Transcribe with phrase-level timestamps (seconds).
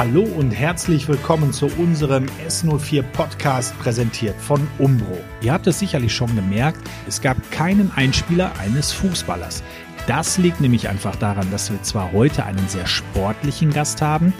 [0.00, 5.18] Hallo und herzlich willkommen zu unserem S04 Podcast präsentiert von Umbro.
[5.42, 9.62] Ihr habt es sicherlich schon gemerkt, es gab keinen Einspieler eines Fußballers.
[10.06, 14.32] Das liegt nämlich einfach daran, dass wir zwar heute einen sehr sportlichen Gast haben,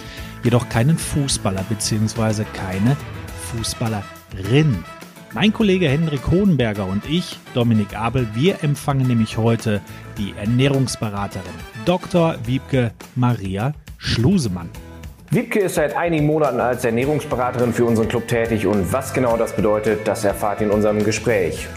[0.45, 2.45] jedoch keinen Fußballer bzw.
[2.55, 2.97] keine
[3.53, 4.83] Fußballerin.
[5.35, 9.83] Mein Kollege Hendrik Hohenberger und ich, Dominik Abel, wir empfangen nämlich heute
[10.17, 11.45] die Ernährungsberaterin
[11.85, 12.37] Dr.
[12.47, 14.71] Wiebke Maria Schlusemann.
[15.33, 19.55] Wiebke ist seit einigen Monaten als Ernährungsberaterin für unseren Club tätig und was genau das
[19.55, 21.69] bedeutet, das erfahrt ihr in unserem Gespräch.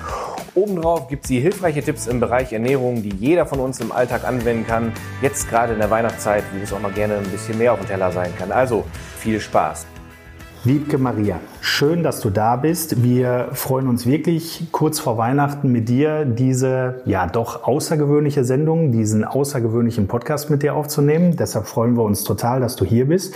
[0.55, 4.65] Obendrauf gibt sie hilfreiche Tipps im Bereich Ernährung, die jeder von uns im Alltag anwenden
[4.65, 4.91] kann.
[5.21, 7.89] Jetzt gerade in der Weihnachtszeit, wo es auch mal gerne ein bisschen mehr auf dem
[7.89, 8.51] Teller sein kann.
[8.51, 8.85] Also
[9.19, 9.85] viel Spaß.
[10.65, 13.03] Wiebke Maria, schön, dass du da bist.
[13.03, 19.25] Wir freuen uns wirklich kurz vor Weihnachten mit dir diese ja doch außergewöhnliche Sendung, diesen
[19.25, 21.35] außergewöhnlichen Podcast mit dir aufzunehmen.
[21.35, 23.35] Deshalb freuen wir uns total, dass du hier bist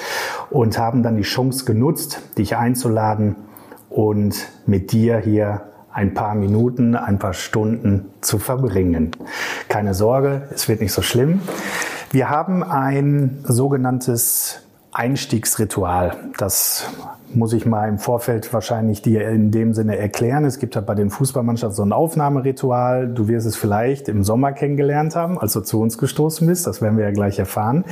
[0.51, 3.35] und haben dann die Chance genutzt, dich einzuladen
[3.89, 9.11] und mit dir hier ein paar Minuten, ein paar Stunden zu verbringen.
[9.67, 11.41] Keine Sorge, es wird nicht so schlimm.
[12.09, 14.61] Wir haben ein sogenanntes
[14.97, 16.31] Einstiegsritual.
[16.37, 16.89] Das
[17.33, 20.45] muss ich mal im Vorfeld wahrscheinlich dir in dem Sinne erklären.
[20.45, 23.07] Es gibt ja bei den Fußballmannschaften so ein Aufnahmeritual.
[23.07, 26.67] Du wirst es vielleicht im Sommer kennengelernt haben, als du zu uns gestoßen bist.
[26.67, 27.83] Das werden wir ja gleich erfahren.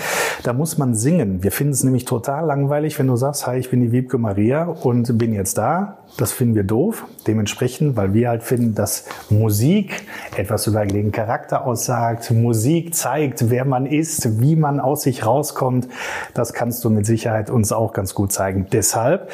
[0.44, 1.44] Da muss man singen.
[1.44, 4.64] Wir finden es nämlich total langweilig, wenn du sagst, hi, ich bin die Wiebke Maria
[4.64, 5.98] und bin jetzt da.
[6.18, 7.06] Das finden wir doof.
[7.28, 10.04] Dementsprechend, weil wir halt finden, dass Musik
[10.38, 12.32] etwas über den Charakter aussagt.
[12.32, 15.88] Musik zeigt, wer man ist, wie man aus sich rauskommt.
[16.34, 18.68] Das kannst du mit Sicherheit uns auch ganz gut zeigen.
[18.72, 19.25] Deshalb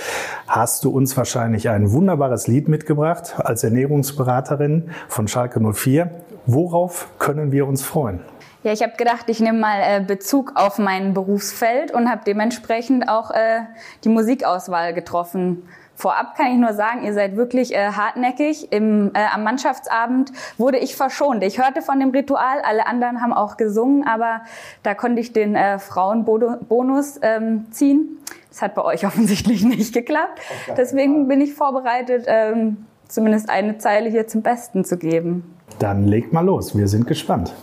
[0.47, 6.11] hast du uns wahrscheinlich ein wunderbares Lied mitgebracht als Ernährungsberaterin von Schalke 04.
[6.45, 8.21] Worauf können wir uns freuen?
[8.63, 13.09] Ja, ich habe gedacht, ich nehme mal äh, Bezug auf mein Berufsfeld und habe dementsprechend
[13.09, 13.61] auch äh,
[14.03, 15.63] die Musikauswahl getroffen.
[15.95, 18.71] Vorab kann ich nur sagen, ihr seid wirklich äh, hartnäckig.
[18.71, 21.43] Im, äh, am Mannschaftsabend wurde ich verschont.
[21.43, 24.41] Ich hörte von dem Ritual, alle anderen haben auch gesungen, aber
[24.83, 28.20] da konnte ich den äh, Frauenbonus ähm, ziehen.
[28.51, 30.39] Das hat bei euch offensichtlich nicht geklappt.
[30.77, 35.57] Deswegen bin ich vorbereitet, ähm, zumindest eine Zeile hier zum Besten zu geben.
[35.79, 37.53] Dann legt mal los, wir sind gespannt.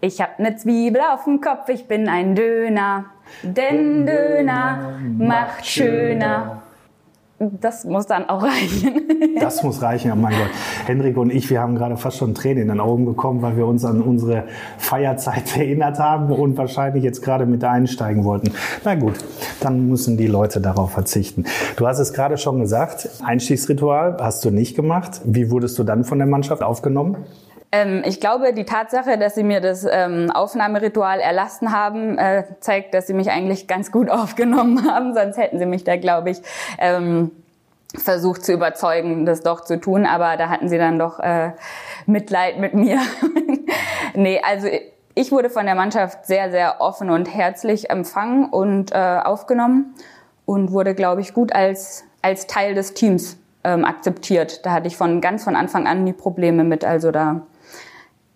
[0.00, 3.06] Ich hab ne Zwiebel auf dem Kopf, ich bin ein Döner,
[3.44, 6.62] denn Döner macht schöner
[7.60, 9.02] das muss dann auch reichen.
[9.40, 10.50] das muss reichen, oh mein Gott.
[10.86, 13.66] Henrik und ich, wir haben gerade fast schon Tränen in den Augen bekommen, weil wir
[13.66, 14.44] uns an unsere
[14.78, 18.52] Feierzeit erinnert haben und wahrscheinlich jetzt gerade mit einsteigen wollten.
[18.84, 19.14] Na gut,
[19.60, 21.44] dann müssen die Leute darauf verzichten.
[21.76, 25.20] Du hast es gerade schon gesagt, Einstiegsritual hast du nicht gemacht.
[25.24, 27.16] Wie wurdest du dann von der Mannschaft aufgenommen?
[27.72, 32.92] Ähm, ich glaube, die Tatsache, dass sie mir das ähm, Aufnahmeritual erlassen haben, äh, zeigt,
[32.92, 35.14] dass sie mich eigentlich ganz gut aufgenommen haben.
[35.14, 36.42] Sonst hätten sie mich da, glaube ich,
[36.78, 37.30] ähm,
[37.96, 40.04] versucht zu überzeugen, das doch zu tun.
[40.04, 41.52] Aber da hatten sie dann doch äh,
[42.06, 43.00] Mitleid mit mir.
[44.14, 44.68] nee, also
[45.14, 49.94] ich wurde von der Mannschaft sehr, sehr offen und herzlich empfangen und äh, aufgenommen
[50.44, 54.64] und wurde, glaube ich, gut als, als Teil des Teams ähm, akzeptiert.
[54.66, 56.84] Da hatte ich von ganz von Anfang an nie Probleme mit.
[56.84, 57.42] Also da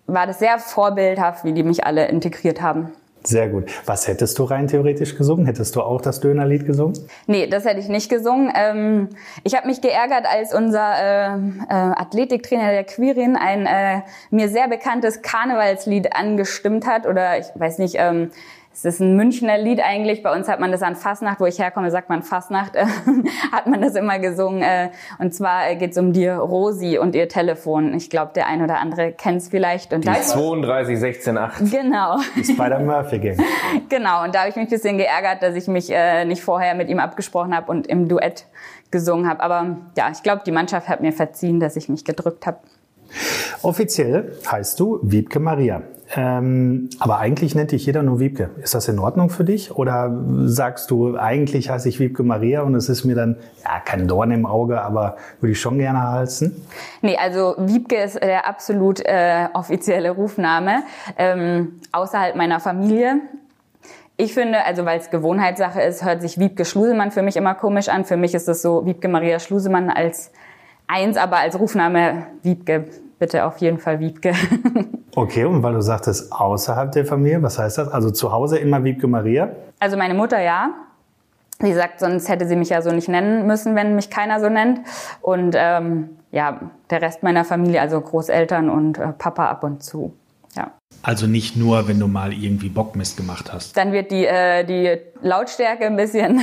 [0.07, 2.93] war das sehr vorbildhaft, wie die mich alle integriert haben.
[3.23, 3.65] Sehr gut.
[3.85, 5.45] Was hättest du rein theoretisch gesungen?
[5.45, 6.97] Hättest du auch das Dönerlied gesungen?
[7.25, 8.53] Nee, das hätte ich nicht gesungen.
[8.55, 9.09] Ähm,
[9.43, 14.69] ich habe mich geärgert, als unser äh, äh, Athletiktrainer der Quirin ein äh, mir sehr
[14.69, 17.05] bekanntes Karnevalslied angestimmt hat.
[17.05, 18.31] Oder ich weiß nicht, ähm,
[18.77, 20.21] es ist ein Münchner Lied eigentlich.
[20.21, 22.85] Bei uns hat man das an Fastnacht, wo ich herkomme, sagt man Fastnacht, äh,
[23.51, 24.61] hat man das immer gesungen.
[24.61, 27.95] Äh, und zwar geht es um die Rosi und ihr Telefon.
[27.95, 29.93] Ich glaube, der ein oder andere kennt es vielleicht.
[29.93, 31.71] Und die 32168.
[31.71, 32.19] Genau.
[32.35, 33.37] Die Spider-Murphy-Gang.
[33.89, 36.75] genau, und da habe ich mich ein bisschen geärgert, dass ich mich äh, nicht vorher
[36.75, 38.45] mit ihm abgesprochen habe und im Duett
[38.91, 39.41] gesungen habe.
[39.41, 42.59] Aber ja, ich glaube, die Mannschaft hat mir verziehen, dass ich mich gedrückt habe.
[43.63, 45.81] Offiziell heißt du Wiebke Maria.
[46.15, 48.49] Ähm, aber eigentlich nennt dich jeder nur Wiebke.
[48.61, 49.71] Ist das in Ordnung für dich?
[49.75, 54.07] Oder sagst du, eigentlich heiße ich Wiebke Maria und es ist mir dann, ja, kein
[54.07, 56.65] Dorn im Auge, aber würde ich schon gerne halsen?
[57.01, 60.83] Nee, also Wiebke ist der absolut äh, offizielle Rufname
[61.17, 63.21] ähm, außerhalb meiner Familie.
[64.15, 67.89] Ich finde, also weil es Gewohnheitssache ist, hört sich Wiebke Schlusemann für mich immer komisch
[67.89, 68.05] an.
[68.05, 70.31] Für mich ist es so Wiebke Maria Schlusemann als
[70.87, 72.85] eins, aber als Rufname Wiebke.
[73.19, 74.31] Bitte auf jeden Fall Wiebke.
[75.17, 77.87] Okay, und weil du sagtest, außerhalb der Familie, was heißt das?
[77.87, 79.49] Also zu Hause immer Wiebke Maria?
[79.79, 80.75] Also meine Mutter ja.
[81.59, 84.47] Sie sagt, sonst hätte sie mich ja so nicht nennen müssen, wenn mich keiner so
[84.47, 84.81] nennt.
[85.21, 86.59] Und ähm, ja,
[86.91, 90.13] der Rest meiner Familie, also Großeltern und äh, Papa ab und zu.
[90.55, 90.69] Ja.
[91.01, 93.75] Also nicht nur, wenn du mal irgendwie Bockmist gemacht hast.
[93.75, 96.41] Dann wird die, äh, die Lautstärke ein bisschen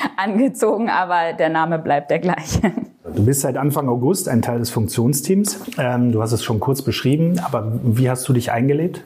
[0.16, 2.70] angezogen, aber der Name bleibt der gleiche.
[3.14, 5.60] Du bist seit Anfang August ein Teil des Funktionsteams.
[5.78, 9.04] Ähm, du hast es schon kurz beschrieben, aber wie hast du dich eingelebt?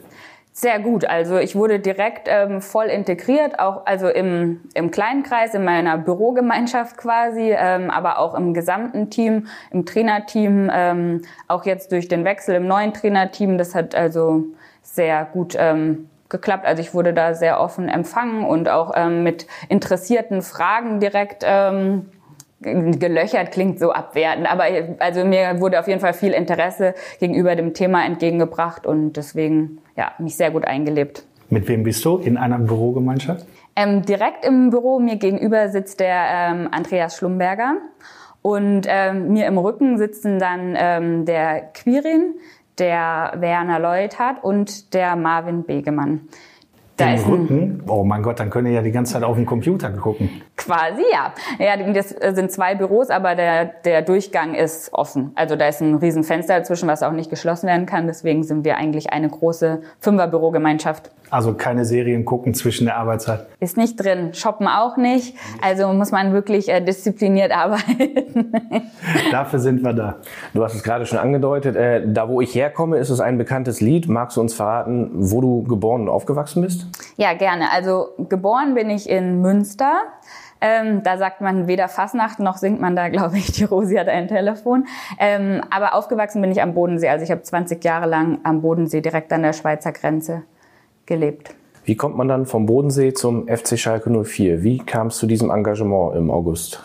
[0.53, 1.05] Sehr gut.
[1.05, 5.97] Also ich wurde direkt ähm, voll integriert, auch also im, im kleinen Kreis, in meiner
[5.97, 12.23] Bürogemeinschaft quasi, ähm, aber auch im gesamten Team, im Trainerteam, ähm, auch jetzt durch den
[12.23, 13.57] Wechsel im neuen Trainerteam.
[13.57, 14.45] Das hat also
[14.81, 16.65] sehr gut ähm, geklappt.
[16.65, 22.07] Also ich wurde da sehr offen empfangen und auch ähm, mit interessierten Fragen direkt ähm,
[22.59, 24.63] gelöchert klingt so abwertend, aber
[24.99, 30.11] also mir wurde auf jeden Fall viel Interesse gegenüber dem Thema entgegengebracht und deswegen ja
[30.17, 31.23] mich sehr gut eingelebt.
[31.49, 33.45] Mit wem bist du in einer Bürogemeinschaft?
[33.75, 37.75] Ähm, direkt im Büro mir gegenüber sitzt der ähm, Andreas Schlumberger
[38.41, 42.35] und ähm, mir im Rücken sitzen dann ähm, der Quirin,
[42.79, 46.21] der Werner Leuthardt und der Marvin Begemann.
[46.97, 47.83] Da Im Rücken?
[47.87, 50.41] Oh mein Gott, dann können ihr ja die ganze Zeit auf den Computer gucken.
[50.57, 51.33] Quasi, ja.
[51.59, 55.31] Ja, das sind zwei Büros, aber der, der Durchgang ist offen.
[55.35, 58.07] Also da ist ein riesen Fenster dazwischen, was auch nicht geschlossen werden kann.
[58.07, 61.11] Deswegen sind wir eigentlich eine große Fünfer-Bürogemeinschaft.
[61.29, 63.47] Also keine Serien gucken zwischen der Arbeitszeit?
[63.59, 64.33] Ist nicht drin.
[64.33, 65.35] Shoppen auch nicht.
[65.61, 68.53] Also muss man wirklich äh, diszipliniert arbeiten.
[69.31, 70.15] Dafür sind wir da.
[70.53, 71.75] Du hast es gerade schon angedeutet.
[71.75, 74.07] Äh, da, wo ich herkomme, ist es ein bekanntes Lied.
[74.07, 76.87] Magst du uns verraten, wo du geboren und aufgewachsen bist?
[77.17, 77.71] Ja, gerne.
[77.71, 80.03] Also geboren bin ich in Münster.
[80.59, 84.07] Ähm, da sagt man weder Fasnacht noch singt man da, glaube ich, die Rosi hat
[84.07, 84.87] ein Telefon.
[85.19, 87.09] Ähm, aber aufgewachsen bin ich am Bodensee.
[87.09, 90.43] Also ich habe 20 Jahre lang am Bodensee direkt an der Schweizer Grenze
[91.05, 91.53] gelebt.
[91.85, 94.61] Wie kommt man dann vom Bodensee zum FC Schalke 04?
[94.61, 96.83] Wie kam es zu diesem Engagement im August?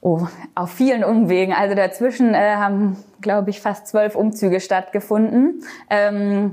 [0.00, 1.52] Oh, auf vielen Umwegen.
[1.52, 5.62] Also dazwischen äh, haben, glaube ich, fast zwölf Umzüge stattgefunden.
[5.90, 6.52] Ähm,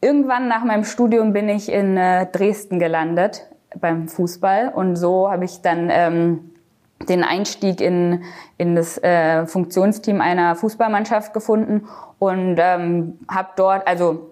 [0.00, 3.46] irgendwann nach meinem Studium bin ich in äh, Dresden gelandet
[3.80, 6.50] beim Fußball und so habe ich dann ähm,
[7.08, 8.22] den Einstieg in,
[8.58, 11.86] in das äh, Funktionsteam einer Fußballmannschaft gefunden
[12.18, 14.30] und ähm, habe dort, also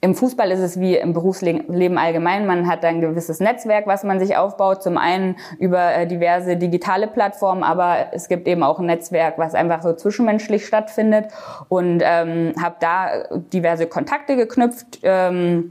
[0.00, 2.46] im Fußball ist es wie im Berufsleben allgemein.
[2.46, 4.82] Man hat ein gewisses Netzwerk, was man sich aufbaut.
[4.82, 9.54] Zum einen über äh, diverse digitale Plattformen, aber es gibt eben auch ein Netzwerk, was
[9.54, 11.28] einfach so zwischenmenschlich stattfindet.
[11.70, 13.08] Und ähm, habe da
[13.52, 15.00] diverse Kontakte geknüpft.
[15.02, 15.70] Ähm,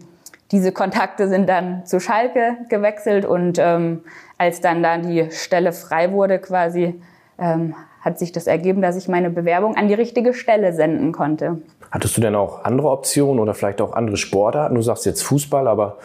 [0.54, 4.04] diese Kontakte sind dann zu Schalke gewechselt und ähm,
[4.38, 7.02] als dann da die Stelle frei wurde quasi,
[7.40, 11.64] ähm, hat sich das ergeben, dass ich meine Bewerbung an die richtige Stelle senden konnte.
[11.90, 14.76] Hattest du denn auch andere Optionen oder vielleicht auch andere Sportarten?
[14.76, 15.98] Du sagst jetzt Fußball, aber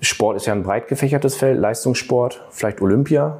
[0.00, 3.38] Sport ist ja ein breit gefächertes Feld, Leistungssport, vielleicht Olympia?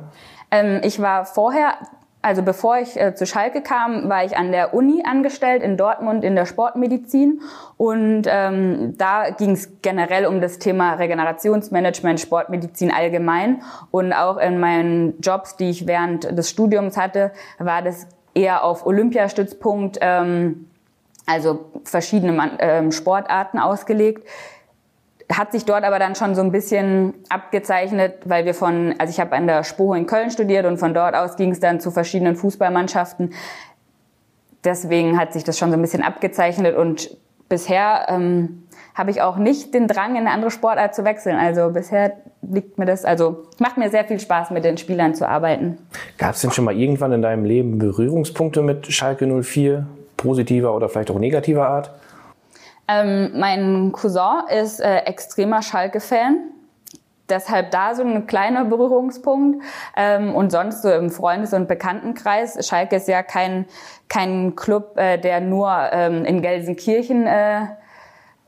[0.53, 1.75] Ähm, ich war vorher
[2.23, 6.23] also bevor ich äh, zu Schalke kam, war ich an der Uni angestellt in Dortmund
[6.23, 7.41] in der Sportmedizin.
[7.77, 13.63] Und ähm, da ging es generell um das Thema Regenerationsmanagement, Sportmedizin allgemein.
[13.91, 18.87] Und auch in meinen Jobs, die ich während des Studiums hatte, war das eher auf
[18.87, 20.69] Olympiastützpunkt, ähm,
[21.27, 24.29] also verschiedene ähm, Sportarten ausgelegt
[25.39, 29.21] hat sich dort aber dann schon so ein bisschen abgezeichnet, weil wir von, also ich
[29.21, 31.91] habe an der Spoho in Köln studiert und von dort aus ging es dann zu
[31.91, 33.33] verschiedenen Fußballmannschaften.
[34.65, 37.17] Deswegen hat sich das schon so ein bisschen abgezeichnet und
[37.49, 38.63] bisher ähm,
[38.95, 41.37] habe ich auch nicht den Drang, in eine andere Sportart zu wechseln.
[41.37, 42.13] Also bisher
[42.43, 45.79] liegt mir das, also macht mir sehr viel Spaß, mit den Spielern zu arbeiten.
[46.19, 50.89] Gab es denn schon mal irgendwann in deinem Leben Berührungspunkte mit Schalke 04, positiver oder
[50.89, 51.91] vielleicht auch negativer Art?
[52.89, 56.51] Ähm, mein Cousin ist äh, extremer Schalke-Fan.
[57.29, 59.63] Deshalb da so ein kleiner Berührungspunkt.
[59.97, 62.67] Ähm, und sonst so im Freundes- und Bekanntenkreis.
[62.67, 63.67] Schalke ist ja kein,
[64.09, 67.67] kein Club, äh, der nur ähm, in Gelsenkirchen äh,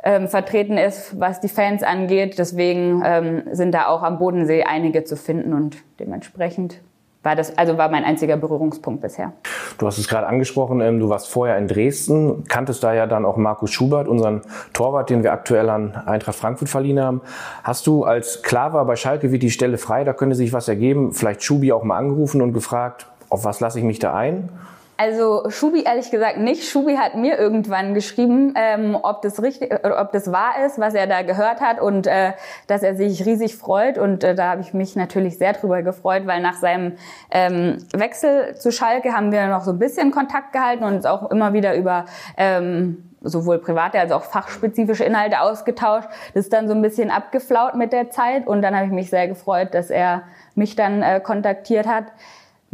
[0.02, 2.38] ähm, vertreten ist, was die Fans angeht.
[2.38, 6.80] Deswegen ähm, sind da auch am Bodensee einige zu finden und dementsprechend
[7.24, 9.32] war das, also war mein einziger Berührungspunkt bisher.
[9.78, 13.24] Du hast es gerade angesprochen, ähm, du warst vorher in Dresden, kanntest da ja dann
[13.24, 17.22] auch Markus Schubert, unseren Torwart, den wir aktuell an Eintracht Frankfurt verliehen haben.
[17.62, 20.68] Hast du, als klar war, bei Schalke wird die Stelle frei, da könnte sich was
[20.68, 24.50] ergeben, vielleicht Schubi auch mal angerufen und gefragt, auf was lasse ich mich da ein?
[24.96, 26.68] Also Schubi ehrlich gesagt nicht.
[26.68, 30.94] Schubi hat mir irgendwann geschrieben, ähm, ob das richtig, äh, ob das wahr ist, was
[30.94, 32.32] er da gehört hat und äh,
[32.68, 33.98] dass er sich riesig freut.
[33.98, 36.92] Und äh, da habe ich mich natürlich sehr drüber gefreut, weil nach seinem
[37.32, 41.28] ähm, Wechsel zu Schalke haben wir noch so ein bisschen Kontakt gehalten und uns auch
[41.30, 42.04] immer wieder über
[42.36, 46.08] ähm, sowohl private als auch fachspezifische Inhalte ausgetauscht.
[46.34, 49.10] Das ist dann so ein bisschen abgeflaut mit der Zeit und dann habe ich mich
[49.10, 50.22] sehr gefreut, dass er
[50.54, 52.04] mich dann äh, kontaktiert hat.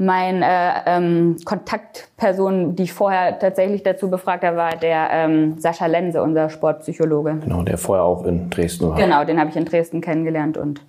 [0.02, 5.84] Mein äh, ähm, Kontaktperson, die ich vorher tatsächlich dazu befragt habe, war der ähm, Sascha
[5.84, 7.36] Lense, unser Sportpsychologe.
[7.42, 8.96] Genau, der vorher auch in Dresden war.
[8.96, 10.80] Genau, den habe ich in Dresden kennengelernt und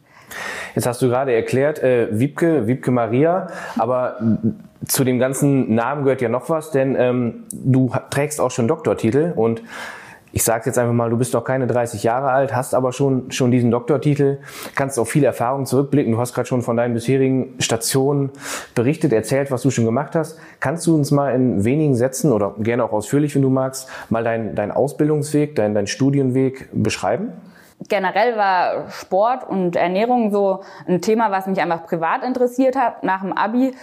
[0.75, 4.15] Jetzt hast du gerade erklärt, äh, Wiebke, Wiebke Maria, aber
[4.85, 9.33] zu dem ganzen Namen gehört ja noch was, denn ähm, du trägst auch schon Doktortitel
[9.35, 9.61] und
[10.33, 13.31] ich sage jetzt einfach mal, du bist noch keine 30 Jahre alt, hast aber schon,
[13.31, 14.39] schon diesen Doktortitel,
[14.75, 16.13] kannst auf viel Erfahrung zurückblicken.
[16.13, 18.29] Du hast gerade schon von deinen bisherigen Stationen
[18.73, 20.39] berichtet, erzählt, was du schon gemacht hast.
[20.59, 24.23] Kannst du uns mal in wenigen Sätzen oder gerne auch ausführlich, wenn du magst, mal
[24.23, 27.33] deinen dein Ausbildungsweg, deinen dein Studienweg beschreiben?
[27.89, 33.21] Generell war Sport und Ernährung so ein Thema, was mich einfach privat interessiert hat nach
[33.21, 33.73] dem Abi.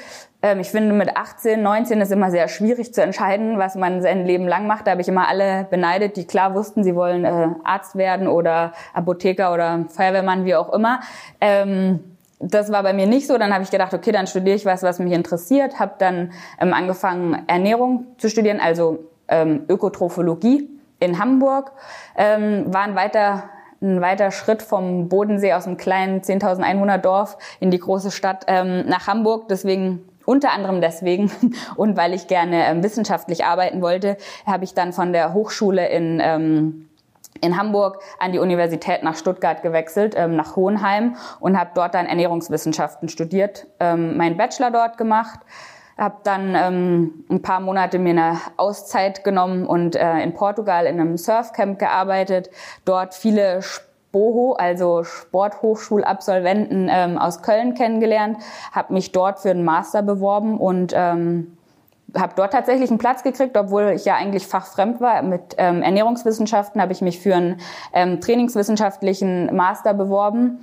[0.43, 4.25] Ähm, ich finde, mit 18, 19 ist immer sehr schwierig zu entscheiden, was man sein
[4.25, 4.87] Leben lang macht.
[4.87, 8.73] Da habe ich immer alle beneidet, die klar wussten, sie wollen äh, Arzt werden oder
[8.95, 11.01] Apotheker oder Feuerwehrmann, wie auch immer.
[11.41, 12.01] Ähm,
[12.41, 13.37] das war bei mir nicht so.
[13.37, 15.81] Dann habe ich gedacht, okay, dann studiere ich was, was mich interessiert.
[15.81, 19.01] Habe dann ähm, angefangen, Ernährung zu studieren, also
[19.31, 21.73] Ökotrophologie in Hamburg.
[22.17, 23.51] waren weiter
[23.81, 28.45] ein weiter Schritt vom Bodensee aus einem kleinen 10.000 Einwohner Dorf in die große Stadt
[28.49, 29.49] ähm, nach Hamburg.
[29.49, 31.31] Deswegen unter anderem deswegen
[31.77, 34.17] und weil ich gerne ähm, wissenschaftlich arbeiten wollte,
[34.47, 36.85] habe ich dann von der Hochschule in ähm,
[37.41, 42.07] in Hamburg an die Universität nach Stuttgart gewechselt, ähm, nach Hohenheim und habe dort dann
[42.07, 45.39] Ernährungswissenschaften studiert, ähm, meinen Bachelor dort gemacht
[45.99, 51.01] habe dann ähm, ein paar Monate mir eine Auszeit genommen und äh, in Portugal in
[51.01, 52.51] einem Surfcamp gearbeitet.
[52.85, 58.39] Dort viele Spoho, also Sporthochschulabsolventen ähm, aus Köln kennengelernt,
[58.73, 61.59] habe mich dort für einen Master beworben und ähm,
[62.17, 65.21] habe dort tatsächlich einen Platz gekriegt, obwohl ich ja eigentlich fachfremd war.
[65.23, 67.61] Mit ähm, Ernährungswissenschaften habe ich mich für einen
[67.93, 70.61] ähm, trainingswissenschaftlichen Master beworben.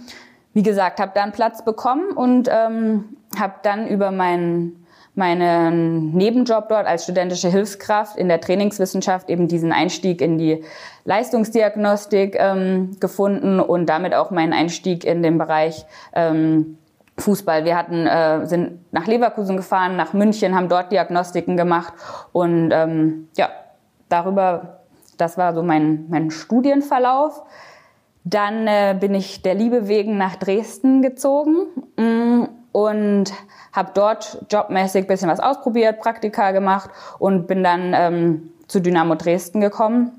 [0.54, 4.85] Wie gesagt, habe da einen Platz bekommen und ähm, habe dann über meinen
[5.16, 10.64] meinen Nebenjob dort als studentische Hilfskraft in der Trainingswissenschaft eben diesen Einstieg in die
[11.06, 16.78] Leistungsdiagnostik ähm, gefunden und damit auch meinen Einstieg in den Bereich ähm,
[17.18, 17.64] Fußball.
[17.64, 21.94] Wir hatten, äh, sind nach Leverkusen gefahren, nach München, haben dort Diagnostiken gemacht
[22.34, 23.50] und ähm, ja,
[24.10, 24.80] darüber,
[25.18, 27.44] das war so mein, mein Studienverlauf.
[28.26, 32.46] Dann äh, bin ich der Liebe wegen nach Dresden gezogen mm,
[32.76, 33.32] und
[33.72, 36.90] habe dort jobmäßig bisschen was ausprobiert, Praktika gemacht
[37.20, 40.12] und bin dann ähm, zu Dynamo Dresden gekommen,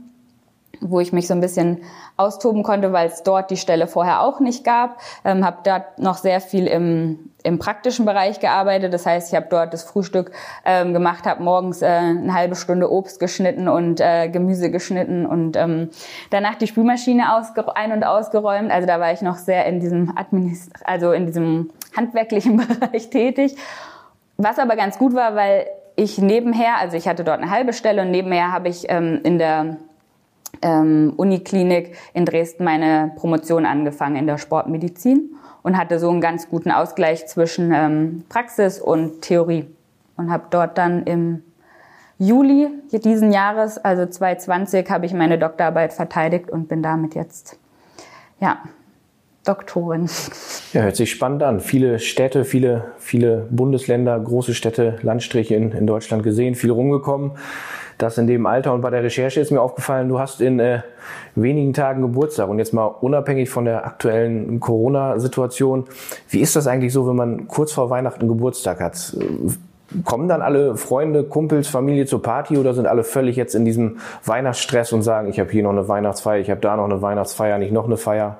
[0.81, 1.83] wo ich mich so ein bisschen
[2.17, 5.03] austoben konnte, weil es dort die Stelle vorher auch nicht gab.
[5.23, 8.95] Ähm, habe dort noch sehr viel im, im praktischen Bereich gearbeitet.
[8.95, 10.33] Das heißt, ich habe dort das Frühstück
[10.65, 15.59] ähm, gemacht, habe morgens äh, eine halbe Stunde Obst geschnitten und äh, Gemüse geschnitten und
[15.59, 15.91] ähm,
[16.31, 17.25] danach die Spülmaschine
[17.75, 18.71] ein- und ausgeräumt.
[18.71, 23.57] Also da war ich noch sehr in diesem Administ also in diesem handwerklichen Bereich tätig.
[24.37, 28.03] Was aber ganz gut war, weil ich nebenher, also ich hatte dort eine halbe Stelle
[28.03, 29.79] und nebenher habe ich ähm, in der
[30.63, 35.31] ähm, Uniklinik in Dresden meine Promotion angefangen in der Sportmedizin
[35.63, 39.67] und hatte so einen ganz guten Ausgleich zwischen ähm, Praxis und Theorie
[40.17, 41.43] und habe dort dann im
[42.19, 47.59] Juli diesen Jahres, also 2020, habe ich meine Doktorarbeit verteidigt und bin damit jetzt
[48.41, 48.59] ja
[49.47, 50.09] Doktorin.
[50.73, 51.61] Ja, hört sich spannend an.
[51.61, 57.33] Viele Städte, viele, viele Bundesländer, große Städte, Landstriche in, in Deutschland gesehen, viel rumgekommen.
[57.99, 60.81] Das in dem Alter und bei der Recherche ist mir aufgefallen, du hast in äh,
[61.35, 65.85] wenigen Tagen Geburtstag und jetzt mal unabhängig von der aktuellen Corona-Situation.
[66.29, 69.17] Wie ist das eigentlich so, wenn man kurz vor Weihnachten Geburtstag hat?
[70.05, 73.99] Kommen dann alle Freunde, Kumpels, Familie zur Party oder sind alle völlig jetzt in diesem
[74.25, 77.59] Weihnachtsstress und sagen, ich habe hier noch eine Weihnachtsfeier, ich habe da noch eine Weihnachtsfeier,
[77.59, 78.39] nicht noch eine Feier?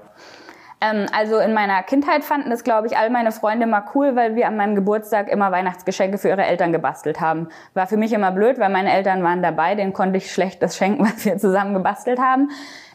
[0.87, 4.35] Ähm, also in meiner Kindheit fanden das, glaube ich, all meine Freunde mal cool, weil
[4.35, 7.49] wir an meinem Geburtstag immer Weihnachtsgeschenke für ihre Eltern gebastelt haben.
[7.75, 10.77] War für mich immer blöd, weil meine Eltern waren dabei, denen konnte ich schlecht das
[10.77, 12.51] schenken, was wir zusammen gebastelt haben.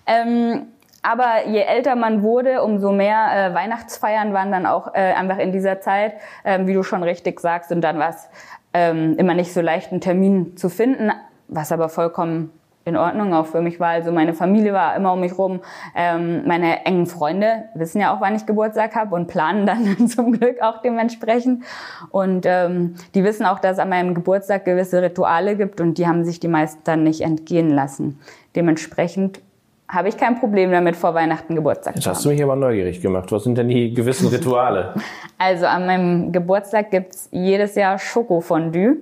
[0.05, 0.67] Ähm,
[1.03, 5.51] aber je älter man wurde, umso mehr äh, Weihnachtsfeiern waren dann auch äh, einfach in
[5.51, 7.71] dieser Zeit, äh, wie du schon richtig sagst.
[7.71, 8.29] Und dann war es
[8.73, 11.11] ähm, immer nicht so leicht, einen Termin zu finden,
[11.47, 12.51] was aber vollkommen
[12.83, 13.89] in Ordnung auch für mich war.
[13.89, 15.59] Also meine Familie war immer um mich rum.
[15.95, 20.31] Ähm, meine engen Freunde wissen ja auch, wann ich Geburtstag habe und planen dann zum
[20.31, 21.63] Glück auch dementsprechend.
[22.09, 26.07] Und ähm, die wissen auch, dass es an meinem Geburtstag gewisse Rituale gibt und die
[26.07, 28.19] haben sich die meisten dann nicht entgehen lassen.
[28.55, 29.41] Dementsprechend
[29.87, 33.31] habe ich kein Problem damit, vor Weihnachten Geburtstag Jetzt hast du mich aber neugierig gemacht.
[33.31, 34.95] Was sind denn die gewissen Rituale?
[35.43, 38.97] Also an meinem Geburtstag gibt's jedes Jahr Schokofondue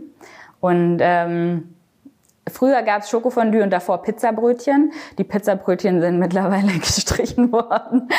[0.62, 1.75] und ähm,
[2.50, 4.91] Früher gab es Schokofondue und davor Pizzabrötchen.
[5.18, 8.10] Die Pizzabrötchen sind mittlerweile gestrichen worden.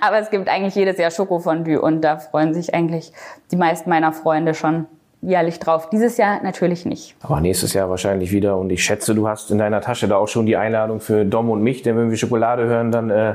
[0.00, 3.12] Aber es gibt eigentlich jedes Jahr Schokofondue und da freuen sich eigentlich
[3.50, 4.86] die meisten meiner Freunde schon
[5.22, 5.88] jährlich drauf.
[5.90, 7.14] Dieses Jahr natürlich nicht.
[7.22, 8.58] Aber nächstes Jahr wahrscheinlich wieder.
[8.58, 11.48] Und ich schätze, du hast in deiner Tasche da auch schon die Einladung für Dom
[11.50, 13.34] und mich, denn wenn wir Schokolade hören, dann, äh,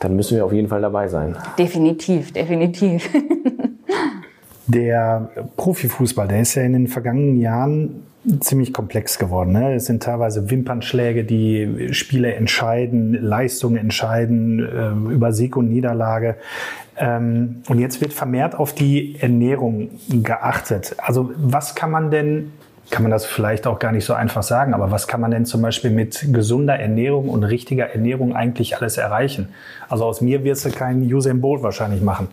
[0.00, 1.36] dann müssen wir auf jeden Fall dabei sein.
[1.58, 3.08] Definitiv, definitiv.
[4.68, 8.02] Der Profifußball, der ist ja in den vergangenen Jahren
[8.40, 9.52] ziemlich komplex geworden.
[9.52, 9.74] Ne?
[9.74, 16.36] Es sind teilweise Wimpernschläge, die Spiele entscheiden, Leistungen entscheiden, äh, über Sieg und Niederlage.
[16.96, 20.96] Ähm, und jetzt wird vermehrt auf die Ernährung geachtet.
[20.98, 22.52] Also was kann man denn,
[22.90, 25.44] kann man das vielleicht auch gar nicht so einfach sagen, aber was kann man denn
[25.44, 29.48] zum Beispiel mit gesunder Ernährung und richtiger Ernährung eigentlich alles erreichen?
[29.88, 32.28] Also aus mir wirst du keinen Usain Bolt wahrscheinlich machen.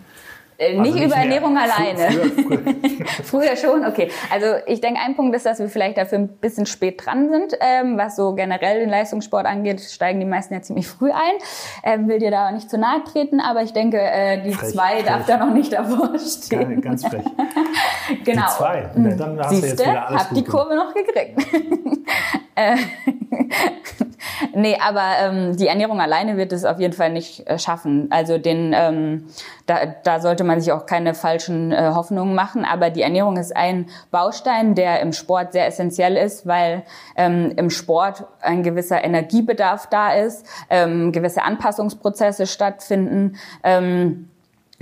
[0.57, 1.25] Äh, nicht, also nicht über mehr.
[1.25, 2.11] Ernährung alleine.
[2.11, 3.05] Früher, früher.
[3.23, 4.09] früher, schon, okay.
[4.31, 7.57] Also ich denke, ein Punkt ist, dass wir vielleicht dafür ein bisschen spät dran sind.
[7.59, 11.33] Ähm, was so generell den Leistungssport angeht, steigen die meisten ja ziemlich früh ein.
[11.83, 14.91] Ähm, will dir da nicht zu nahe treten, aber ich denke, äh, die frech, zwei
[14.95, 15.05] frech.
[15.05, 16.81] darf da noch nicht davor stehen.
[16.81, 17.23] Ganz frech.
[18.23, 18.41] genau.
[18.41, 18.89] Die zwei.
[18.95, 21.39] Ja, dann hast Siehste, du jetzt wieder alles hab die Kurve noch gekriegt.
[22.55, 22.75] Äh,
[24.53, 28.07] nee, aber ähm, die Ernährung alleine wird es auf jeden Fall nicht äh, schaffen.
[28.11, 29.25] Also den, ähm,
[29.65, 32.65] da, da sollte man sich auch keine falschen äh, Hoffnungen machen.
[32.65, 36.83] Aber die Ernährung ist ein Baustein, der im Sport sehr essentiell ist, weil
[37.15, 44.29] ähm, im Sport ein gewisser Energiebedarf da ist, ähm, gewisse Anpassungsprozesse stattfinden ähm,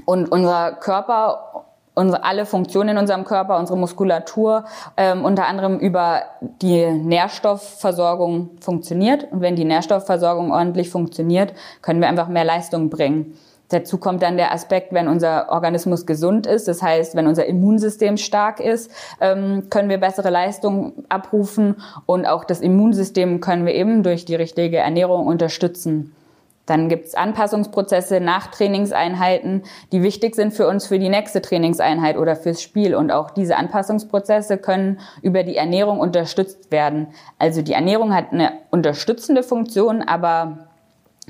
[0.05, 1.51] und unser Körper
[1.93, 4.65] unsere, alle Funktionen in unserem Körper, unsere Muskulatur
[4.97, 6.21] ähm, unter anderem über
[6.61, 9.31] die Nährstoffversorgung funktioniert.
[9.31, 13.37] Und wenn die Nährstoffversorgung ordentlich funktioniert, können wir einfach mehr Leistung bringen.
[13.71, 18.17] Dazu kommt dann der Aspekt, wenn unser Organismus gesund ist, das heißt, wenn unser Immunsystem
[18.17, 24.03] stark ist, ähm, können wir bessere Leistung abrufen und auch das Immunsystem können wir eben
[24.03, 26.13] durch die richtige Ernährung unterstützen.
[26.65, 32.35] Dann gibt's Anpassungsprozesse nach Trainingseinheiten, die wichtig sind für uns für die nächste Trainingseinheit oder
[32.35, 32.95] fürs Spiel.
[32.95, 37.07] Und auch diese Anpassungsprozesse können über die Ernährung unterstützt werden.
[37.39, 40.69] Also die Ernährung hat eine unterstützende Funktion, aber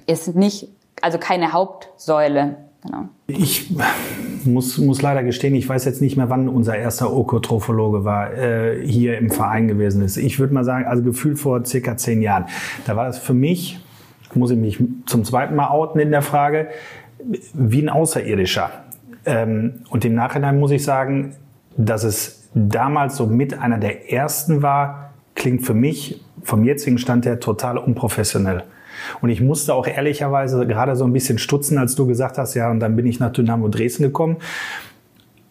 [0.05, 0.67] ist nicht,
[1.01, 2.57] also keine Hauptsäule.
[2.83, 3.09] Genau.
[3.27, 3.71] Ich
[4.43, 8.85] muss, muss leider gestehen, ich weiß jetzt nicht mehr, wann unser erster Okotrophologe war, äh,
[8.85, 10.17] hier im Verein gewesen ist.
[10.17, 12.45] Ich würde mal sagen, also gefühlt vor circa zehn Jahren.
[12.85, 13.79] Da war das für mich
[14.35, 16.69] muss ich mich zum zweiten Mal outen in der Frage,
[17.53, 18.71] wie ein Außerirdischer.
[19.25, 21.35] Ähm, und im Nachhinein muss ich sagen,
[21.77, 27.25] dass es damals so mit einer der ersten war, klingt für mich vom jetzigen Stand
[27.25, 28.63] her total unprofessionell.
[29.21, 32.71] Und ich musste auch ehrlicherweise gerade so ein bisschen stutzen, als du gesagt hast, ja,
[32.71, 34.37] und dann bin ich nach Dynamo Dresden gekommen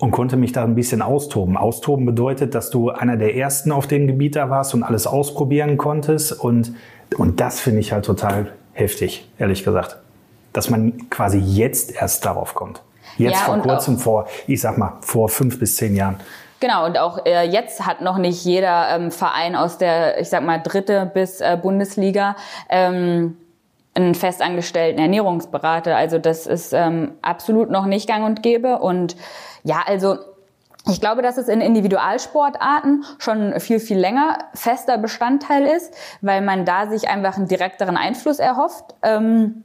[0.00, 1.56] und konnte mich da ein bisschen austoben.
[1.56, 5.76] Austoben bedeutet, dass du einer der ersten auf dem Gebiet da warst und alles ausprobieren
[5.76, 6.32] konntest.
[6.32, 6.72] Und,
[7.16, 9.98] und das finde ich halt total heftig, ehrlich gesagt.
[10.52, 12.82] Dass man quasi jetzt erst darauf kommt.
[13.18, 16.16] Jetzt ja, vor kurzem, vor, ich sag mal, vor fünf bis zehn Jahren.
[16.60, 20.44] Genau, und auch äh, jetzt hat noch nicht jeder ähm, Verein aus der, ich sag
[20.44, 22.36] mal, dritte bis äh, Bundesliga
[22.68, 23.36] ähm,
[23.94, 25.96] einen festangestellten Ernährungsberater.
[25.96, 28.78] Also das ist ähm, absolut noch nicht gang und gäbe.
[28.78, 29.16] Und
[29.64, 30.18] ja, also
[30.88, 36.64] ich glaube, dass es in Individualsportarten schon viel, viel länger fester Bestandteil ist, weil man
[36.64, 38.94] da sich einfach einen direkteren Einfluss erhofft.
[39.02, 39.64] Ähm,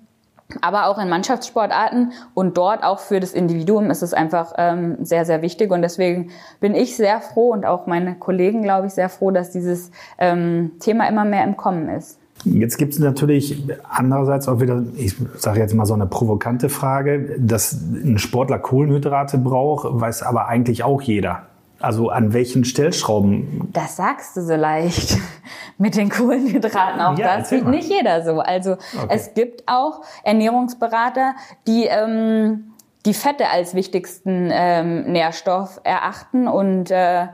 [0.61, 5.25] aber auch in Mannschaftssportarten und dort auch für das Individuum ist es einfach ähm, sehr,
[5.25, 5.71] sehr wichtig.
[5.71, 9.49] Und deswegen bin ich sehr froh und auch meine Kollegen, glaube ich, sehr froh, dass
[9.49, 12.19] dieses ähm, Thema immer mehr im Kommen ist.
[12.43, 17.37] Jetzt gibt es natürlich andererseits auch wieder, ich sage jetzt mal so eine provokante Frage,
[17.39, 21.43] dass ein Sportler Kohlenhydrate braucht, weiß aber eigentlich auch jeder.
[21.79, 23.69] Also an welchen Stellschrauben?
[23.73, 25.17] Das sagst du so leicht
[25.77, 27.01] mit den Kohlenhydraten.
[27.01, 28.39] Auch ja, das sieht nicht jeder so.
[28.39, 29.07] Also okay.
[29.09, 31.35] es gibt auch Ernährungsberater,
[31.67, 32.71] die ähm,
[33.05, 37.27] die Fette als wichtigsten ähm, Nährstoff erachten und äh,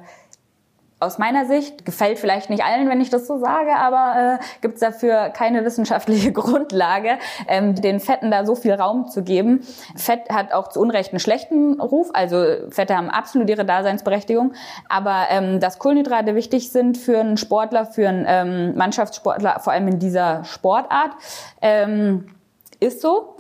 [1.02, 4.76] aus meiner Sicht, gefällt vielleicht nicht allen, wenn ich das so sage, aber äh, gibt
[4.76, 9.66] es dafür keine wissenschaftliche Grundlage, ähm, den Fetten da so viel Raum zu geben.
[9.96, 14.54] Fett hat auch zu Unrecht einen schlechten Ruf, also Fette haben absolut ihre Daseinsberechtigung,
[14.90, 19.88] aber ähm, dass Kohlenhydrate wichtig sind für einen Sportler, für einen ähm, Mannschaftssportler, vor allem
[19.88, 21.12] in dieser Sportart,
[21.62, 22.28] ähm,
[22.80, 23.38] ist so.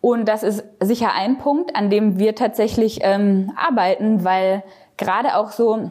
[0.00, 4.64] Und das ist sicher ein Punkt, an dem wir tatsächlich ähm, arbeiten, weil
[4.96, 5.90] gerade auch so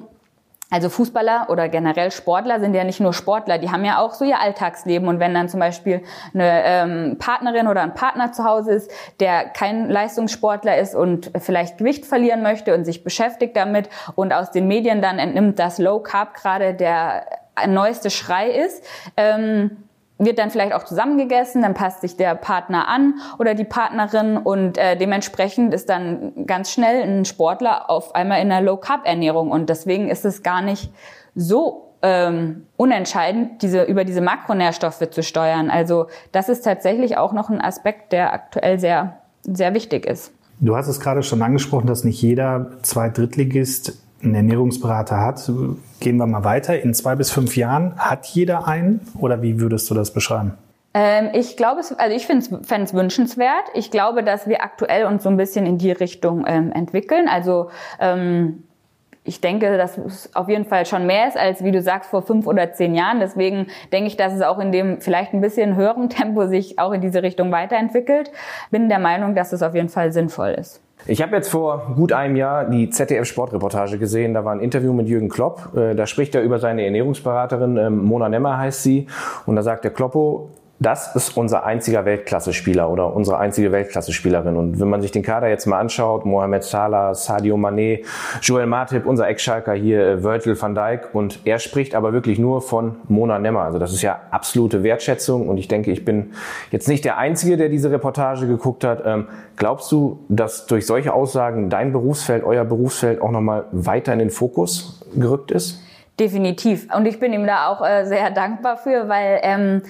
[0.71, 4.23] also Fußballer oder generell Sportler sind ja nicht nur Sportler, die haben ja auch so
[4.23, 5.07] ihr Alltagsleben.
[5.07, 6.01] Und wenn dann zum Beispiel
[6.33, 11.77] eine ähm, Partnerin oder ein Partner zu Hause ist, der kein Leistungssportler ist und vielleicht
[11.77, 15.99] Gewicht verlieren möchte und sich beschäftigt damit und aus den Medien dann entnimmt, dass Low
[15.99, 17.25] Carb gerade der
[17.67, 18.83] neueste Schrei ist,
[19.17, 19.83] ähm,
[20.25, 24.77] wird dann vielleicht auch zusammengegessen, dann passt sich der Partner an oder die Partnerin und
[24.77, 30.09] äh, dementsprechend ist dann ganz schnell ein Sportler auf einmal in einer Low-Carb-Ernährung und deswegen
[30.09, 30.91] ist es gar nicht
[31.35, 35.69] so ähm, unentscheidend, diese, über diese Makronährstoffe zu steuern.
[35.69, 40.33] Also das ist tatsächlich auch noch ein Aspekt, der aktuell sehr, sehr wichtig ist.
[40.59, 45.51] Du hast es gerade schon angesprochen, dass nicht jeder Zweit-Drittligist einen Ernährungsberater hat.
[45.99, 46.79] Gehen wir mal weiter.
[46.79, 50.57] In zwei bis fünf Jahren hat jeder einen oder wie würdest du das beschreiben?
[50.93, 53.63] Ähm, ich glaube, also ich finde es wünschenswert.
[53.73, 57.27] Ich glaube, dass wir aktuell uns so ein bisschen in die Richtung ähm, entwickeln.
[57.29, 58.63] Also ähm,
[59.23, 62.23] ich denke, dass es auf jeden Fall schon mehr ist, als wie du sagst, vor
[62.23, 63.19] fünf oder zehn Jahren.
[63.19, 66.91] Deswegen denke ich, dass es auch in dem vielleicht ein bisschen höheren Tempo sich auch
[66.91, 68.31] in diese Richtung weiterentwickelt.
[68.71, 70.81] Bin der Meinung, dass es auf jeden Fall sinnvoll ist.
[71.07, 74.33] Ich habe jetzt vor gut einem Jahr die ZDF-Sportreportage gesehen.
[74.33, 75.75] Da war ein Interview mit Jürgen Klopp.
[75.75, 79.07] Äh, da spricht er über seine Ernährungsberaterin, ähm, Mona Nemmer heißt sie.
[79.45, 84.57] Und da sagt der Kloppo, das ist unser einziger Weltklasse-Spieler oder unsere einzige Weltklasse-Spielerin.
[84.57, 88.03] Und wenn man sich den Kader jetzt mal anschaut, Mohamed Salah, Sadio Mané,
[88.41, 91.13] Joel Matip, unser Ex-Schalker hier, äh, Virgil van Dijk.
[91.13, 93.61] Und er spricht aber wirklich nur von Mona Nemmer.
[93.61, 95.47] Also das ist ja absolute Wertschätzung.
[95.47, 96.31] Und ich denke, ich bin
[96.71, 99.03] jetzt nicht der Einzige, der diese Reportage geguckt hat.
[99.05, 104.19] Ähm, glaubst du, dass durch solche Aussagen dein Berufsfeld, euer Berufsfeld auch nochmal weiter in
[104.19, 105.79] den Fokus gerückt ist?
[106.19, 106.87] Definitiv.
[106.95, 109.83] Und ich bin ihm da auch äh, sehr dankbar für, weil ähm,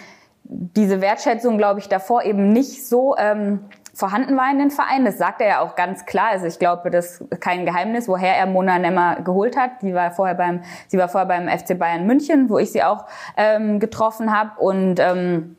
[0.53, 3.61] diese Wertschätzung, glaube ich, davor eben nicht so ähm,
[3.93, 5.05] vorhanden war in den Vereinen.
[5.05, 6.29] Das sagt er ja auch ganz klar.
[6.31, 9.71] Also ich glaube, das ist kein Geheimnis, woher er Mona Nemmer geholt hat.
[9.79, 13.05] Sie war vorher beim, sie war vorher beim FC Bayern München, wo ich sie auch
[13.37, 14.59] ähm, getroffen habe.
[14.59, 15.55] Und ähm,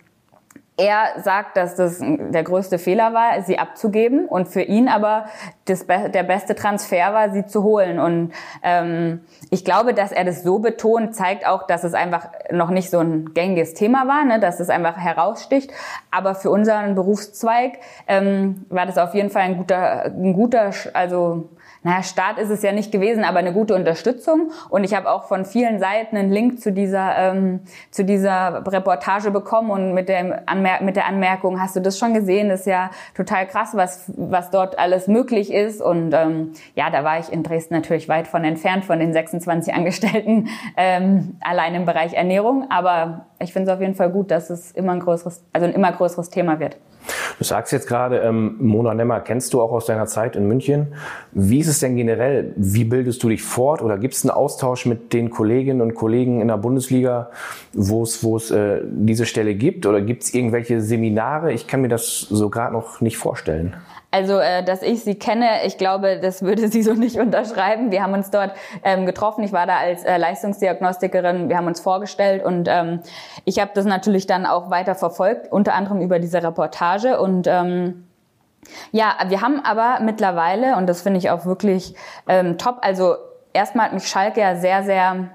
[0.79, 5.27] er sagt, dass das der größte Fehler war, sie abzugeben und für ihn aber
[5.67, 7.99] das, der beste Transfer war, sie zu holen.
[8.01, 8.33] Und
[8.63, 12.89] ähm, ich glaube, dass er das so betont, zeigt auch, dass es einfach noch nicht
[12.89, 15.71] so ein gängiges Thema war, ne, dass es einfach heraussticht.
[16.11, 21.51] Aber für unseren Berufszweig ähm, war das auf jeden Fall ein guter, ein guter, also
[21.85, 24.53] naja, Start ist es ja nicht gewesen, aber eine gute Unterstützung.
[24.69, 29.33] Und ich habe auch von vielen Seiten einen Link zu dieser, ähm, zu dieser Reportage
[29.33, 32.49] bekommen und mit, dem Anmer mit der Anmerkung, hast du das schon gesehen?
[32.49, 35.83] Das ist ja total krass, was, was dort alles möglich ist.
[35.83, 39.75] Und ähm, ja, da war ich in Dresden natürlich weit von entfernt, von den 26
[39.75, 42.71] Angestellten, ähm, allein im Bereich Ernährung.
[42.71, 45.73] Aber ich finde es auf jeden Fall gut, dass es immer ein größeres, also ein
[45.73, 46.77] immer größeres Thema wird.
[47.39, 50.95] Du sagst jetzt gerade, ähm, Mona Nemmer kennst du auch aus deiner Zeit in München.
[51.33, 52.53] Wie ist es denn generell?
[52.57, 56.41] Wie bildest du dich fort oder gibt es einen Austausch mit den Kolleginnen und Kollegen
[56.41, 57.31] in der Bundesliga,
[57.73, 59.87] wo es wo es äh, diese Stelle gibt?
[59.87, 61.53] Oder gibt es irgendwelche Seminare?
[61.53, 63.75] Ich kann mir das so gerade noch nicht vorstellen.
[64.13, 67.91] Also, äh, dass ich sie kenne, ich glaube, das würde sie so nicht unterschreiben.
[67.91, 68.53] Wir haben uns dort
[68.85, 69.43] ähm, getroffen.
[69.43, 71.49] Ich war da als äh, Leistungsdiagnostikerin.
[71.49, 73.01] Wir haben uns vorgestellt und ähm,
[73.45, 78.07] ich habe das natürlich dann auch weiter verfolgt, unter anderem über diese Reportage und ähm,
[78.93, 81.97] ja, wir haben aber mittlerweile, und das finde ich auch wirklich
[82.29, 83.17] ähm, top, also
[83.53, 85.31] erstmal hat mich Schalke ja sehr, sehr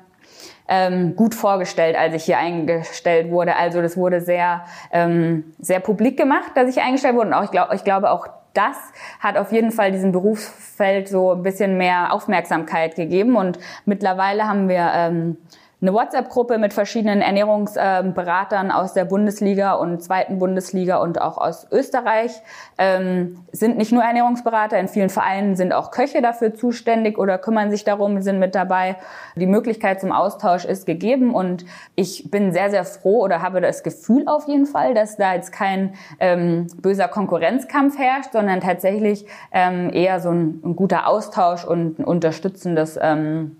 [0.67, 3.55] ähm, gut vorgestellt, als ich hier eingestellt wurde.
[3.55, 7.27] Also das wurde sehr, ähm, sehr publik gemacht, dass ich eingestellt wurde.
[7.27, 8.77] Und auch, ich, glaub, ich glaube auch das
[9.19, 13.35] hat auf jeden Fall diesem Berufsfeld so ein bisschen mehr Aufmerksamkeit gegeben.
[13.35, 15.37] Und mittlerweile haben wir ähm,
[15.79, 22.31] eine WhatsApp-Gruppe mit verschiedenen Ernährungsberatern aus der Bundesliga und zweiten Bundesliga und auch aus Österreich.
[22.79, 27.69] Ähm, sind nicht nur Ernährungsberater, in vielen Vereinen sind auch Köche dafür zuständig oder kümmern
[27.69, 28.95] sich darum, sind mit dabei.
[29.35, 31.63] Die Möglichkeit zum Austausch ist gegeben und
[31.95, 35.51] ich bin sehr, sehr froh oder habe das Gefühl auf jeden Fall, dass da jetzt
[35.51, 41.99] kein ähm, böser Konkurrenzkampf herrscht, sondern tatsächlich ähm, eher so ein, ein, guter Austausch und
[41.99, 43.57] ein unterstützendes ähm,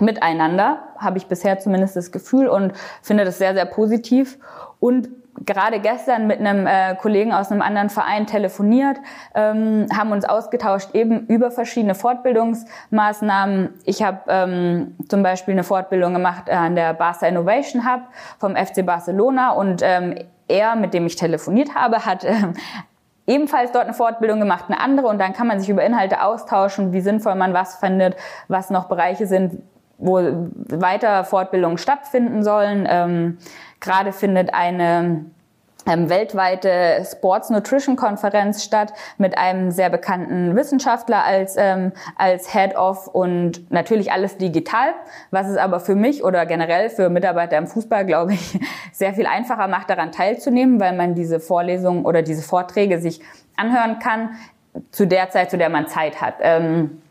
[0.00, 4.38] miteinander, habe ich bisher zumindest das Gefühl und finde das sehr, sehr positiv.
[4.80, 5.08] Und
[5.44, 8.98] gerade gestern mit einem äh, Kollegen aus einem anderen Verein telefoniert,
[9.34, 13.74] ähm, haben uns ausgetauscht eben über verschiedene Fortbildungsmaßnahmen.
[13.84, 18.02] Ich habe ähm, zum Beispiel eine Fortbildung gemacht an der Barca Innovation Hub
[18.38, 20.14] vom FC Barcelona und ähm,
[20.48, 22.54] er, mit dem ich telefoniert habe, hat ähm,
[23.26, 26.92] ebenfalls dort eine Fortbildung gemacht, eine andere und dann kann man sich über Inhalte austauschen,
[26.92, 28.16] wie sinnvoll man was findet,
[28.48, 29.62] was noch Bereiche sind,
[30.00, 32.86] wo weiter Fortbildungen stattfinden sollen.
[32.88, 33.38] Ähm,
[33.80, 35.26] Gerade findet eine
[35.86, 42.76] ähm, weltweite Sports Nutrition Konferenz statt mit einem sehr bekannten Wissenschaftler als ähm, als Head
[42.76, 44.92] of und natürlich alles digital,
[45.30, 48.60] was es aber für mich oder generell für Mitarbeiter im Fußball, glaube ich,
[48.92, 53.20] sehr viel einfacher macht, daran teilzunehmen, weil man diese Vorlesungen oder diese Vorträge sich
[53.56, 54.30] anhören kann
[54.90, 56.34] zu der Zeit, zu der man Zeit hat.
[56.40, 57.02] Ähm,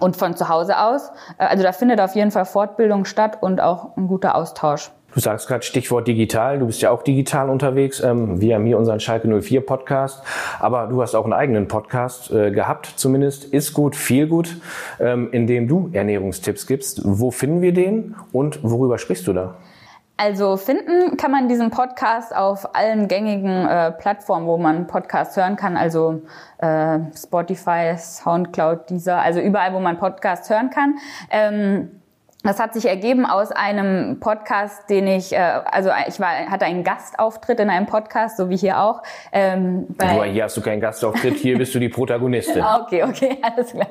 [0.00, 1.10] und von zu Hause aus.
[1.38, 4.90] Äh, also da findet auf jeden Fall Fortbildung statt und auch ein guter Austausch.
[5.16, 6.58] Du sagst gerade Stichwort digital.
[6.58, 8.00] Du bist ja auch digital unterwegs.
[8.00, 10.22] Ähm, wir haben hier unseren Schalke 04 Podcast.
[10.60, 13.44] Aber du hast auch einen eigenen Podcast äh, gehabt, zumindest.
[13.44, 14.58] Ist gut, viel gut,
[15.00, 17.00] ähm, in dem du Ernährungstipps gibst.
[17.02, 19.54] Wo finden wir den und worüber sprichst du da?
[20.18, 25.56] Also finden kann man diesen Podcast auf allen gängigen äh, Plattformen, wo man Podcasts hören
[25.56, 26.22] kann, also
[26.58, 30.94] äh, Spotify, Soundcloud, dieser, also überall, wo man Podcasts hören kann.
[31.30, 32.00] Ähm,
[32.46, 36.84] das hat sich ergeben aus einem Podcast, den ich, äh, also ich war, hatte einen
[36.84, 39.02] Gastauftritt in einem Podcast, so wie hier auch.
[39.32, 42.64] Ähm, bei hier hast du keinen Gastauftritt, hier bist du die Protagonistin.
[42.82, 43.88] okay, okay, alles klar.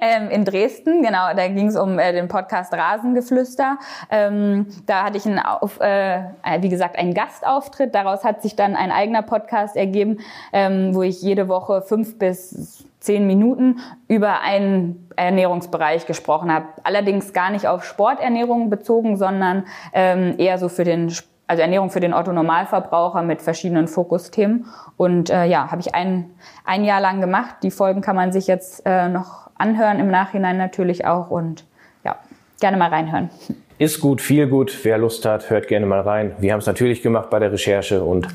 [0.00, 3.78] ähm, in Dresden, genau, da ging es um äh, den Podcast Rasengeflüster.
[4.10, 6.22] Ähm, da hatte ich einen, auf, äh,
[6.60, 7.94] wie gesagt, einen Gastauftritt.
[7.94, 10.18] Daraus hat sich dann ein eigener Podcast ergeben,
[10.52, 16.66] ähm, wo ich jede Woche fünf bis zehn Minuten über einen Ernährungsbereich gesprochen habe.
[16.82, 21.10] Allerdings gar nicht auf Sporternährung bezogen, sondern ähm, eher so für den
[21.48, 24.66] also Ernährung für den Otto-Normalverbraucher mit verschiedenen Fokusthemen.
[24.96, 26.30] Und äh, ja, habe ich ein,
[26.64, 27.56] ein Jahr lang gemacht.
[27.62, 31.30] Die Folgen kann man sich jetzt äh, noch anhören, im Nachhinein natürlich auch.
[31.30, 31.64] Und
[32.04, 32.16] ja,
[32.60, 33.30] gerne mal reinhören.
[33.78, 34.76] Ist gut, viel gut.
[34.82, 36.34] Wer Lust hat, hört gerne mal rein.
[36.38, 38.26] Wir haben es natürlich gemacht bei der Recherche und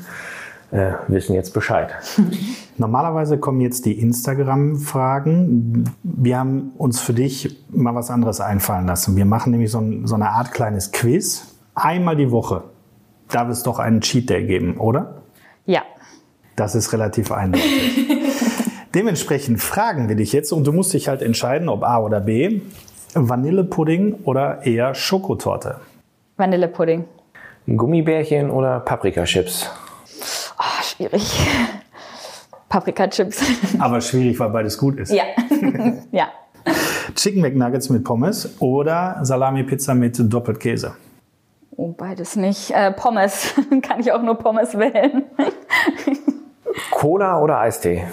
[0.72, 1.94] äh, wissen jetzt Bescheid.
[2.78, 5.84] Normalerweise kommen jetzt die Instagram-Fragen.
[6.02, 9.14] Wir haben uns für dich mal was anderes einfallen lassen.
[9.14, 11.58] Wir machen nämlich so, ein, so eine Art kleines Quiz.
[11.74, 12.64] Einmal die Woche
[13.28, 15.22] darf es doch einen Cheat Day geben, oder?
[15.66, 15.82] Ja.
[16.56, 18.08] Das ist relativ eindeutig.
[18.94, 22.60] Dementsprechend fragen wir dich jetzt und du musst dich halt entscheiden, ob A oder B.
[23.14, 25.80] Vanillepudding oder eher Schokotorte?
[26.38, 27.04] Vanillepudding.
[27.66, 29.70] Gummibärchen oder Paprikachips?
[30.96, 31.22] Schwierig.
[32.68, 33.42] Paprika-Chips.
[33.78, 35.12] Aber schwierig, weil beides gut ist.
[35.12, 35.24] Ja.
[36.12, 36.28] ja.
[37.14, 40.94] Chicken McNuggets mit Pommes oder Salami-Pizza mit doppelt Käse?
[41.76, 42.70] Oh, beides nicht.
[42.70, 43.54] Äh, Pommes.
[43.82, 45.24] Kann ich auch nur Pommes wählen.
[46.90, 48.04] Cola oder Eistee?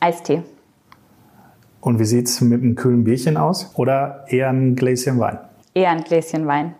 [0.00, 0.42] Eistee.
[1.80, 3.72] Und wie sieht es mit einem kühlen Bierchen aus?
[3.76, 5.38] Oder eher ein Gläschen Wein?
[5.74, 6.74] Eher ein Gläschen Wein.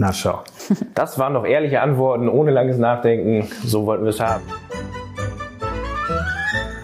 [0.00, 0.44] Na schau.
[0.94, 3.48] Das waren doch ehrliche Antworten, ohne langes Nachdenken.
[3.64, 4.44] So wollten wir es haben.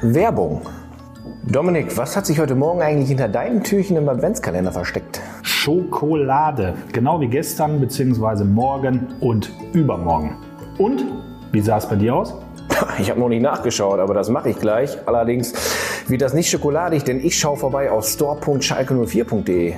[0.02, 0.62] Werbung.
[1.44, 5.20] Dominik, was hat sich heute Morgen eigentlich hinter deinem Türchen im Adventskalender versteckt?
[5.42, 6.74] Schokolade.
[6.92, 10.36] Genau wie gestern, beziehungsweise morgen und übermorgen.
[10.78, 11.04] Und?
[11.52, 12.34] Wie sah es bei dir aus?
[12.98, 14.98] Ich habe noch nicht nachgeschaut, aber das mache ich gleich.
[15.06, 15.54] Allerdings
[16.08, 19.74] wird das nicht schokoladig, denn ich schaue vorbei auf store.schalke04.de.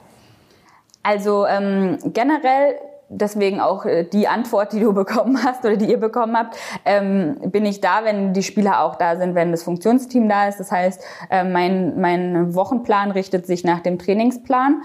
[1.03, 2.75] Also ähm, generell
[3.09, 7.37] deswegen auch äh, die Antwort, die du bekommen hast oder die ihr bekommen habt, ähm,
[7.51, 10.59] bin ich da, wenn die Spieler auch da sind, wenn das Funktionsteam da ist.
[10.59, 14.81] Das heißt, äh, mein, mein Wochenplan richtet sich nach dem Trainingsplan.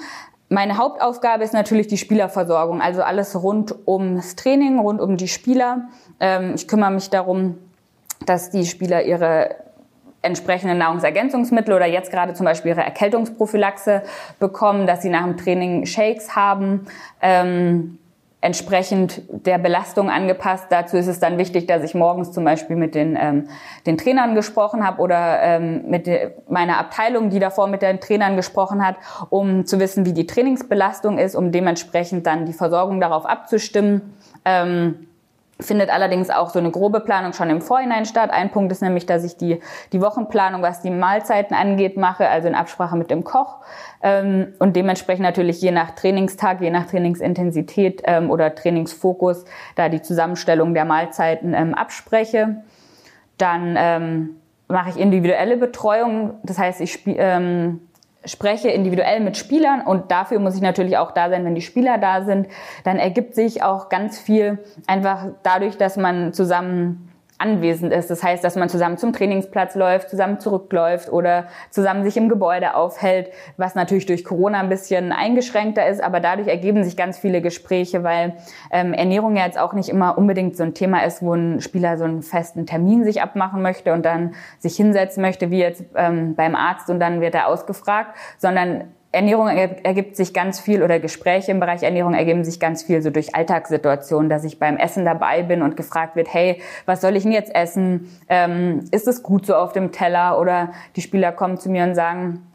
[0.48, 5.88] Meine Hauptaufgabe ist natürlich die Spielerversorgung, also alles rund ums Training, rund um die Spieler.
[6.20, 7.58] Ähm, ich kümmere mich darum,
[8.26, 9.56] dass die Spieler ihre
[10.22, 14.02] entsprechenden Nahrungsergänzungsmittel oder jetzt gerade zum Beispiel ihre Erkältungsprophylaxe
[14.38, 16.86] bekommen, dass sie nach dem Training Shakes haben.
[17.20, 17.98] Ähm,
[18.44, 20.66] entsprechend der Belastung angepasst.
[20.68, 23.48] Dazu ist es dann wichtig, dass ich morgens zum Beispiel mit den, ähm,
[23.86, 26.08] den Trainern gesprochen habe oder ähm, mit
[26.48, 28.96] meiner Abteilung, die davor mit den Trainern gesprochen hat,
[29.30, 34.14] um zu wissen, wie die Trainingsbelastung ist, um dementsprechend dann die Versorgung darauf abzustimmen.
[34.44, 35.06] Ähm,
[35.60, 38.30] findet allerdings auch so eine grobe Planung schon im Vorhinein statt.
[38.30, 39.60] Ein Punkt ist nämlich, dass ich die,
[39.92, 43.58] die Wochenplanung, was die Mahlzeiten angeht, mache, also in Absprache mit dem Koch
[44.02, 49.44] ähm, und dementsprechend natürlich je nach Trainingstag, je nach Trainingsintensität ähm, oder Trainingsfokus
[49.76, 52.62] da die Zusammenstellung der Mahlzeiten ähm, abspreche.
[53.38, 54.36] Dann ähm,
[54.68, 56.34] mache ich individuelle Betreuung.
[56.42, 57.80] Das heißt, ich spiele ähm,
[58.26, 61.98] spreche individuell mit Spielern und dafür muss ich natürlich auch da sein, wenn die Spieler
[61.98, 62.48] da sind.
[62.84, 67.13] Dann ergibt sich auch ganz viel einfach dadurch, dass man zusammen
[67.44, 68.10] anwesend ist.
[68.10, 72.74] Das heißt, dass man zusammen zum Trainingsplatz läuft, zusammen zurückläuft oder zusammen sich im Gebäude
[72.74, 77.42] aufhält, was natürlich durch Corona ein bisschen eingeschränkter ist, aber dadurch ergeben sich ganz viele
[77.42, 78.34] Gespräche, weil
[78.70, 81.98] ähm, Ernährung ja jetzt auch nicht immer unbedingt so ein Thema ist, wo ein Spieler
[81.98, 86.34] so einen festen Termin sich abmachen möchte und dann sich hinsetzen möchte, wie jetzt ähm,
[86.34, 91.50] beim Arzt und dann wird er ausgefragt, sondern Ernährung ergibt sich ganz viel oder Gespräche
[91.50, 95.42] im Bereich Ernährung ergeben sich ganz viel so durch Alltagssituationen, dass ich beim Essen dabei
[95.42, 98.10] bin und gefragt wird, hey, was soll ich denn jetzt essen?
[98.28, 100.38] Ähm, ist es gut so auf dem Teller?
[100.38, 102.46] Oder die Spieler kommen zu mir und sagen,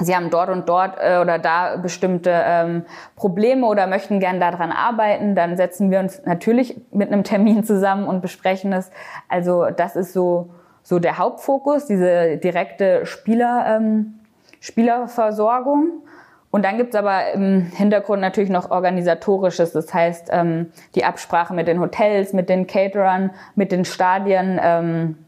[0.00, 2.84] sie haben dort und dort äh, oder da bestimmte ähm,
[3.16, 8.06] Probleme oder möchten gern daran arbeiten, dann setzen wir uns natürlich mit einem Termin zusammen
[8.06, 8.90] und besprechen es.
[9.28, 10.50] Also das ist so
[10.88, 13.76] so der Hauptfokus, diese direkte Spieler.
[13.76, 14.17] Ähm,
[14.60, 16.02] Spielerversorgung.
[16.50, 21.68] Und dann gibt's aber im Hintergrund natürlich noch organisatorisches, das heißt ähm, die Absprache mit
[21.68, 25.18] den Hotels, mit den Caterern, mit den Stadien ähm,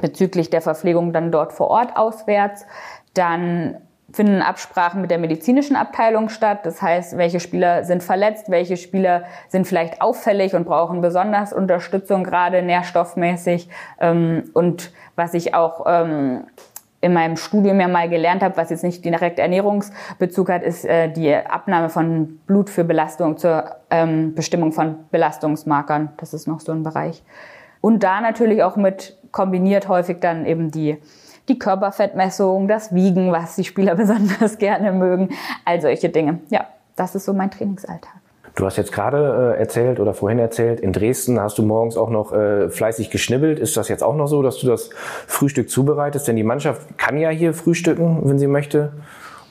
[0.00, 2.66] bezüglich der Verpflegung dann dort vor Ort auswärts.
[3.14, 3.76] Dann
[4.12, 6.60] finden Absprachen mit der medizinischen Abteilung statt.
[6.64, 12.24] Das heißt, welche Spieler sind verletzt, welche Spieler sind vielleicht auffällig und brauchen besonders Unterstützung,
[12.24, 13.68] gerade nährstoffmäßig.
[14.00, 16.44] Ähm, und was ich auch ähm,
[17.00, 21.10] in meinem Studium ja mal gelernt habe, was jetzt nicht direkt Ernährungsbezug hat, ist äh,
[21.10, 26.10] die Abnahme von Blut für Belastung zur ähm, Bestimmung von Belastungsmarkern.
[26.18, 27.22] Das ist noch so ein Bereich.
[27.80, 30.98] Und da natürlich auch mit kombiniert häufig dann eben die
[31.48, 35.30] die Körperfettmessung, das Wiegen, was die Spieler besonders gerne mögen,
[35.64, 36.40] all solche Dinge.
[36.48, 38.19] Ja, das ist so mein Trainingsalltag.
[38.60, 42.10] Du hast jetzt gerade äh, erzählt oder vorhin erzählt, in Dresden hast du morgens auch
[42.10, 43.58] noch äh, fleißig geschnibbelt.
[43.58, 44.90] Ist das jetzt auch noch so, dass du das
[45.26, 46.28] Frühstück zubereitest?
[46.28, 48.92] Denn die Mannschaft kann ja hier frühstücken, wenn sie möchte.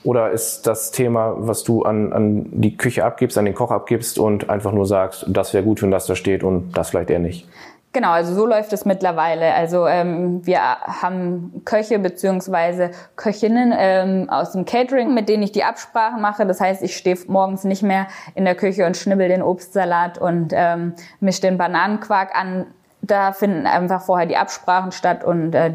[0.04, 4.16] Oder ist das Thema, was du an, an die Küche abgibst, an den Koch abgibst
[4.16, 7.18] und einfach nur sagst, das wäre gut, wenn das da steht und das vielleicht eher
[7.18, 7.48] nicht?
[7.92, 9.52] Genau, also so läuft es mittlerweile.
[9.52, 15.64] Also ähm, wir haben Köche beziehungsweise Köchinnen ähm, aus dem Catering, mit denen ich die
[15.64, 16.46] Absprachen mache.
[16.46, 20.52] Das heißt, ich stehe morgens nicht mehr in der Küche und schnibbel den Obstsalat und
[20.54, 22.66] ähm, mische den Bananenquark an.
[23.02, 25.72] Da finden einfach vorher die Absprachen statt und äh,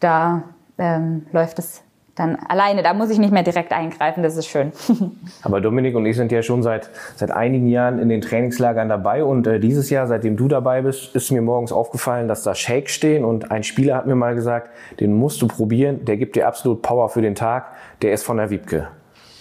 [0.00, 0.42] da
[0.76, 1.82] ähm, läuft es
[2.18, 2.82] dann alleine.
[2.82, 4.72] Da muss ich nicht mehr direkt eingreifen, das ist schön.
[5.42, 9.24] Aber Dominik und ich sind ja schon seit, seit einigen Jahren in den Trainingslagern dabei
[9.24, 12.92] und äh, dieses Jahr, seitdem du dabei bist, ist mir morgens aufgefallen, dass da Shakes
[12.92, 16.46] stehen und ein Spieler hat mir mal gesagt, den musst du probieren, der gibt dir
[16.46, 18.88] absolut Power für den Tag, der ist von der Wiebke.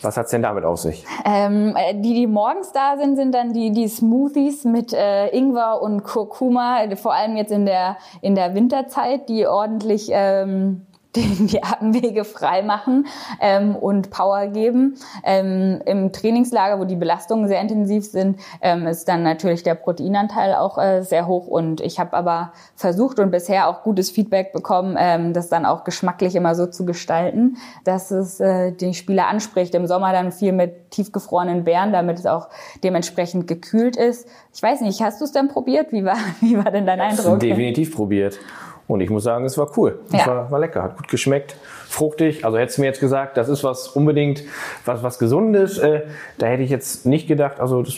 [0.02, 1.04] Was hat's denn damit auf sich?
[1.26, 6.04] Ähm, die, die morgens da sind, sind dann die, die Smoothies mit äh, Ingwer und
[6.04, 10.86] Kurkuma, vor allem jetzt in der, in der Winterzeit, die ordentlich ähm,
[11.18, 13.08] die, die Atemwege frei machen
[13.42, 14.96] ähm, und Power geben.
[15.24, 20.54] Ähm, Im Trainingslager, wo die Belastungen sehr intensiv sind, ähm, ist dann natürlich der Proteinanteil
[20.56, 21.48] auch äh, sehr hoch.
[21.48, 25.84] Und ich habe aber versucht und bisher auch gutes Feedback bekommen, ähm, das dann auch
[25.84, 29.76] geschmacklich immer so zu gestalten, dass es äh, die Spieler anspricht.
[29.76, 32.50] Im Sommer dann viel mit tiefgefrorenen Beeren, damit es auch
[32.84, 34.28] dementsprechend gekühlt ist.
[34.54, 35.92] Ich weiß nicht, hast du es denn probiert?
[35.92, 37.40] Wie war, wie war denn dein Eindruck?
[37.40, 38.40] Definitiv probiert.
[38.88, 40.00] Und ich muss sagen, es war cool.
[40.08, 40.28] Es ja.
[40.28, 41.56] war, war lecker, hat gut geschmeckt,
[41.88, 42.46] fruchtig.
[42.46, 44.44] Also hättest du mir jetzt gesagt, das ist was unbedingt
[44.86, 46.04] was, was Gesundes, äh,
[46.38, 47.60] da hätte ich jetzt nicht gedacht.
[47.60, 47.96] Also das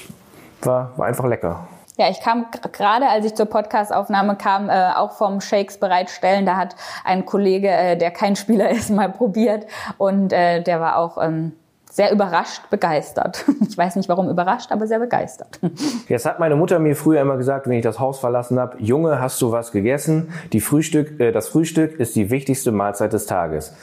[0.61, 1.67] war, war einfach lecker.
[1.97, 6.45] Ja, ich kam gerade, als ich zur Podcastaufnahme kam, äh, auch vom Shakes bereitstellen.
[6.45, 10.97] Da hat ein Kollege, äh, der kein Spieler ist, mal probiert und äh, der war
[10.97, 11.51] auch ähm,
[11.99, 13.43] sehr überrascht, begeistert.
[13.69, 15.59] Ich weiß nicht warum überrascht, aber sehr begeistert.
[16.07, 19.19] Jetzt hat meine Mutter mir früher immer gesagt, wenn ich das Haus verlassen habe, Junge,
[19.19, 20.29] hast du was gegessen?
[20.53, 23.73] Die Frühstück, äh, das Frühstück ist die wichtigste Mahlzeit des Tages.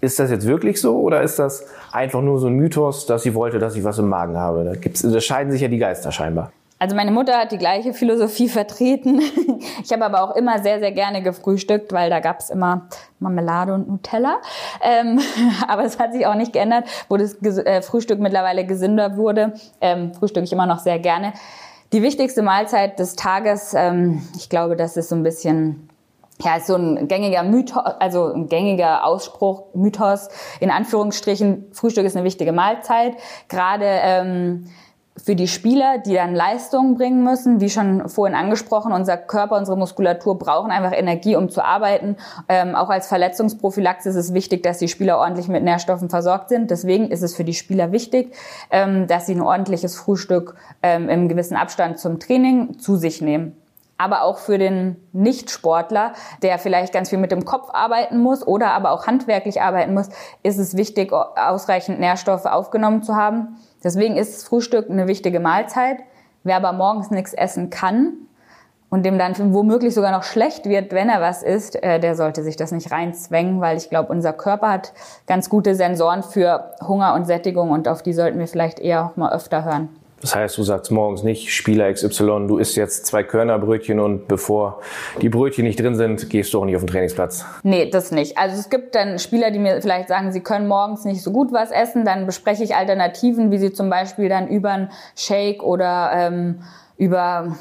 [0.00, 3.34] Ist das jetzt wirklich so oder ist das einfach nur so ein Mythos, dass sie
[3.34, 4.64] wollte, dass ich was im Magen habe?
[4.64, 6.50] Da, gibt's, da scheiden sich ja die Geister scheinbar.
[6.82, 9.20] Also meine Mutter hat die gleiche Philosophie vertreten.
[9.84, 12.88] Ich habe aber auch immer sehr, sehr gerne gefrühstückt, weil da gab es immer
[13.20, 14.40] Marmelade und Nutella.
[14.82, 15.20] Ähm,
[15.68, 19.54] aber es hat sich auch nicht geändert, wo das äh, Frühstück mittlerweile gesünder wurde.
[19.80, 21.34] Ähm, frühstücke ich immer noch sehr gerne.
[21.92, 25.88] Die wichtigste Mahlzeit des Tages, ähm, ich glaube, das ist so ein bisschen
[26.40, 32.16] ja, ist so ein gängiger Mythos, also ein gängiger Ausspruch, Mythos, in Anführungsstrichen, Frühstück ist
[32.16, 33.14] eine wichtige Mahlzeit.
[33.48, 34.66] Gerade ähm,
[35.16, 39.76] für die Spieler, die dann Leistungen bringen müssen, wie schon vorhin angesprochen, unser Körper, unsere
[39.76, 42.16] Muskulatur brauchen einfach Energie, um zu arbeiten.
[42.48, 46.70] Ähm, auch als Verletzungsprophylaxe ist es wichtig, dass die Spieler ordentlich mit Nährstoffen versorgt sind.
[46.70, 48.34] Deswegen ist es für die Spieler wichtig,
[48.70, 53.61] ähm, dass sie ein ordentliches Frühstück ähm, im gewissen Abstand zum Training zu sich nehmen.
[54.02, 58.72] Aber auch für den Nichtsportler, der vielleicht ganz viel mit dem Kopf arbeiten muss oder
[58.72, 60.08] aber auch handwerklich arbeiten muss,
[60.42, 63.56] ist es wichtig, ausreichend Nährstoffe aufgenommen zu haben.
[63.84, 65.98] Deswegen ist Frühstück eine wichtige Mahlzeit.
[66.44, 68.14] Wer aber morgens nichts essen kann,
[68.92, 72.42] und dem dann womöglich sogar noch schlecht wird, wenn er was isst, äh, der sollte
[72.42, 74.92] sich das nicht reinzwängen, weil ich glaube, unser Körper hat
[75.26, 79.16] ganz gute Sensoren für Hunger und Sättigung und auf die sollten wir vielleicht eher auch
[79.16, 79.88] mal öfter hören.
[80.22, 84.80] Das heißt, du sagst morgens nicht, Spieler XY, du isst jetzt zwei Körnerbrötchen und bevor
[85.20, 87.44] die Brötchen nicht drin sind, gehst du auch nicht auf den Trainingsplatz.
[87.64, 88.38] Nee, das nicht.
[88.38, 91.52] Also es gibt dann Spieler, die mir vielleicht sagen, sie können morgens nicht so gut
[91.52, 92.04] was essen.
[92.04, 96.62] Dann bespreche ich Alternativen, wie sie zum Beispiel dann über einen Shake oder ähm,
[96.96, 97.56] über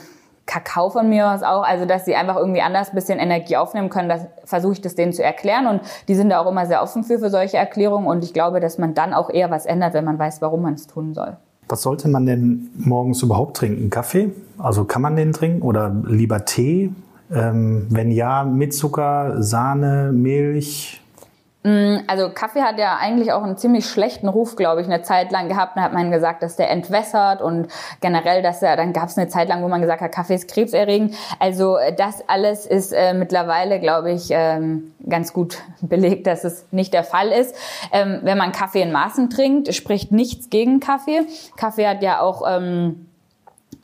[0.45, 3.89] Kakao von mir aus auch, also dass sie einfach irgendwie anders ein bisschen Energie aufnehmen
[3.89, 6.83] können, das versuche ich das denen zu erklären und die sind da auch immer sehr
[6.83, 9.93] offen für, für solche Erklärungen und ich glaube, dass man dann auch eher was ändert,
[9.93, 11.37] wenn man weiß, warum man es tun soll.
[11.71, 13.89] Was sollte man denn morgens überhaupt trinken?
[13.89, 14.31] Kaffee?
[14.57, 16.91] Also kann man den trinken oder lieber Tee?
[17.33, 21.00] Ähm, wenn ja, mit Zucker, Sahne, Milch?
[21.63, 25.31] Mm, also Kaffee hat ja eigentlich auch einen ziemlich schlechten Ruf, glaube ich, eine Zeit
[25.31, 25.77] lang gehabt.
[25.77, 27.67] Da hat man gesagt, dass der entwässert und
[27.99, 30.49] generell, dass er, dann gab es eine Zeit lang, wo man gesagt hat, Kaffee ist
[30.49, 31.15] krebserregend.
[31.39, 36.65] Also äh, das alles ist äh, mittlerweile, glaube ich, ähm, ganz gut belegt, dass es
[36.71, 37.55] nicht der Fall ist.
[37.91, 41.21] Ähm, wenn man Kaffee in Maßen trinkt, spricht nichts gegen Kaffee.
[41.57, 43.05] Kaffee hat ja auch ähm,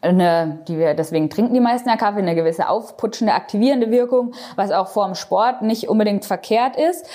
[0.01, 4.71] eine, die wir, deswegen trinken die meisten ja Kaffee, eine gewisse aufputschende, aktivierende Wirkung, was
[4.71, 7.07] auch vor dem Sport nicht unbedingt verkehrt ist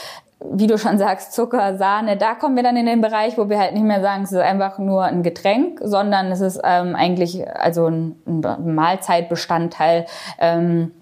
[0.50, 3.58] wie du schon sagst, Zucker, Sahne, da kommen wir dann in den Bereich, wo wir
[3.58, 7.46] halt nicht mehr sagen, es ist einfach nur ein Getränk, sondern es ist ähm, eigentlich
[7.48, 10.06] also ein, ein Mahlzeitbestandteil.
[10.38, 10.92] Ähm,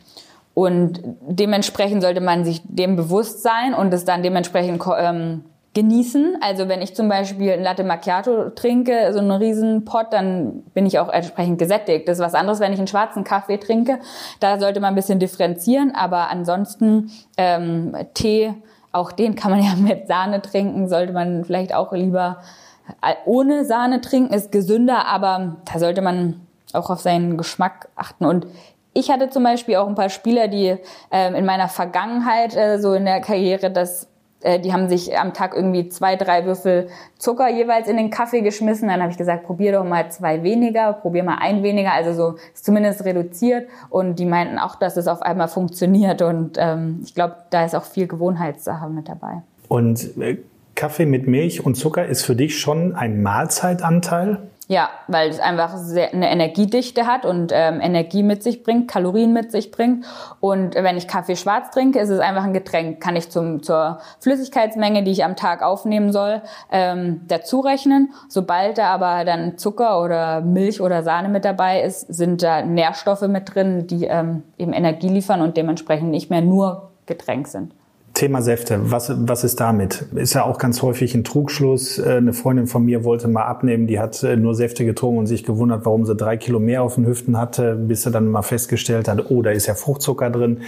[0.55, 6.38] und dementsprechend sollte man sich dem bewusst sein und es dann dementsprechend ähm, genießen.
[6.41, 10.86] Also wenn ich zum Beispiel ein Latte Macchiato trinke, so einen riesen Pot, dann bin
[10.86, 12.09] ich auch entsprechend gesättigt.
[12.09, 14.01] Das ist was anderes, wenn ich einen schwarzen Kaffee trinke.
[14.41, 18.55] Da sollte man ein bisschen differenzieren, aber ansonsten ähm, Tee,
[18.93, 22.38] auch den kann man ja mit Sahne trinken, sollte man vielleicht auch lieber
[23.03, 26.41] äh, ohne Sahne trinken, ist gesünder, aber da sollte man
[26.72, 28.24] auch auf seinen Geschmack achten.
[28.24, 28.47] Und
[28.93, 30.76] ich hatte zum Beispiel auch ein paar Spieler, die
[31.11, 34.09] äh, in meiner Vergangenheit, äh, so in der Karriere, das
[34.43, 36.88] die haben sich am Tag irgendwie zwei, drei Würfel
[37.18, 38.88] Zucker jeweils in den Kaffee geschmissen.
[38.88, 42.38] Dann habe ich gesagt, probier doch mal zwei weniger, probier mal ein weniger, also so
[42.55, 43.68] ist zumindest reduziert.
[43.91, 46.22] Und die meinten auch, dass es auf einmal funktioniert.
[46.22, 49.43] Und ähm, ich glaube, da ist auch viel Gewohnheitssache mit dabei.
[49.68, 50.38] Und äh,
[50.74, 54.38] Kaffee mit Milch und Zucker ist für dich schon ein Mahlzeitanteil?
[54.70, 59.32] Ja, weil es einfach sehr, eine Energiedichte hat und ähm, Energie mit sich bringt, Kalorien
[59.32, 60.06] mit sich bringt.
[60.38, 63.00] Und wenn ich Kaffee schwarz trinke, ist es einfach ein Getränk.
[63.00, 68.12] Kann ich zum, zur Flüssigkeitsmenge, die ich am Tag aufnehmen soll, ähm, dazu rechnen.
[68.28, 73.22] Sobald da aber dann Zucker oder Milch oder Sahne mit dabei ist, sind da Nährstoffe
[73.22, 77.74] mit drin, die ähm, eben Energie liefern und dementsprechend nicht mehr nur Getränk sind.
[78.20, 80.04] Thema Säfte, was, was ist damit?
[80.14, 81.98] Ist ja auch ganz häufig ein Trugschluss.
[81.98, 85.26] Äh, eine Freundin von mir wollte mal abnehmen, die hat äh, nur Säfte getrunken und
[85.26, 88.42] sich gewundert, warum sie drei Kilo mehr auf den Hüften hatte, bis sie dann mal
[88.42, 90.60] festgestellt hat, oh, da ist ja Fruchtzucker drin.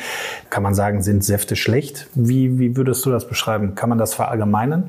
[0.49, 2.09] Kann man sagen, sind Säfte schlecht?
[2.15, 3.75] Wie, wie würdest du das beschreiben?
[3.75, 4.85] Kann man das verallgemeinern?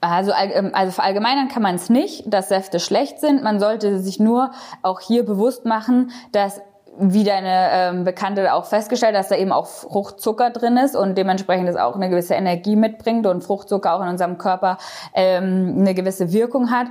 [0.00, 3.42] Also, ähm, also verallgemeinern kann man es nicht, dass Säfte schlecht sind.
[3.42, 4.52] Man sollte sich nur
[4.82, 6.60] auch hier bewusst machen, dass
[6.98, 11.68] wie deine ähm, Bekannte auch festgestellt, dass da eben auch Fruchtzucker drin ist und dementsprechend
[11.68, 14.78] es auch eine gewisse Energie mitbringt und Fruchtzucker auch in unserem Körper
[15.14, 16.86] ähm, eine gewisse Wirkung hat.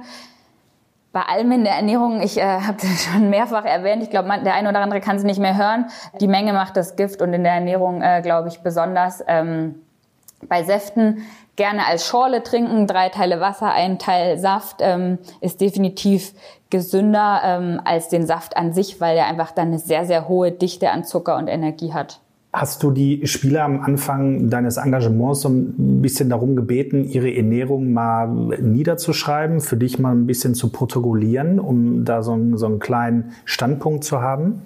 [1.11, 4.55] Bei allem in der Ernährung, ich äh, habe das schon mehrfach erwähnt, ich glaube, der
[4.55, 5.85] eine oder andere kann es nicht mehr hören.
[6.19, 9.75] Die Menge macht das Gift und in der Ernährung, äh, glaube ich, besonders ähm,
[10.47, 11.23] bei Säften
[11.55, 16.33] gerne als Schorle trinken, drei Teile Wasser, ein Teil Saft, ähm, ist definitiv
[16.73, 20.51] gesünder ähm, als den Saft an sich, weil er einfach dann eine sehr, sehr hohe
[20.51, 22.19] Dichte an Zucker und Energie hat.
[22.51, 27.93] Hast du die Spieler am Anfang deines Engagements so ein bisschen darum gebeten, ihre Ernährung
[27.93, 32.79] mal niederzuschreiben, für dich mal ein bisschen zu protokollieren, um da so einen, so einen
[32.79, 34.63] kleinen Standpunkt zu haben?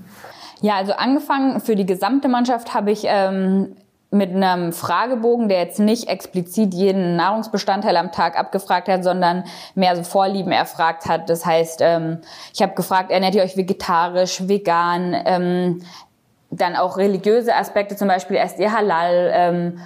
[0.62, 3.76] Ja, also angefangen für die gesamte Mannschaft habe ich ähm,
[4.10, 9.44] mit einem Fragebogen, der jetzt nicht explizit jeden Nahrungsbestandteil am Tag abgefragt hat, sondern
[9.76, 11.30] mehr so Vorlieben erfragt hat.
[11.30, 12.20] Das heißt, ähm,
[12.54, 15.82] ich habe gefragt, ernährt ihr euch vegetarisch, vegan, ähm,
[16.50, 19.80] dann auch religiöse Aspekte, zum Beispiel esst ihr Halal, ähm,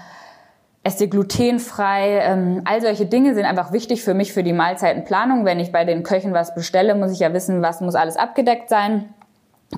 [0.83, 2.19] esst ihr glutenfrei.
[2.19, 5.45] Ähm, all solche Dinge sind einfach wichtig für mich für die Mahlzeitenplanung.
[5.45, 8.69] Wenn ich bei den Köchen was bestelle, muss ich ja wissen, was muss alles abgedeckt
[8.69, 9.13] sein.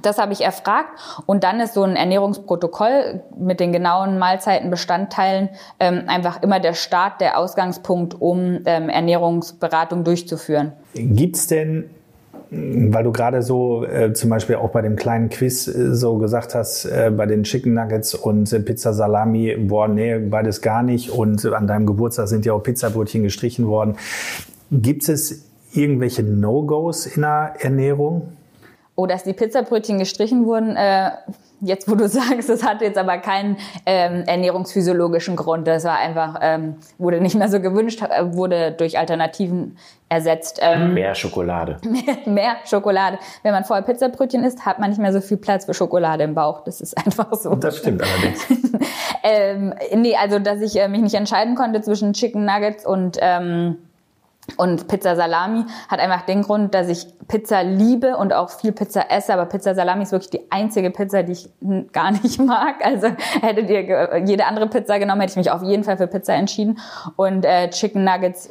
[0.01, 0.89] Das habe ich erfragt
[1.25, 7.21] und dann ist so ein Ernährungsprotokoll mit den genauen Mahlzeitenbestandteilen ähm, einfach immer der Start,
[7.21, 10.73] der Ausgangspunkt, um ähm, Ernährungsberatung durchzuführen.
[10.93, 11.89] Gibt's denn
[12.55, 16.53] weil du gerade so äh, zum Beispiel auch bei dem kleinen Quiz äh, so gesagt
[16.53, 21.09] hast, äh, bei den Chicken Nuggets und äh, Pizza Salami, boah, nee, beides gar nicht.
[21.09, 23.95] Und an deinem Geburtstag sind ja auch Pizzabrötchen gestrichen worden.
[24.71, 28.33] Gibt es irgendwelche No-Gos in der Ernährung?
[28.95, 31.11] Oh, dass die Pizzabrötchen gestrichen wurden, äh,
[31.63, 35.67] jetzt wo du sagst, das hatte jetzt aber keinen ähm, ernährungsphysiologischen Grund.
[35.67, 39.77] Das war einfach, ähm, wurde nicht mehr so gewünscht, äh, wurde durch Alternativen
[40.09, 40.59] ersetzt.
[40.61, 41.77] Ähm, mehr Schokolade.
[41.83, 43.17] Mehr, mehr Schokolade.
[43.41, 46.35] Wenn man vorher Pizzabrötchen isst, hat man nicht mehr so viel Platz für Schokolade im
[46.35, 46.63] Bauch.
[46.63, 47.55] Das ist einfach so.
[47.55, 48.45] Das stimmt allerdings.
[49.23, 53.77] ähm, nee, also dass ich äh, mich nicht entscheiden konnte zwischen Chicken Nuggets und ähm,
[54.57, 59.09] und Pizza Salami hat einfach den Grund, dass ich Pizza liebe und auch viel Pizza
[59.09, 61.49] esse, aber Pizza Salami ist wirklich die einzige Pizza, die ich
[61.91, 62.85] gar nicht mag.
[62.85, 63.07] Also
[63.41, 66.79] hättet ihr jede andere Pizza genommen, hätte ich mich auf jeden Fall für Pizza entschieden.
[67.15, 68.49] Und äh, Chicken Nuggets,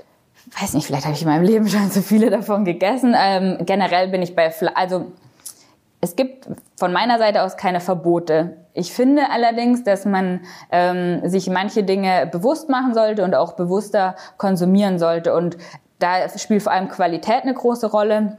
[0.60, 3.14] weiß nicht, vielleicht habe ich in meinem Leben schon so viele davon gegessen.
[3.16, 5.12] Ähm, generell bin ich bei, Fle also
[6.04, 8.56] es gibt von meiner Seite aus keine Verbote.
[8.74, 10.40] Ich finde allerdings, dass man
[10.72, 15.32] ähm, sich manche Dinge bewusst machen sollte und auch bewusster konsumieren sollte.
[15.32, 15.58] Und
[16.02, 18.38] da spielt vor allem Qualität eine große Rolle.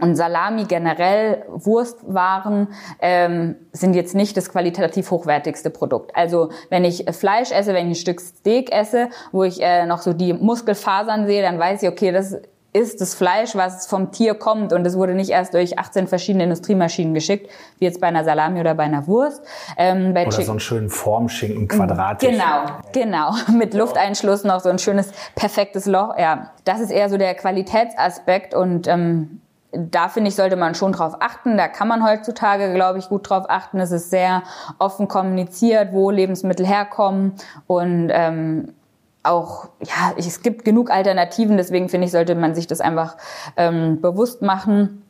[0.00, 2.68] Und Salami generell, Wurstwaren
[3.02, 6.16] ähm, sind jetzt nicht das qualitativ hochwertigste Produkt.
[6.16, 10.00] Also wenn ich Fleisch esse, wenn ich ein Stück Steak esse, wo ich äh, noch
[10.00, 12.38] so die Muskelfasern sehe, dann weiß ich, okay, das
[12.72, 16.44] ist das Fleisch, was vom Tier kommt und es wurde nicht erst durch 18 verschiedene
[16.44, 19.42] Industriemaschinen geschickt, wie jetzt bei einer Salami oder bei einer Wurst.
[19.76, 22.30] Ähm, bei oder Chick so einen schönen Formschinken quadratisch.
[22.30, 23.34] Genau, genau.
[23.58, 26.16] Mit Lufteinschluss noch so ein schönes, perfektes Loch.
[26.16, 29.40] Ja, das ist eher so der Qualitätsaspekt und ähm,
[29.72, 31.56] da finde ich, sollte man schon drauf achten.
[31.56, 33.78] Da kann man heutzutage, glaube ich, gut drauf achten.
[33.78, 34.42] Es ist sehr
[34.78, 37.34] offen kommuniziert, wo Lebensmittel herkommen
[37.66, 38.74] und ähm,
[39.22, 43.16] auch, ja, es gibt genug Alternativen, deswegen finde ich, sollte man sich das einfach
[43.56, 45.02] ähm, bewusst machen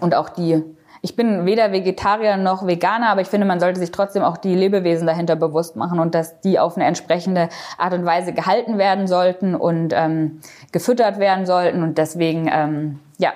[0.00, 0.62] und auch die
[1.06, 4.56] ich bin weder Vegetarier noch Veganer, aber ich finde, man sollte sich trotzdem auch die
[4.56, 7.48] Lebewesen dahinter bewusst machen und dass die auf eine entsprechende
[7.78, 10.40] Art und Weise gehalten werden sollten und ähm,
[10.72, 11.84] gefüttert werden sollten.
[11.84, 13.32] Und deswegen, ähm, ja,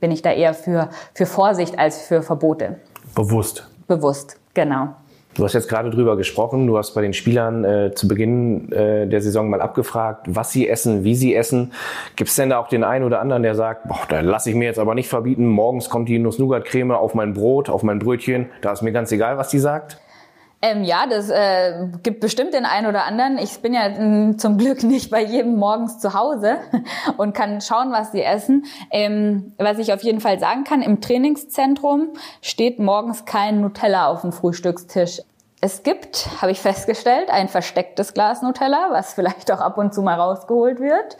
[0.00, 2.80] bin ich da eher für, für Vorsicht als für Verbote.
[3.14, 3.68] Bewusst.
[3.86, 4.88] Bewusst, genau.
[5.34, 6.66] Du hast jetzt gerade drüber gesprochen.
[6.66, 10.68] Du hast bei den Spielern äh, zu Beginn äh, der Saison mal abgefragt, was sie
[10.68, 11.72] essen, wie sie essen.
[12.16, 14.56] Gibt es denn da auch den einen oder anderen, der sagt, boah, da lasse ich
[14.56, 18.50] mir jetzt aber nicht verbieten, morgens kommt die Nuss-Nougat-Creme auf mein Brot, auf mein Brötchen.
[18.60, 20.01] Da ist mir ganz egal, was die sagt?
[20.64, 23.36] Ähm, ja, das äh, gibt bestimmt den einen oder anderen.
[23.36, 26.58] Ich bin ja m, zum Glück nicht bei jedem morgens zu Hause
[27.16, 28.64] und kann schauen, was sie essen.
[28.92, 32.10] Ähm, was ich auf jeden Fall sagen kann, im Trainingszentrum
[32.40, 35.22] steht morgens kein Nutella auf dem Frühstückstisch.
[35.64, 40.02] Es gibt, habe ich festgestellt, ein verstecktes Glas Nutella, was vielleicht auch ab und zu
[40.02, 41.16] mal rausgeholt wird.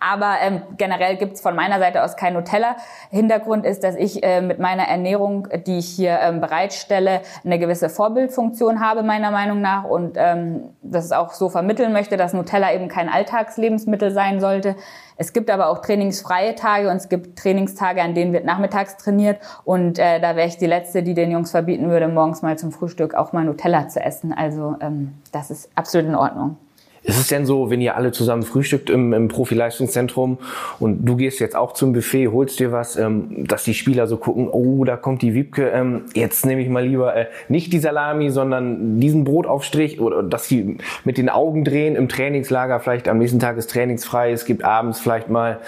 [0.00, 2.74] Aber ähm, generell gibt's von meiner Seite aus kein Nutella.
[3.10, 7.88] Hintergrund ist, dass ich äh, mit meiner Ernährung, die ich hier ähm, bereitstelle, eine gewisse
[7.88, 9.84] Vorbildfunktion habe, meiner Meinung nach.
[9.84, 14.74] Und ähm, das auch so vermitteln möchte, dass Nutella eben kein Alltagslebensmittel sein sollte.
[15.16, 19.38] Es gibt aber auch trainingsfreie Tage und es gibt Trainingstage, an denen wird nachmittags trainiert.
[19.64, 22.72] Und äh, da wäre ich die Letzte, die den Jungs verbieten würde, morgens mal zum
[22.72, 24.32] Frühstück auch mal Nutella zu essen.
[24.32, 26.56] Also ähm, das ist absolut in Ordnung.
[27.04, 30.38] Ist es denn so, wenn ihr alle zusammen frühstückt im, im Profileistungszentrum
[30.80, 34.16] und du gehst jetzt auch zum Buffet, holst dir was, ähm, dass die Spieler so
[34.16, 37.78] gucken, oh, da kommt die Wiebke, ähm, jetzt nehme ich mal lieber äh, nicht die
[37.78, 43.18] Salami, sondern diesen Brotaufstrich oder dass die mit den Augen drehen im Trainingslager, vielleicht am
[43.18, 45.60] nächsten Tag ist trainingsfrei, es gibt abends vielleicht mal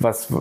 [0.00, 0.32] was,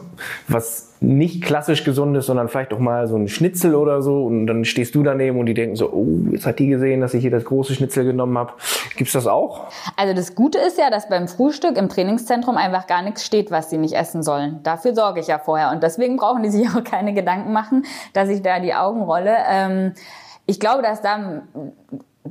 [0.48, 4.66] was nicht klassisch gesundes, sondern vielleicht auch mal so ein Schnitzel oder so und dann
[4.66, 7.32] stehst du daneben und die denken so, oh, jetzt hat die gesehen, dass ich hier
[7.32, 8.54] das große Schnitzel genommen habe.
[8.98, 9.68] Gibt's das auch?
[9.96, 13.70] Also das Gute ist ja, dass beim Frühstück im Trainingszentrum einfach gar nichts steht, was
[13.70, 14.60] sie nicht essen sollen.
[14.64, 18.28] Dafür sorge ich ja vorher und deswegen brauchen die sich auch keine Gedanken machen, dass
[18.28, 19.36] ich da die Augen rolle.
[19.50, 19.94] Ähm,
[20.46, 21.44] ich glaube, dass da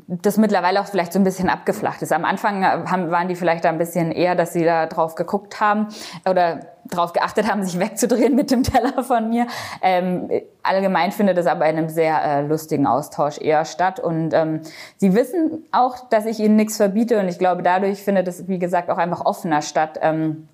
[0.06, 2.12] das mittlerweile auch vielleicht so ein bisschen abgeflacht ist.
[2.12, 5.60] Am Anfang haben, waren die vielleicht da ein bisschen eher, dass sie da drauf geguckt
[5.60, 5.88] haben
[6.28, 9.46] oder darauf geachtet haben, sich wegzudrehen mit dem Teller von mir.
[9.82, 10.30] Ähm,
[10.62, 13.98] allgemein findet es aber in einem sehr äh, lustigen Austausch eher statt.
[13.98, 14.60] Und ähm,
[14.96, 17.18] sie wissen auch, dass ich ihnen nichts verbiete.
[17.18, 19.98] Und ich glaube, dadurch findet es, wie gesagt, auch einfach offener statt.
[20.02, 20.48] Ähm,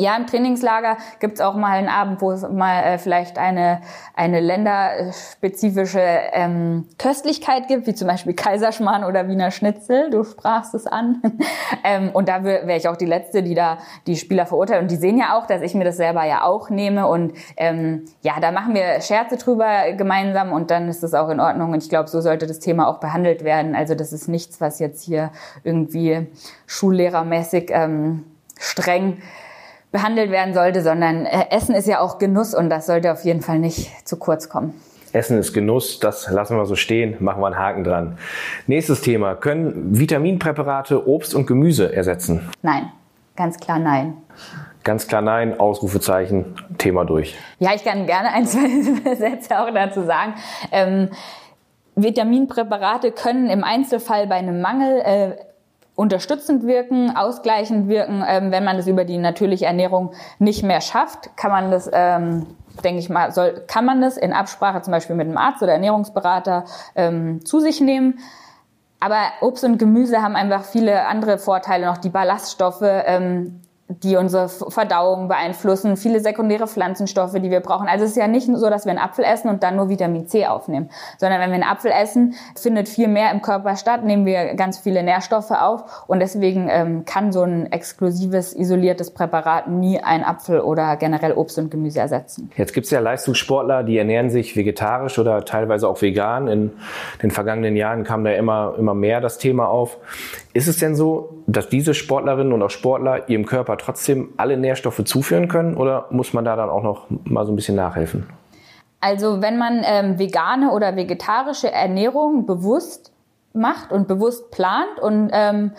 [0.00, 3.82] ja, im Trainingslager gibt's auch mal einen Abend, wo es mal äh, vielleicht eine,
[4.14, 10.08] eine länderspezifische ähm, Köstlichkeit gibt, wie zum Beispiel Kaiserschmarrn oder Wiener Schnitzel.
[10.10, 11.20] Du sprachst es an.
[11.84, 13.76] ähm, und da wäre wär ich auch die Letzte, die da
[14.06, 14.80] die Spieler verurteilt.
[14.80, 17.06] Und die sehen ja auch, dass ich mir das selber ja auch nehme.
[17.06, 21.40] Und ähm, ja, da machen wir Scherze drüber gemeinsam und dann ist das auch in
[21.40, 21.72] Ordnung.
[21.72, 23.74] Und ich glaube, so sollte das Thema auch behandelt werden.
[23.74, 25.30] Also das ist nichts, was jetzt hier
[25.62, 26.26] irgendwie
[26.66, 28.24] schullehrermäßig ähm,
[28.58, 29.18] streng
[29.92, 33.42] behandelt werden sollte, sondern äh, Essen ist ja auch Genuss und das sollte auf jeden
[33.42, 34.74] Fall nicht zu kurz kommen.
[35.12, 38.18] Essen ist Genuss, das lassen wir so stehen, machen wir einen Haken dran.
[38.68, 39.34] Nächstes Thema.
[39.34, 42.48] Können Vitaminpräparate Obst und Gemüse ersetzen?
[42.62, 42.92] Nein,
[43.34, 44.16] ganz klar nein.
[44.84, 47.36] Ganz klar nein, Ausrufezeichen, Thema durch.
[47.58, 50.34] Ja, ich kann gerne ein, zwei Sätze auch dazu sagen.
[50.70, 51.08] Ähm,
[51.96, 55.32] Vitaminpräparate können im Einzelfall bei einem Mangel äh,
[56.00, 58.24] unterstützend wirken, ausgleichend wirken.
[58.26, 62.46] Ähm, wenn man das über die natürliche Ernährung nicht mehr schafft, kann man das ähm,
[62.82, 65.72] denke ich mal, soll, kann man das in Absprache zum Beispiel mit einem Arzt oder
[65.72, 68.20] Ernährungsberater ähm, zu sich nehmen.
[69.00, 73.60] Aber Obst und Gemüse haben einfach viele andere Vorteile noch, die Ballaststoffe, ähm,
[73.90, 77.88] die unsere Verdauung beeinflussen, viele sekundäre Pflanzenstoffe, die wir brauchen.
[77.88, 80.28] Also es ist ja nicht so, dass wir einen Apfel essen und dann nur Vitamin
[80.28, 84.26] C aufnehmen, sondern wenn wir einen Apfel essen, findet viel mehr im Körper statt, nehmen
[84.26, 89.98] wir ganz viele Nährstoffe auf und deswegen ähm, kann so ein exklusives, isoliertes Präparat nie
[89.98, 92.50] ein Apfel oder generell Obst und Gemüse ersetzen.
[92.56, 96.46] Jetzt gibt es ja Leistungssportler, die ernähren sich vegetarisch oder teilweise auch vegan.
[96.46, 96.72] In
[97.22, 99.98] den vergangenen Jahren kam da immer, immer mehr das Thema auf.
[100.52, 105.04] Ist es denn so, dass diese Sportlerinnen und auch Sportler ihrem Körper trotzdem alle Nährstoffe
[105.04, 108.26] zuführen können oder muss man da dann auch noch mal so ein bisschen nachhelfen?
[109.00, 113.12] Also wenn man ähm, vegane oder vegetarische Ernährung bewusst
[113.52, 115.72] macht und bewusst plant und ähm,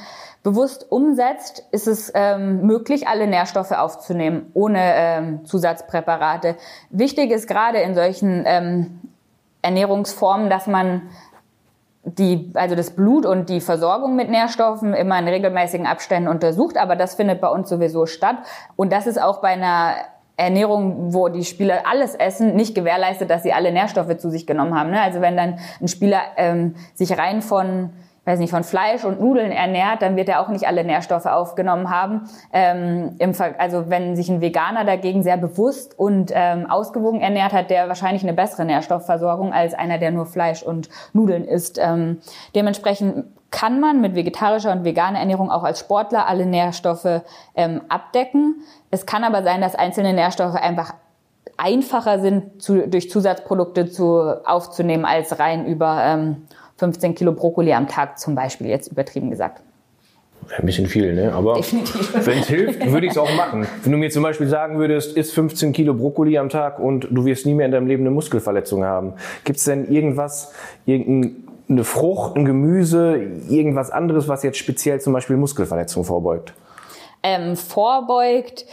[0.44, 6.56] bewusst umsetzt, ist es ähm, möglich, alle Nährstoffe aufzunehmen, ohne ähm, Zusatzpräparate.
[6.90, 9.00] Wichtig ist gerade in solchen ähm,
[9.62, 11.04] Ernährungsformen, dass man
[12.04, 16.96] die, also das Blut und die Versorgung mit Nährstoffen immer in regelmäßigen Abständen untersucht, aber
[16.96, 18.38] das findet bei uns sowieso statt.
[18.76, 19.96] Und das ist auch bei einer
[20.36, 24.78] Ernährung, wo die Spieler alles essen, nicht gewährleistet, dass sie alle Nährstoffe zu sich genommen
[24.78, 24.90] haben.
[24.90, 25.00] Ne?
[25.00, 27.92] Also wenn dann ein Spieler ähm, sich rein von
[28.26, 31.90] weiß nicht, von Fleisch und Nudeln ernährt, dann wird er auch nicht alle Nährstoffe aufgenommen
[31.90, 32.30] haben.
[32.54, 37.72] Ähm, im also wenn sich ein Veganer dagegen sehr bewusst und ähm, ausgewogen ernährt, hat
[37.72, 41.80] der wahrscheinlich eine bessere Nährstoffversorgung als einer, der nur Fleisch und Nudeln isst.
[41.82, 42.20] Ähm,
[42.54, 47.22] dementsprechend kann man mit vegetarischer und veganer Ernährung auch als Sportler alle Nährstoffe
[47.56, 48.62] ähm, abdecken.
[48.92, 50.94] Es kann aber sein, dass einzelne Nährstoffe einfach
[51.58, 56.48] einfacher sind, zu, durch Zusatzprodukte zu, aufzunehmen als rein über ähm,
[56.82, 59.62] 15 Kilo Brokkoli am Tag zum Beispiel, jetzt übertrieben gesagt.
[60.58, 61.32] Ein bisschen viel, ne?
[61.32, 61.56] Aber
[62.14, 63.68] wenn es hilft, würde ich es auch machen.
[63.84, 67.24] Wenn du mir zum Beispiel sagen würdest, isst 15 Kilo Brokkoli am Tag und du
[67.24, 69.14] wirst nie mehr in deinem Leben eine Muskelverletzung haben.
[69.44, 70.54] Gibt es denn irgendwas,
[70.88, 76.54] irgendeine Frucht, ein Gemüse, irgendwas anderes, was jetzt speziell zum Beispiel Muskelverletzungen vorbeugt?
[77.22, 78.66] Ähm, vorbeugt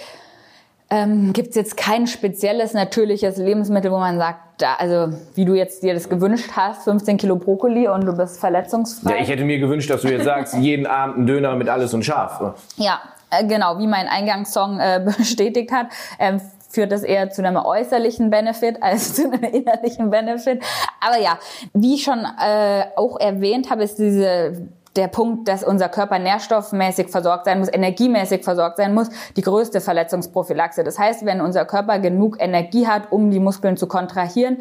[0.90, 5.54] ähm, gibt es jetzt kein spezielles natürliches Lebensmittel, wo man sagt, da, also wie du
[5.54, 9.16] jetzt dir das gewünscht hast, 15 Kilo Brokkoli und du bist verletzungsfrei.
[9.16, 11.94] Ja, ich hätte mir gewünscht, dass du jetzt sagst, jeden Abend ein Döner mit alles
[11.94, 12.40] und scharf.
[12.76, 15.88] Ja, äh, genau, wie mein Eingangssong äh, bestätigt hat.
[16.18, 20.62] Ähm, führt das eher zu einem äußerlichen Benefit als zu einem innerlichen Benefit.
[21.00, 21.38] Aber ja,
[21.72, 27.08] wie ich schon äh, auch erwähnt habe, ist diese der Punkt, dass unser Körper nährstoffmäßig
[27.08, 30.84] versorgt sein muss, energiemäßig versorgt sein muss, die größte Verletzungsprophylaxe.
[30.84, 34.58] Das heißt, wenn unser Körper genug Energie hat, um die Muskeln zu kontrahieren,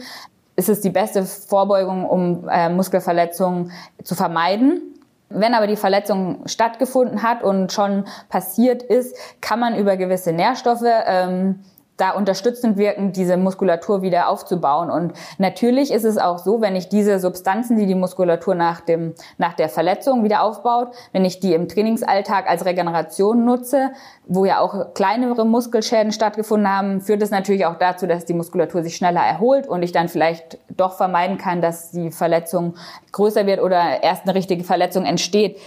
[0.55, 3.71] ist es die beste Vorbeugung, um äh, Muskelverletzungen
[4.03, 4.81] zu vermeiden.
[5.29, 10.85] Wenn aber die Verletzung stattgefunden hat und schon passiert ist, kann man über gewisse Nährstoffe
[11.05, 11.59] ähm,
[11.97, 14.91] da unterstützend wirken, diese Muskulatur wieder aufzubauen.
[14.91, 19.15] Und natürlich ist es auch so, wenn ich diese Substanzen, die die Muskulatur nach dem,
[19.39, 23.89] nach der Verletzung wieder aufbaut, wenn ich die im Trainingsalltag als Regeneration nutze,
[24.27, 28.83] wo ja auch kleinere Muskelschäden stattgefunden haben, führt es natürlich auch dazu, dass die Muskulatur
[28.83, 32.75] sich schneller erholt und ich dann vielleicht doch vermeiden kann, dass die Verletzung
[33.11, 35.57] größer wird oder erst eine richtige Verletzung entsteht.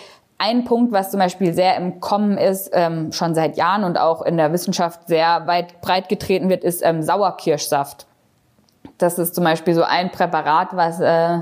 [0.42, 4.22] Ein Punkt, was zum Beispiel sehr im Kommen ist, ähm, schon seit Jahren und auch
[4.22, 8.06] in der Wissenschaft sehr weit breit getreten wird, ist ähm, Sauerkirschsaft.
[8.96, 11.40] Das ist zum Beispiel so ein Präparat, was, äh,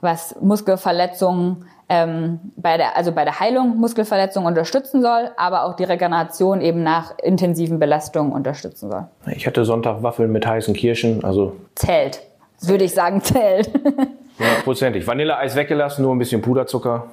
[0.00, 5.84] was Muskelverletzungen ähm, bei der, also bei der Heilung Muskelverletzungen unterstützen soll, aber auch die
[5.84, 9.06] Regeneration eben nach intensiven Belastungen unterstützen soll.
[9.36, 12.20] Ich hatte Sonntag Waffeln mit heißen Kirschen, also zählt,
[12.60, 13.70] würde ich sagen, zählt.
[14.38, 15.06] Hundertprozentig.
[15.06, 17.06] Vanilleeis weggelassen, nur ein bisschen Puderzucker.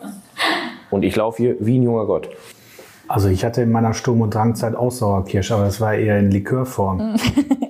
[0.90, 2.30] Und ich laufe hier wie ein junger Gott.
[3.08, 6.32] Also ich hatte in meiner Sturm- und Drangzeit auch Sauerkirsch, aber das war eher in
[6.32, 7.16] Likörform.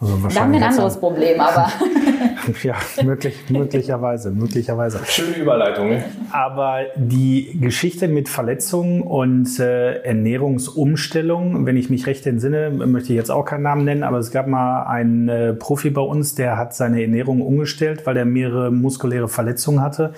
[0.00, 1.70] Also da haben wir ein anderes Problem, aber.
[2.62, 5.00] ja, möglich, möglicherweise, möglicherweise.
[5.04, 5.90] Schöne Überleitung.
[5.90, 6.04] Ne?
[6.30, 13.16] Aber die Geschichte mit Verletzungen und äh, Ernährungsumstellung, wenn ich mich recht entsinne, möchte ich
[13.16, 16.56] jetzt auch keinen Namen nennen, aber es gab mal einen äh, Profi bei uns, der
[16.56, 20.14] hat seine Ernährung umgestellt, weil er mehrere muskuläre Verletzungen hatte,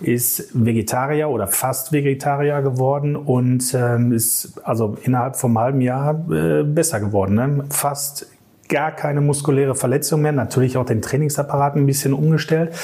[0.00, 6.62] ist Vegetarier oder fast Vegetarier geworden und ähm, ist also innerhalb vom halben Jahr äh,
[6.62, 7.34] besser geworden.
[7.34, 7.64] Ne?
[7.70, 8.28] Fast
[8.68, 10.32] gar keine muskuläre Verletzung mehr.
[10.32, 12.74] Natürlich auch den Trainingsapparat ein bisschen umgestellt,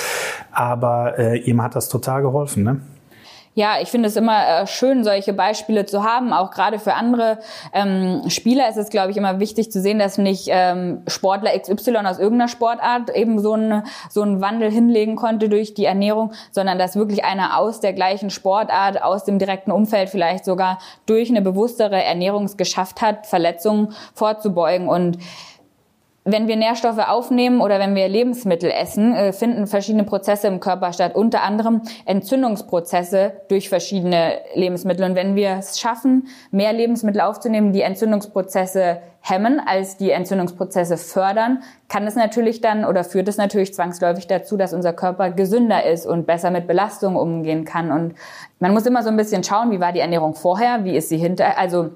[0.52, 2.64] aber äh, ihm hat das total geholfen.
[2.64, 2.80] Ne?
[3.54, 6.32] Ja, ich finde es immer äh, schön, solche Beispiele zu haben.
[6.32, 7.40] Auch gerade für andere
[7.72, 11.96] ähm, Spieler ist es, glaube ich, immer wichtig zu sehen, dass nicht ähm, Sportler XY
[12.06, 16.78] aus irgendeiner Sportart eben so, einen so einen Wandel hinlegen konnte durch die Ernährung, sondern
[16.78, 21.42] dass wirklich einer aus der gleichen Sportart, aus dem direkten Umfeld vielleicht sogar durch eine
[21.42, 24.88] bewusstere Ernährung es geschafft hat, Verletzungen vorzubeugen.
[24.88, 25.18] Und
[26.24, 30.92] wenn wir Nährstoffe aufnehmen oder wenn wir Lebensmittel essen, äh, finden verschiedene Prozesse im Körper
[30.92, 35.04] statt, unter anderem Entzündungsprozesse durch verschiedene Lebensmittel.
[35.06, 41.62] Und wenn wir es schaffen, mehr Lebensmittel aufzunehmen, die Entzündungsprozesse hemmen, als die Entzündungsprozesse fördern,
[41.88, 46.06] kann es natürlich dann oder führt es natürlich zwangsläufig dazu, dass unser Körper gesünder ist
[46.06, 47.90] und besser mit Belastungen umgehen kann.
[47.90, 48.14] Und
[48.58, 51.18] man muss immer so ein bisschen schauen, wie war die Ernährung vorher, wie ist sie
[51.18, 51.90] hinter, also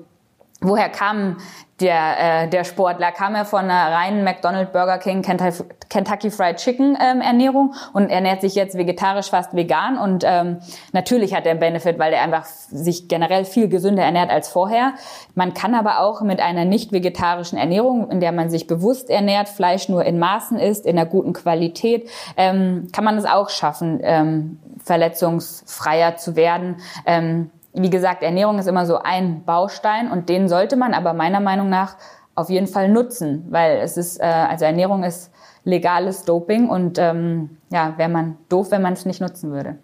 [0.65, 1.37] woher kam
[1.81, 6.97] der, äh, der Sportler kam er von einer reinen McDonald's, Burger King, Kentucky Fried Chicken
[7.01, 10.59] ähm, Ernährung und ernährt sich jetzt vegetarisch, fast vegan und ähm,
[10.93, 14.95] natürlich hat er einen Benefit, weil er einfach sich generell viel gesünder ernährt als vorher.
[15.35, 19.49] Man kann aber auch mit einer nicht vegetarischen Ernährung, in der man sich bewusst ernährt,
[19.49, 23.99] Fleisch nur in Maßen isst, in einer guten Qualität, ähm, kann man es auch schaffen,
[24.03, 26.77] ähm, verletzungsfreier zu werden.
[27.05, 31.41] Ähm, wie gesagt, Ernährung ist immer so ein Baustein und den sollte man aber meiner
[31.41, 31.97] Meinung nach
[32.35, 35.31] auf jeden Fall nutzen, weil es ist, äh, also Ernährung ist
[35.65, 39.77] legales Doping und ähm, ja, wäre man doof, wenn man es nicht nutzen würde.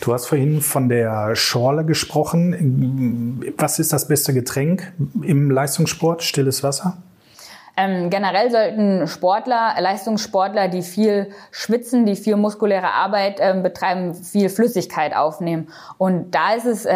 [0.00, 3.42] Du hast vorhin von der Schorle gesprochen.
[3.58, 6.22] Was ist das beste Getränk im Leistungssport?
[6.22, 6.98] Stilles Wasser?
[7.78, 14.48] Ähm, generell sollten Sportler, Leistungssportler, die viel schwitzen, die viel muskuläre Arbeit ähm, betreiben, viel
[14.48, 15.68] Flüssigkeit aufnehmen.
[15.98, 16.94] Und da ist es äh,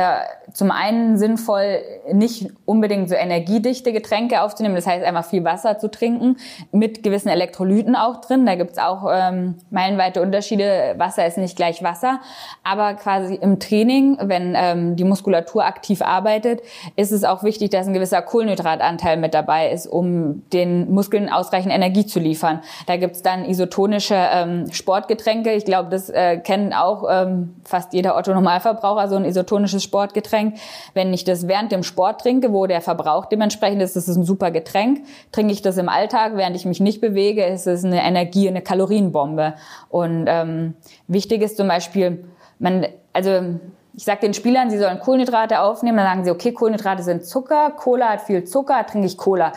[0.54, 5.90] zum einen sinnvoll, nicht unbedingt so energiedichte Getränke aufzunehmen, das heißt einfach viel Wasser zu
[5.90, 6.38] trinken,
[6.72, 8.46] mit gewissen Elektrolyten auch drin.
[8.46, 10.94] Da gibt's auch ähm, meilenweite Unterschiede.
[10.96, 12.20] Wasser ist nicht gleich Wasser.
[12.64, 16.62] Aber quasi im Training, wenn ähm, die Muskulatur aktiv arbeitet,
[16.96, 21.28] ist es auch wichtig, dass ein gewisser Kohlenhydratanteil mit dabei ist, um den den Muskeln
[21.28, 22.60] ausreichend Energie zu liefern.
[22.86, 25.52] Da gibt's dann isotonische ähm, Sportgetränke.
[25.52, 30.56] Ich glaube, das äh, kennen auch ähm, fast jeder Otto-Normalverbraucher, so ein isotonisches Sportgetränk.
[30.94, 34.24] Wenn ich das während dem Sport trinke, wo der Verbrauch dementsprechend ist, ist es ein
[34.24, 35.00] super Getränk.
[35.32, 38.62] Trinke ich das im Alltag, während ich mich nicht bewege, ist es eine Energie, eine
[38.62, 39.54] Kalorienbombe.
[39.88, 40.74] Und ähm,
[41.08, 42.24] wichtig ist zum Beispiel,
[42.58, 43.58] man, also
[43.94, 47.70] ich sage den Spielern, sie sollen Kohlenhydrate aufnehmen, dann sagen sie, okay, Kohlenhydrate sind Zucker,
[47.76, 49.52] Cola hat viel Zucker, trinke ich Cola.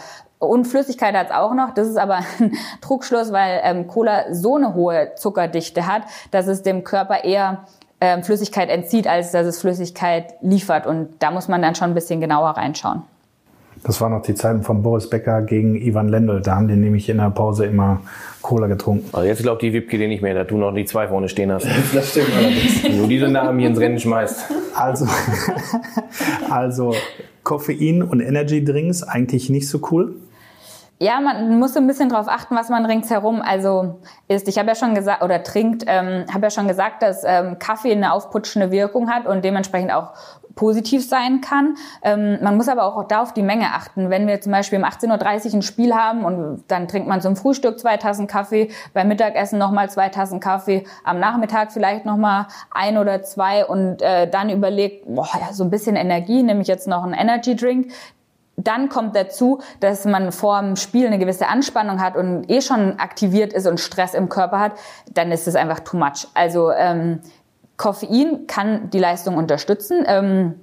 [0.45, 1.73] Und Flüssigkeit hat es auch noch.
[1.73, 6.63] Das ist aber ein Trugschluss, weil ähm, Cola so eine hohe Zuckerdichte hat, dass es
[6.63, 7.65] dem Körper eher
[8.01, 10.85] ähm, Flüssigkeit entzieht, als dass es Flüssigkeit liefert.
[10.85, 13.03] Und da muss man dann schon ein bisschen genauer reinschauen.
[13.83, 16.41] Das waren noch die Zeiten von Boris Becker gegen Ivan Lendl.
[16.41, 18.01] Da haben die nämlich in der Pause immer
[18.41, 19.09] Cola getrunken.
[19.11, 21.51] Also jetzt glaubt die Wipke dir nicht mehr, dass du noch die zwei vorne stehen
[21.51, 21.67] hast.
[21.93, 22.83] Das stimmt allerdings.
[22.83, 24.51] Wenn du diese Namen hier ins Rennen schmeißt.
[24.75, 25.05] Also,
[26.49, 26.93] also
[27.43, 30.15] Koffein und Energy Drinks eigentlich nicht so cool.
[31.03, 33.99] Ja, man muss ein bisschen drauf achten, was man ringsherum also
[34.29, 34.47] isst.
[34.47, 37.91] Ich habe ja schon gesagt, oder trinkt, ähm, habe ja schon gesagt, dass ähm, Kaffee
[37.91, 40.13] eine aufputschende Wirkung hat und dementsprechend auch
[40.55, 41.75] positiv sein kann.
[42.03, 44.09] Ähm, man muss aber auch da auf die Menge achten.
[44.09, 47.35] Wenn wir zum Beispiel um 18.30 Uhr ein Spiel haben und dann trinkt man zum
[47.35, 52.97] Frühstück zwei Tassen Kaffee, beim Mittagessen nochmal zwei Tassen Kaffee, am Nachmittag vielleicht nochmal ein
[52.97, 56.87] oder zwei und äh, dann überlegt, boah, ja, so ein bisschen Energie, nehme ich jetzt
[56.87, 57.91] noch einen Energy Drink,
[58.55, 62.99] dann kommt dazu, dass man vor dem Spiel eine gewisse Anspannung hat und eh schon
[62.99, 64.73] aktiviert ist und Stress im Körper hat,
[65.11, 66.27] dann ist es einfach too much.
[66.33, 67.21] Also ähm,
[67.77, 70.03] Koffein kann die Leistung unterstützen.
[70.05, 70.55] Ähm,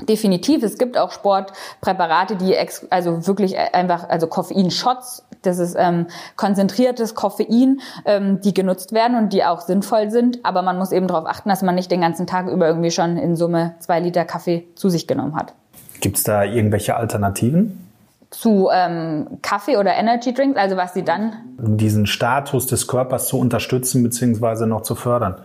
[0.00, 0.62] Definitiv.
[0.62, 6.06] Es gibt auch Sportpräparate, die ex also wirklich einfach, also Koffeinshots, das ist ähm,
[6.36, 10.44] konzentriertes Koffein, ähm, die genutzt werden und die auch sinnvoll sind.
[10.44, 13.16] Aber man muss eben darauf achten, dass man nicht den ganzen Tag über irgendwie schon
[13.16, 15.54] in Summe zwei Liter Kaffee zu sich genommen hat.
[16.00, 17.84] Gibt es da irgendwelche Alternativen?
[18.30, 21.32] Zu ähm, Kaffee oder Energy Drinks, also was sie dann?
[21.58, 24.66] Diesen Status des Körpers zu unterstützen bzw.
[24.66, 25.40] noch zu fördern.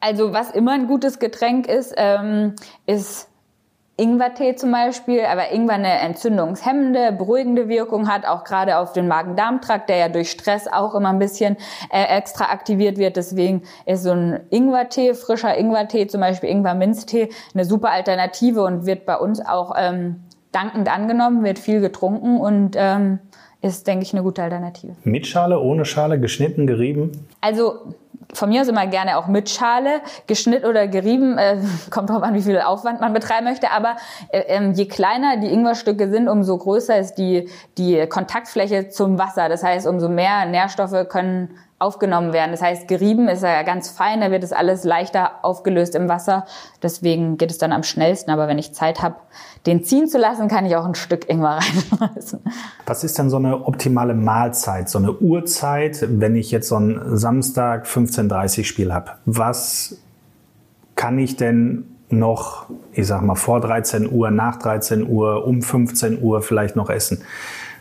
[0.00, 2.54] Also was immer ein gutes Getränk ist, ähm,
[2.86, 3.28] ist
[3.96, 9.88] Ingwertee zum Beispiel, aber Ingwer eine entzündungshemmende, beruhigende Wirkung hat, auch gerade auf den Magen-Darm-Trakt,
[9.88, 11.56] der ja durch Stress auch immer ein bisschen
[11.90, 13.16] äh, extra aktiviert wird.
[13.16, 19.04] Deswegen ist so ein Ingwertee, frischer Ingwertee, zum Beispiel Ingwer-Minztee, eine super Alternative und wird
[19.04, 20.20] bei uns auch ähm,
[20.52, 23.18] dankend angenommen, wird viel getrunken und ähm,
[23.60, 24.96] ist, denke ich, eine gute Alternative.
[25.04, 27.12] Mit Schale, ohne Schale, geschnitten, gerieben?
[27.40, 27.94] Also
[28.32, 31.58] von mir aus immer gerne auch mit Schale, geschnitten oder gerieben, äh,
[31.90, 33.70] kommt drauf an, wie viel Aufwand man betreiben möchte.
[33.70, 33.96] Aber
[34.30, 39.48] äh, ähm, je kleiner die Ingwerstücke sind, umso größer ist die, die Kontaktfläche zum Wasser.
[39.48, 42.52] Das heißt, umso mehr Nährstoffe können aufgenommen werden.
[42.52, 46.46] Das heißt, gerieben ist ja ganz fein, da wird es alles leichter aufgelöst im Wasser.
[46.82, 48.30] Deswegen geht es dann am schnellsten.
[48.30, 49.16] Aber wenn ich Zeit habe,
[49.66, 51.58] den ziehen zu lassen, kann ich auch ein Stück Ingwer
[52.00, 52.40] reinschmeißen.
[52.86, 57.18] Was ist denn so eine optimale Mahlzeit, so eine Uhrzeit, wenn ich jetzt so einen
[57.18, 59.12] Samstag 15.30 Spiel habe?
[59.24, 59.96] Was
[60.94, 66.22] kann ich denn noch, ich sag mal, vor 13 Uhr, nach 13 Uhr, um 15
[66.22, 67.22] Uhr vielleicht noch essen?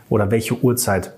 [0.10, 1.14] Oder welche Uhrzeit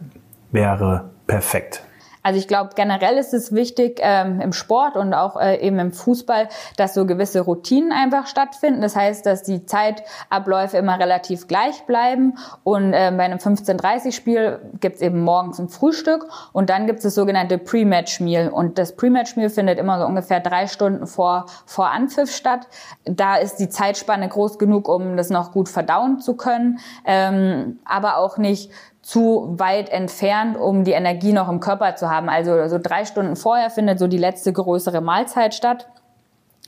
[0.52, 1.82] wäre perfekt?
[2.24, 5.92] Also ich glaube, generell ist es wichtig ähm, im Sport und auch äh, eben im
[5.92, 6.48] Fußball,
[6.78, 8.82] dass so gewisse Routinen einfach stattfinden.
[8.82, 12.38] Das heißt, dass die Zeitabläufe immer relativ gleich bleiben.
[12.64, 17.04] Und äh, bei einem 15:30-Spiel gibt es eben morgens ein Frühstück und dann gibt es
[17.04, 18.50] das sogenannte Pre-Match-Meal.
[18.50, 22.68] Und das Pre-Match-Meal findet immer so ungefähr drei Stunden vor, vor Anpfiff statt.
[23.04, 28.18] Da ist die Zeitspanne groß genug, um das noch gut verdauen zu können, ähm, aber
[28.18, 28.72] auch nicht
[29.04, 32.30] zu weit entfernt, um die Energie noch im Körper zu haben.
[32.30, 35.88] Also so drei Stunden vorher findet so die letzte größere Mahlzeit statt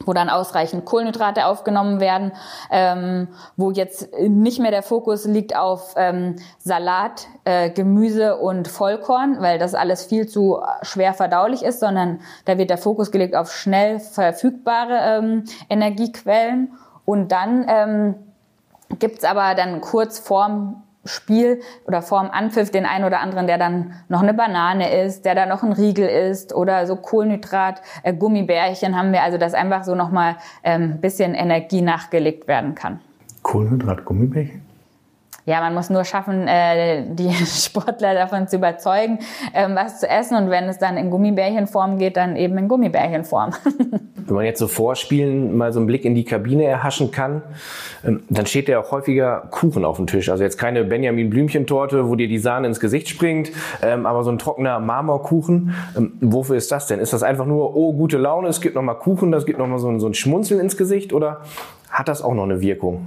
[0.04, 2.34] wo dann ausreichend Kohlenhydrate aufgenommen werden,
[2.70, 9.38] ähm, wo jetzt nicht mehr der Fokus liegt auf ähm, Salat, äh, Gemüse und Vollkorn,
[9.40, 13.54] weil das alles viel zu schwer verdaulich ist, sondern da wird der Fokus gelegt auf
[13.54, 16.74] schnell verfügbare ähm, Energiequellen.
[17.06, 18.16] Und dann ähm,
[19.00, 23.94] gibt's aber dann kurz vorm Spiel oder vorm Anpfiff den einen oder anderen, der dann
[24.10, 28.98] noch eine Banane isst, der da noch ein Riegel isst oder so Kohlenhydrat, äh, Gummibärchen
[28.98, 33.00] haben wir, also dass einfach so nochmal ähm, bisschen Energie nachgelegt werden kann.
[33.44, 34.65] Kohlenhydrat, Gummibärchen?
[35.48, 39.20] Ja, man muss nur schaffen, äh, die Sportler davon zu überzeugen,
[39.54, 40.36] ähm, was zu essen.
[40.38, 43.52] Und wenn es dann in Gummibärchenform geht, dann eben in Gummibärchenform.
[44.28, 47.44] Wenn man jetzt so vorspielen mal so einen Blick in die Kabine erhaschen kann,
[48.04, 50.30] ähm, dann steht ja auch häufiger Kuchen auf dem Tisch.
[50.30, 53.52] Also jetzt keine Benjamin Blümchentorte, wo dir die Sahne ins Gesicht springt,
[53.84, 55.76] ähm, aber so ein trockener Marmorkuchen.
[55.96, 57.00] Ähm, wofür ist das denn?
[57.00, 59.90] Ist das einfach nur, oh, gute Laune, es gibt nochmal Kuchen, das gibt nochmal so
[59.90, 61.42] ein, so ein Schmunzeln ins Gesicht oder
[61.92, 63.06] hat das auch noch eine Wirkung?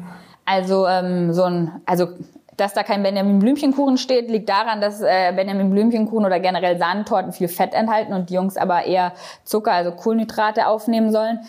[0.48, 2.08] Also ähm, so ein, also
[2.56, 7.32] dass da kein Benjamin Blümchenkuchen steht, liegt daran, dass äh, Benjamin Blümchenkuchen oder generell Sahnentorten
[7.32, 9.12] viel Fett enthalten und die Jungs aber eher
[9.44, 11.40] Zucker, also Kohlenhydrate aufnehmen sollen.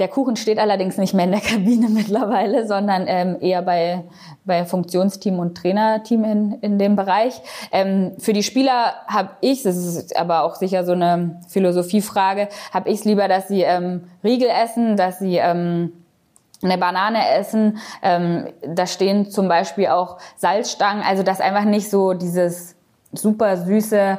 [0.00, 4.04] Der Kuchen steht allerdings nicht mehr in der Kabine mittlerweile, sondern ähm, eher bei,
[4.44, 7.40] bei Funktionsteam und Trainerteam in, in dem Bereich.
[7.70, 12.88] Ähm, für die Spieler habe ich, das ist aber auch sicher so eine Philosophiefrage, habe
[12.88, 15.92] ich es lieber, dass sie ähm, Riegel essen, dass sie ähm,
[16.62, 17.78] eine Banane essen.
[18.02, 22.76] Ähm, da stehen zum Beispiel auch Salzstangen, also dass einfach nicht so dieses
[23.12, 24.18] super süße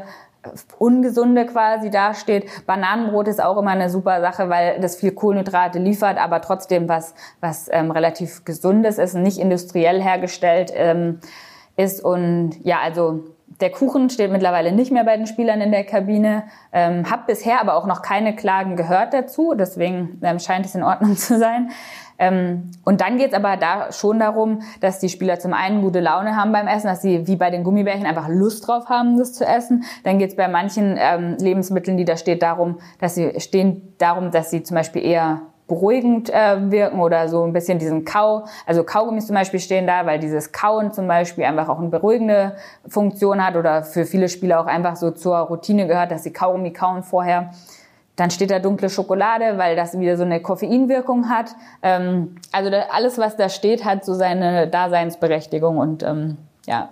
[0.78, 2.46] ungesunde quasi dasteht.
[2.66, 7.16] Bananenbrot ist auch immer eine super Sache, weil das viel Kohlenhydrate liefert, aber trotzdem was
[7.42, 11.20] was ähm, relativ gesundes ist, nicht industriell hergestellt ähm,
[11.78, 13.24] ist und ja also
[13.62, 16.44] der Kuchen steht mittlerweile nicht mehr bei den Spielern in der Kabine.
[16.74, 20.84] Ähm, hab bisher aber auch noch keine Klagen gehört dazu, deswegen ähm, scheint es in
[20.84, 21.72] Ordnung zu sein.
[22.18, 26.36] Ähm, und dann geht's aber da schon darum, dass die Spieler zum einen gute Laune
[26.36, 29.46] haben beim Essen, dass sie wie bei den Gummibärchen einfach Lust drauf haben, das zu
[29.46, 29.84] essen.
[30.04, 34.50] Dann geht's bei manchen ähm, Lebensmitteln, die da steht, darum, dass sie stehen darum, dass
[34.50, 39.28] sie zum Beispiel eher beruhigend äh, wirken oder so ein bisschen diesen Kau, also Kaugummis
[39.28, 42.56] zum Beispiel stehen da, weil dieses Kauen zum Beispiel einfach auch eine beruhigende
[42.88, 46.72] Funktion hat oder für viele Spieler auch einfach so zur Routine gehört, dass sie Kaugummi
[46.72, 47.50] kauen vorher.
[48.16, 51.56] Dann steht da dunkle Schokolade, weil das wieder so eine Koffeinwirkung hat.
[51.84, 56.90] Ähm, also da, alles, was da steht, hat so seine Daseinsberechtigung und ähm, ja,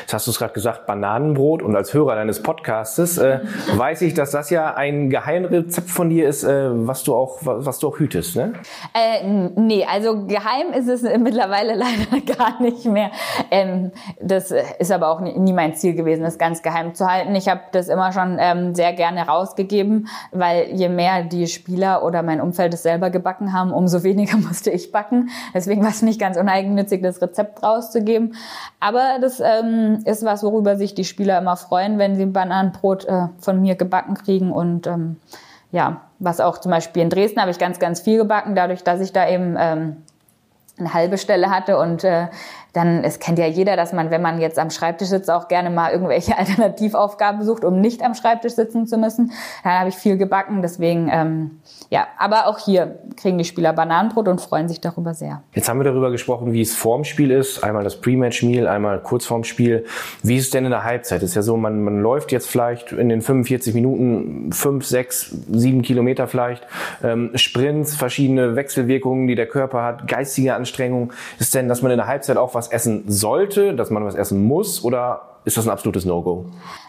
[0.00, 1.62] Jetzt hast du es gerade gesagt, Bananenbrot.
[1.62, 3.40] Und als Hörer deines Podcastes äh,
[3.76, 7.78] weiß ich, dass das ja ein Geheimrezept von dir ist, äh, was du auch, was
[7.78, 8.54] du auch hütest, ne?
[8.94, 9.26] Äh,
[9.56, 13.10] nee, also geheim ist es mittlerweile leider gar nicht mehr.
[13.50, 17.34] Ähm, das ist aber auch nie mein Ziel gewesen, das ganz geheim zu halten.
[17.34, 22.22] Ich habe das immer schon ähm, sehr gerne rausgegeben, weil je mehr die Spieler oder
[22.22, 25.28] mein Umfeld es selber gebacken haben, umso weniger musste ich backen.
[25.54, 28.34] Deswegen war es nicht ganz uneigennützig, das Rezept rauszugeben.
[28.80, 32.32] Aber das ähm, ähm, ist was, worüber sich die Spieler immer freuen, wenn sie ein
[32.32, 34.52] Bananenbrot äh, von mir gebacken kriegen.
[34.52, 35.16] Und ähm,
[35.70, 39.00] ja, was auch zum Beispiel in Dresden habe ich ganz, ganz viel gebacken, dadurch, dass
[39.00, 39.96] ich da eben ähm,
[40.78, 42.28] eine halbe Stelle hatte und äh,
[42.78, 45.70] dann, es kennt ja jeder, dass man, wenn man jetzt am Schreibtisch sitzt, auch gerne
[45.70, 49.32] mal irgendwelche Alternativaufgaben sucht, um nicht am Schreibtisch sitzen zu müssen.
[49.64, 51.60] Dann habe ich viel gebacken, deswegen, ähm,
[51.90, 55.42] ja, aber auch hier kriegen die Spieler Bananenbrot und freuen sich darüber sehr.
[55.54, 59.26] Jetzt haben wir darüber gesprochen, wie es vorm Spiel ist, einmal das Pre-Match-Meal, einmal kurz
[59.26, 59.84] vorm Spiel.
[60.22, 61.22] Wie ist es denn in der Halbzeit?
[61.22, 65.82] ist ja so, man, man läuft jetzt vielleicht in den 45 Minuten fünf, sechs, sieben
[65.82, 66.66] Kilometer vielleicht,
[67.02, 71.12] ähm, Sprints, verschiedene Wechselwirkungen, die der Körper hat, geistige Anstrengung.
[71.38, 74.44] Ist denn, dass man in der Halbzeit auch was essen sollte, dass man was essen
[74.44, 76.46] muss oder ist das ein absolutes No-Go?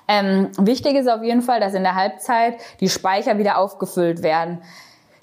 [0.07, 4.61] Ähm, wichtig ist auf jeden Fall, dass in der Halbzeit die Speicher wieder aufgefüllt werden.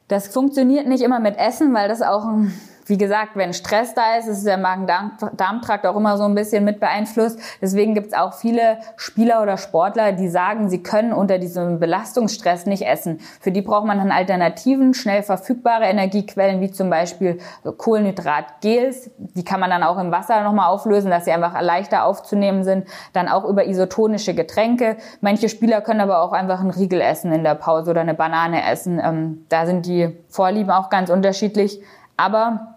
[0.08, 2.52] Das funktioniert nicht immer mit Essen, weil das auch ein
[2.86, 6.78] wie gesagt, wenn Stress da ist, ist der Magen-Darm-Trakt auch immer so ein bisschen mit
[6.78, 7.38] beeinflusst.
[7.60, 12.66] Deswegen gibt es auch viele Spieler oder Sportler, die sagen, sie können unter diesem Belastungsstress
[12.66, 13.18] nicht essen.
[13.40, 17.38] Für die braucht man dann Alternativen, schnell verfügbare Energiequellen, wie zum Beispiel
[17.76, 19.10] Kohlenhydratgels.
[19.18, 22.86] Die kann man dann auch im Wasser nochmal auflösen, dass sie einfach leichter aufzunehmen sind.
[23.12, 24.96] Dann auch über isotonische Getränke.
[25.20, 28.64] Manche Spieler können aber auch einfach einen Riegel essen in der Pause oder eine Banane
[28.70, 29.00] essen.
[29.02, 31.80] Ähm, da sind die Vorlieben auch ganz unterschiedlich.
[32.16, 32.75] Aber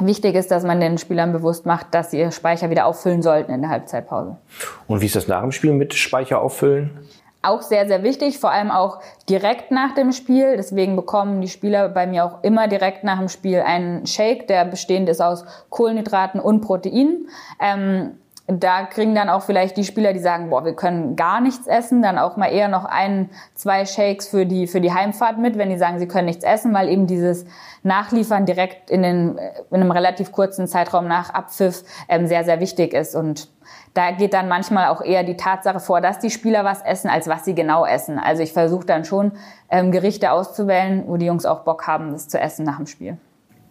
[0.00, 3.52] Wichtig ist, dass man den Spielern bewusst macht, dass sie ihr Speicher wieder auffüllen sollten
[3.52, 4.38] in der Halbzeitpause.
[4.86, 6.98] Und wie ist das nach dem Spiel mit Speicher auffüllen?
[7.42, 10.56] Auch sehr, sehr wichtig, vor allem auch direkt nach dem Spiel.
[10.56, 14.64] Deswegen bekommen die Spieler bei mir auch immer direkt nach dem Spiel einen Shake, der
[14.64, 17.28] bestehend ist aus Kohlenhydraten und Proteinen.
[17.60, 18.12] Ähm,
[18.60, 22.02] da kriegen dann auch vielleicht die Spieler, die sagen, boah, wir können gar nichts essen,
[22.02, 25.70] dann auch mal eher noch ein, zwei Shakes für die, für die Heimfahrt mit, wenn
[25.70, 27.44] die sagen, sie können nichts essen, weil eben dieses
[27.82, 29.38] Nachliefern direkt in, den,
[29.70, 33.14] in einem relativ kurzen Zeitraum nach Abpfiff ähm, sehr, sehr wichtig ist.
[33.14, 33.48] Und
[33.94, 37.28] da geht dann manchmal auch eher die Tatsache vor, dass die Spieler was essen, als
[37.28, 38.18] was sie genau essen.
[38.18, 39.32] Also ich versuche dann schon,
[39.70, 43.18] ähm, Gerichte auszuwählen, wo die Jungs auch Bock haben, das zu essen nach dem Spiel.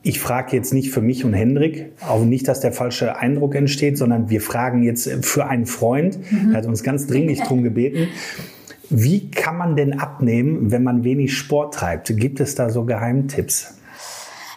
[0.03, 3.97] Ich frage jetzt nicht für mich und Hendrik, auch nicht, dass der falsche Eindruck entsteht,
[3.97, 6.49] sondern wir fragen jetzt für einen Freund, mhm.
[6.49, 8.07] der hat uns ganz dringlich drum gebeten.
[8.89, 12.17] Wie kann man denn abnehmen, wenn man wenig Sport treibt?
[12.17, 13.75] Gibt es da so Geheimtipps?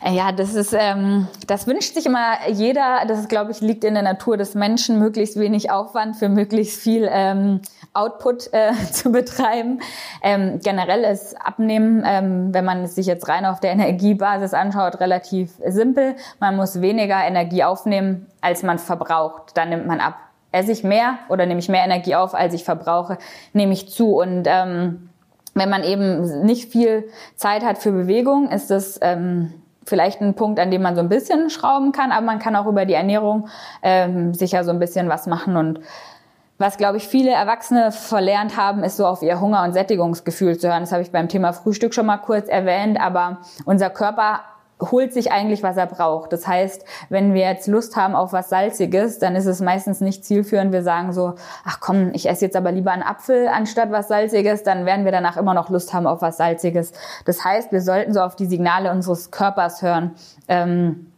[0.06, 3.04] Ja, das ist, ähm, das wünscht sich immer jeder.
[3.08, 6.78] Das ist, glaube ich, liegt in der Natur des Menschen, möglichst wenig Aufwand für möglichst
[6.78, 7.60] viel ähm,
[7.94, 9.80] Output äh, zu betreiben.
[10.22, 15.00] Ähm, generell ist Abnehmen, ähm, wenn man es sich jetzt rein auf der Energiebasis anschaut,
[15.00, 16.16] relativ simpel.
[16.38, 19.56] Man muss weniger Energie aufnehmen, als man verbraucht.
[19.56, 20.16] Dann nimmt man ab.
[20.52, 23.16] Esse ich mehr oder nehme ich mehr Energie auf, als ich verbrauche,
[23.54, 24.16] nehme ich zu.
[24.16, 25.08] Und ähm,
[25.54, 29.54] wenn man eben nicht viel Zeit hat für Bewegung, ist das ähm,
[29.86, 32.66] vielleicht ein Punkt, an dem man so ein bisschen schrauben kann, aber man kann auch
[32.66, 33.48] über die Ernährung
[33.82, 35.80] ähm, sicher so ein bisschen was machen und
[36.56, 40.68] was, glaube ich, viele Erwachsene verlernt haben, ist so auf ihr Hunger- und Sättigungsgefühl zu
[40.68, 40.82] hören.
[40.82, 44.40] Das habe ich beim Thema Frühstück schon mal kurz erwähnt, aber unser Körper
[44.80, 46.32] holt sich eigentlich, was er braucht.
[46.32, 50.24] Das heißt, wenn wir jetzt Lust haben auf was Salziges, dann ist es meistens nicht
[50.24, 50.72] zielführend.
[50.72, 54.62] Wir sagen so, ach komm, ich esse jetzt aber lieber einen Apfel anstatt was Salziges,
[54.62, 56.92] dann werden wir danach immer noch Lust haben auf was Salziges.
[57.24, 60.12] Das heißt, wir sollten so auf die Signale unseres Körpers hören
[60.48, 61.12] ähm,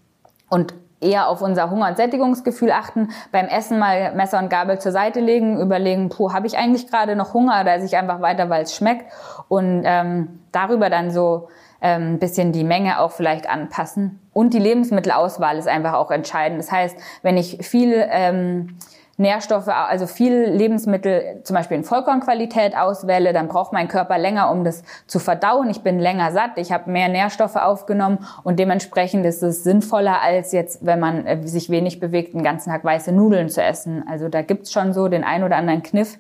[0.51, 4.93] und eher auf unser Hunger- und Sättigungsgefühl achten, beim Essen mal Messer und Gabel zur
[4.93, 8.49] Seite legen, überlegen, puh, habe ich eigentlich gerade noch Hunger oder esse ich einfach weiter,
[8.49, 9.13] weil es schmeckt
[9.49, 11.49] und ähm, darüber dann so
[11.87, 14.19] ähm, bisschen die Menge auch vielleicht anpassen.
[14.33, 16.59] Und die Lebensmittelauswahl ist einfach auch entscheidend.
[16.59, 18.77] Das heißt, wenn ich viel ähm,
[19.19, 24.65] Nährstoffe, also viel Lebensmittel zum Beispiel in Vollkornqualität auswähle, dann braucht mein Körper länger, um
[24.65, 25.71] das zu verdauen.
[25.71, 30.51] Ich bin länger satt, ich habe mehr Nährstoffe aufgenommen und dementsprechend ist es sinnvoller, als
[30.51, 34.05] jetzt, wenn man äh, sich wenig bewegt, den ganzen Tag weiße Nudeln zu essen.
[34.11, 36.19] Also da gibt's schon so den ein oder anderen Kniff,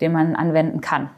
[0.00, 1.10] den man anwenden kann.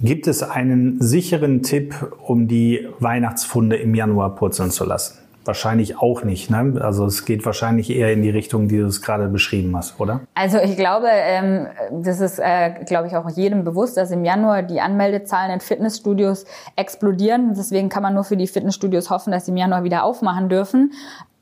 [0.00, 5.18] Gibt es einen sicheren Tipp, um die Weihnachtsfunde im Januar purzeln zu lassen?
[5.44, 6.50] Wahrscheinlich auch nicht.
[6.50, 6.78] Ne?
[6.80, 10.20] Also es geht wahrscheinlich eher in die Richtung, die du es gerade beschrieben hast, oder?
[10.34, 14.62] Also ich glaube, ähm, das ist, äh, glaube ich, auch jedem bewusst, dass im Januar
[14.62, 16.44] die Anmeldezahlen in Fitnessstudios
[16.76, 17.54] explodieren.
[17.56, 20.92] Deswegen kann man nur für die Fitnessstudios hoffen, dass sie im Januar wieder aufmachen dürfen.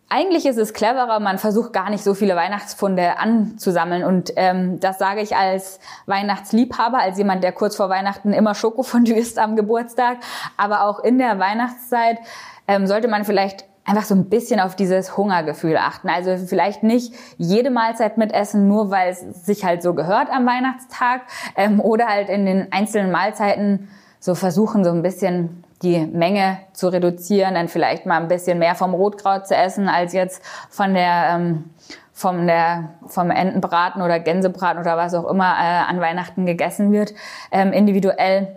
[0.08, 4.04] Eigentlich ist es cleverer, man versucht gar nicht so viele Weihnachtsfunde anzusammeln.
[4.04, 9.16] Und ähm, das sage ich als Weihnachtsliebhaber, als jemand, der kurz vor Weihnachten immer Schokofondue
[9.16, 10.18] isst am Geburtstag.
[10.56, 12.18] Aber auch in der Weihnachtszeit
[12.68, 16.08] ähm, sollte man vielleicht einfach so ein bisschen auf dieses Hungergefühl achten.
[16.08, 21.22] Also vielleicht nicht jede Mahlzeit mitessen, nur weil es sich halt so gehört am Weihnachtstag.
[21.56, 23.88] Ähm, oder halt in den einzelnen Mahlzeiten
[24.20, 28.74] so versuchen, so ein bisschen die Menge zu reduzieren, dann vielleicht mal ein bisschen mehr
[28.74, 31.70] vom Rotkraut zu essen, als jetzt von der, ähm,
[32.12, 37.12] vom, der, vom Entenbraten oder Gänsebraten oder was auch immer äh, an Weihnachten gegessen wird,
[37.52, 38.56] ähm, individuell.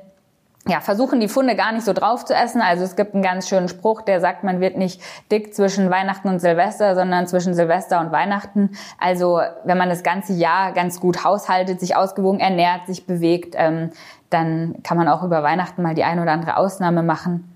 [0.67, 2.61] ja, versuchen die Funde gar nicht so drauf zu essen.
[2.61, 5.01] Also es gibt einen ganz schönen Spruch, der sagt, man wird nicht
[5.31, 8.71] dick zwischen Weihnachten und Silvester, sondern zwischen Silvester und Weihnachten.
[8.97, 13.91] Also wenn man das ganze Jahr ganz gut haushaltet, sich ausgewogen ernährt, sich bewegt, ähm,
[14.29, 17.49] dann kann man auch über Weihnachten mal die eine oder andere Ausnahme machen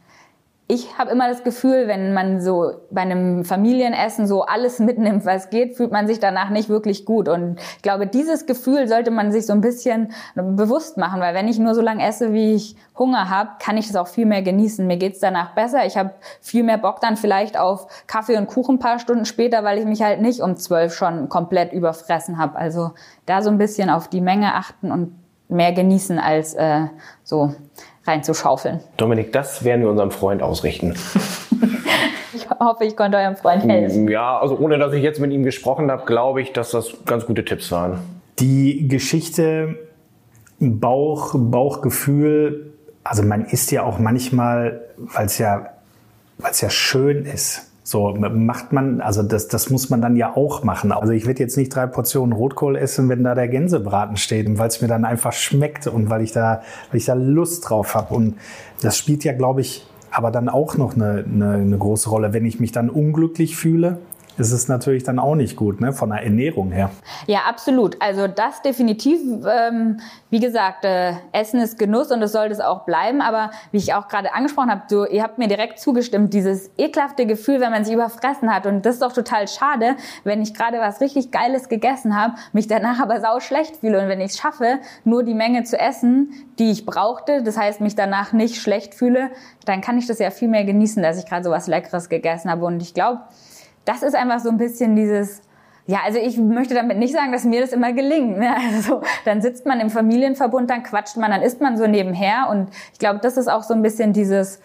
[0.74, 5.50] ich habe immer das Gefühl, wenn man so bei einem Familienessen so alles mitnimmt, was
[5.50, 7.28] geht, fühlt man sich danach nicht wirklich gut.
[7.28, 11.48] Und ich glaube, dieses Gefühl sollte man sich so ein bisschen bewusst machen, weil wenn
[11.48, 14.42] ich nur so lange esse, wie ich Hunger habe, kann ich das auch viel mehr
[14.42, 14.88] genießen.
[14.88, 15.86] Mir geht's danach besser.
[15.86, 19.64] Ich habe viel mehr Bock dann vielleicht auf Kaffee und Kuchen ein paar Stunden später,
[19.64, 22.58] weil ich mich halt nicht um zwölf schon komplett überfressen habe.
[22.58, 22.92] Also
[23.26, 25.23] da so ein bisschen auf die Menge achten und
[25.54, 26.88] mehr genießen als äh,
[27.24, 27.54] so
[28.06, 28.82] reinzuschaufeln.
[28.98, 30.96] Dominik, das werden wir unserem Freund ausrichten.
[32.34, 34.08] ich hoffe, ich konnte eurem Freund helfen.
[34.10, 37.26] Ja, also ohne dass ich jetzt mit ihm gesprochen habe, glaube ich, dass das ganz
[37.26, 38.00] gute Tipps waren.
[38.40, 39.78] Die Geschichte
[40.60, 42.74] Bauch, Bauchgefühl,
[43.04, 45.70] also man isst ja auch manchmal, weil es ja,
[46.38, 47.73] weil es ja schön ist.
[47.86, 50.94] So macht man, also das, das muss man dann ja auch machen.
[50.94, 54.70] Also ich werde jetzt nicht drei Portionen Rotkohl essen, wenn da der Gänsebraten steht, weil
[54.70, 58.14] es mir dann einfach schmeckt und weil ich da, weil ich da Lust drauf habe.
[58.14, 58.38] Und
[58.82, 62.32] das spielt ja, glaube ich, aber dann auch noch eine, eine, eine große Rolle.
[62.32, 63.98] Wenn ich mich dann unglücklich fühle,
[64.38, 66.90] ist es natürlich dann auch nicht gut, ne, von der Ernährung her.
[67.28, 68.02] Ja, absolut.
[68.02, 69.20] Also das definitiv.
[69.48, 73.22] Ähm, wie gesagt, äh, Essen ist Genuss und es sollte es auch bleiben.
[73.22, 77.26] Aber wie ich auch gerade angesprochen habe, du, ihr habt mir direkt zugestimmt, dieses ekelhafte
[77.26, 78.66] Gefühl, wenn man sich überfressen hat.
[78.66, 82.68] Und das ist doch total schade, wenn ich gerade was richtig Geiles gegessen habe, mich
[82.68, 84.02] danach aber sau schlecht fühle.
[84.02, 87.82] Und wenn ich es schaffe, nur die Menge zu essen, die ich brauchte, das heißt,
[87.82, 89.30] mich danach nicht schlecht fühle,
[89.66, 92.50] dann kann ich das ja viel mehr genießen, dass ich gerade so was Leckeres gegessen
[92.50, 92.66] habe.
[92.66, 93.22] Und ich glaube,
[93.86, 95.42] das ist einfach so ein bisschen dieses,
[95.86, 98.38] ja, also ich möchte damit nicht sagen, dass mir das immer gelingt.
[98.38, 98.56] Ne?
[98.74, 102.70] Also dann sitzt man im Familienverbund, dann quatscht man, dann isst man so nebenher und
[102.92, 104.62] ich glaube, das ist auch so ein bisschen dieses,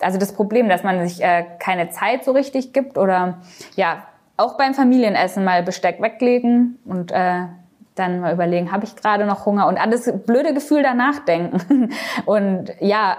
[0.00, 3.38] also das Problem, dass man sich äh, keine Zeit so richtig gibt oder
[3.76, 4.04] ja,
[4.36, 7.46] auch beim Familienessen mal Besteck weglegen und äh,
[7.94, 11.90] dann mal überlegen, habe ich gerade noch Hunger und alles blöde Gefühl danach denken.
[12.24, 13.18] Und ja,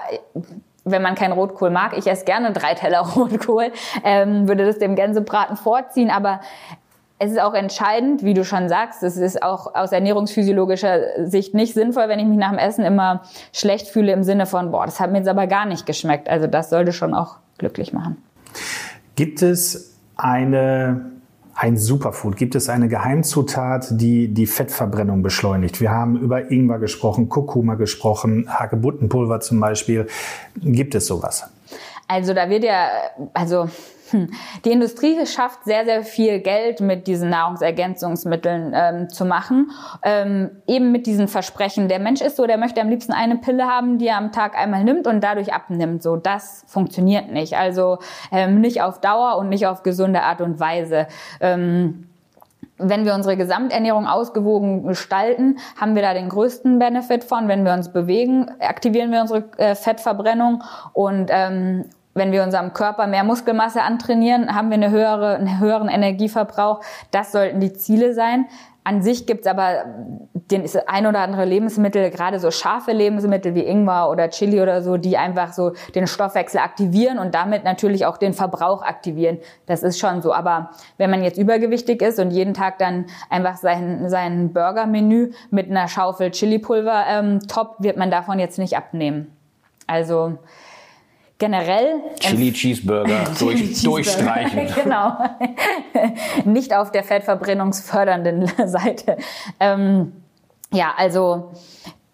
[0.84, 3.72] wenn man kein Rotkohl mag, ich esse gerne drei Teller Rotkohl,
[4.04, 6.42] ähm, würde das dem Gänsebraten vorziehen, aber
[7.24, 11.76] es ist auch entscheidend, wie du schon sagst, es ist auch aus ernährungsphysiologischer Sicht nicht
[11.76, 13.22] sinnvoll, wenn ich mich nach dem Essen immer
[13.54, 16.28] schlecht fühle im Sinne von, boah, das hat mir jetzt aber gar nicht geschmeckt.
[16.28, 18.18] Also das sollte schon auch glücklich machen.
[19.16, 21.12] Gibt es eine
[21.62, 22.38] ein Superfood?
[22.38, 25.80] Gibt es eine Geheimzutat, die die Fettverbrennung beschleunigt?
[25.80, 30.08] Wir haben über Ingwer gesprochen, Kurkuma gesprochen, Hagebuttenpulver zum Beispiel.
[30.56, 31.44] Gibt es sowas?
[32.08, 32.90] Also da wird ja,
[33.36, 33.70] also.
[34.66, 39.72] Die Industrie schafft sehr, sehr viel Geld mit diesen Nahrungsergänzungsmitteln ähm, zu machen.
[40.04, 41.88] Ähm, eben mit diesen Versprechen.
[41.88, 44.58] Der Mensch ist so, der möchte am liebsten eine Pille haben, die er am Tag
[44.58, 46.04] einmal nimmt und dadurch abnimmt.
[46.04, 47.58] So, das funktioniert nicht.
[47.58, 48.00] Also
[48.32, 51.08] ähm, nicht auf Dauer und nicht auf gesunde Art und Weise.
[51.40, 52.08] Ähm,
[52.82, 57.48] wenn wir unsere Gesamternährung ausgewogen gestalten, haben wir da den größten Benefit von.
[57.48, 63.08] Wenn wir uns bewegen, aktivieren wir unsere äh, Fettverbrennung und ähm, wenn wir unserem Körper
[63.08, 66.82] mehr Muskelmasse antrainieren, haben wir eine höhere, einen höheren Energieverbrauch.
[67.12, 68.46] Das sollten die Ziele sein.
[68.84, 69.86] An sich gibt's aber
[70.34, 74.98] den ein oder andere Lebensmittel, gerade so scharfe Lebensmittel wie Ingwer oder Chili oder so,
[74.98, 79.38] die einfach so den Stoffwechsel aktivieren und damit natürlich auch den Verbrauch aktivieren.
[79.68, 80.34] Das ist schon so.
[80.34, 85.70] Aber wenn man jetzt übergewichtig ist und jeden Tag dann einfach sein, sein Burger-Menü mit
[85.70, 89.32] einer Schaufel Chili-Pulver ähm, toppt, wird man davon jetzt nicht abnehmen.
[89.86, 90.40] Also
[91.42, 92.02] generell.
[92.20, 94.68] Chili Cheeseburger durch, durchstreichen.
[94.84, 95.18] genau.
[96.46, 99.18] Nicht auf der fettverbrennungsfördernden Seite.
[99.60, 100.14] Ähm,
[100.72, 101.52] ja, also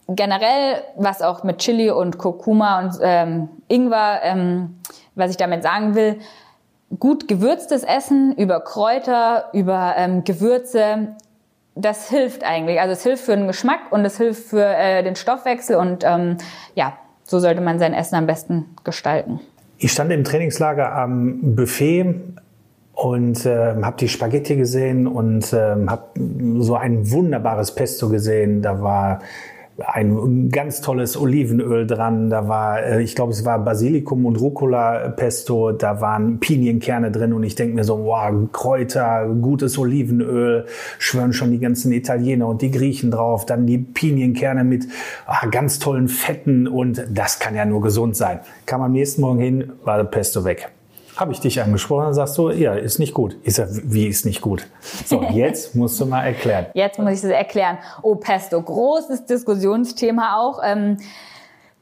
[0.07, 4.79] generell, was auch mit Chili und Kurkuma und ähm, Ingwer, ähm,
[5.15, 6.19] was ich damit sagen will,
[6.97, 11.17] gut gewürztes Essen über Kräuter, über ähm, Gewürze,
[11.75, 12.79] das hilft eigentlich.
[12.79, 16.37] Also es hilft für den Geschmack und es hilft für äh, den Stoffwechsel und ähm,
[16.75, 16.93] ja,
[17.27, 19.39] so sollte man sein Essen am besten gestalten.
[19.77, 22.15] Ich stand im Trainingslager am Buffet
[22.93, 26.03] und äh, habe die Spaghetti gesehen und äh, habe
[26.59, 28.63] so ein wunderbares Pesto gesehen.
[28.63, 29.19] Da war
[29.85, 32.29] ein ganz tolles Olivenöl dran.
[32.29, 35.71] Da war, äh, ich glaube, es war Basilikum und Rucola Pesto.
[35.71, 40.65] Da waren Pinienkerne drin und ich denke mir so, wow, Kräuter, gutes Olivenöl,
[40.97, 43.45] schwören schon die ganzen Italiener und die Griechen drauf.
[43.45, 44.87] Dann die Pinienkerne mit
[45.25, 48.39] ah, ganz tollen Fetten und das kann ja nur gesund sein.
[48.65, 50.71] Kam am nächsten Morgen hin, war der Pesto weg
[51.19, 53.37] habe ich dich angesprochen, dann sagst du, ja, ist nicht gut.
[53.43, 54.67] Ich sag, wie ist nicht gut?
[55.05, 56.67] So, jetzt musst du mal erklären.
[56.73, 57.77] Jetzt muss ich das erklären.
[58.01, 60.61] Oh, Pesto, großes Diskussionsthema auch.
[60.63, 60.97] Ähm,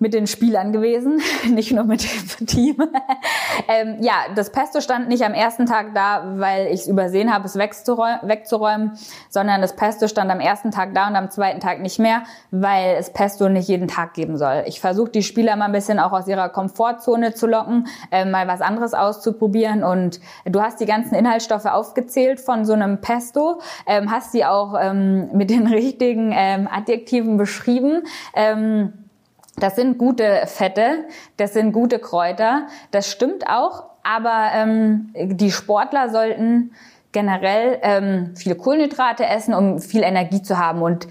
[0.06, 1.20] mit den Spielern gewesen,
[1.50, 2.78] nicht nur mit dem Team.
[3.68, 7.46] ähm, ja, das Pesto stand nicht am ersten Tag da, weil ich es übersehen habe,
[7.46, 8.92] es wegzuräumen,
[9.30, 12.22] sondern das Pesto stand am ersten Tag da und am zweiten Tag nicht mehr,
[12.52, 14.64] weil es Pesto nicht jeden Tag geben soll.
[14.68, 18.48] Ich versuche die Spieler mal ein bisschen auch aus ihrer Komfortzone zu locken, äh, mal
[18.48, 24.12] was anderes auszuprobieren und du hast die ganzen Inhaltsstoffe aufgezählt von so einem Pesto, ähm,
[24.12, 28.04] hast sie auch ähm, mit den richtigen ähm, Adjektiven beschrieben.
[29.58, 31.06] Das sind gute Fette,
[31.38, 36.72] das sind gute Kräuter, das stimmt auch, aber ähm, die Sportler sollten
[37.12, 40.82] generell ähm, viele Kohlenhydrate essen, um viel Energie zu haben.
[40.82, 41.08] Und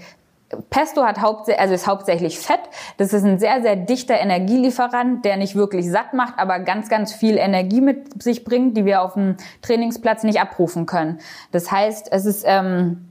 [0.69, 2.59] Pesto hat hauptsächlich, also ist hauptsächlich Fett.
[2.97, 7.11] Das ist ein sehr, sehr dichter Energielieferant, der nicht wirklich satt macht, aber ganz, ganz
[7.13, 11.19] viel Energie mit sich bringt, die wir auf dem Trainingsplatz nicht abrufen können.
[11.51, 13.09] Das heißt, es ist ähm,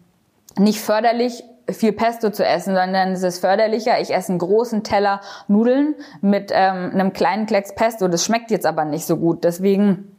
[0.56, 5.20] nicht förderlich, viel Pesto zu essen, sondern es ist förderlicher, ich esse einen großen Teller
[5.48, 8.08] Nudeln mit ähm, einem kleinen Klecks Pesto.
[8.08, 9.44] Das schmeckt jetzt aber nicht so gut.
[9.44, 10.14] Deswegen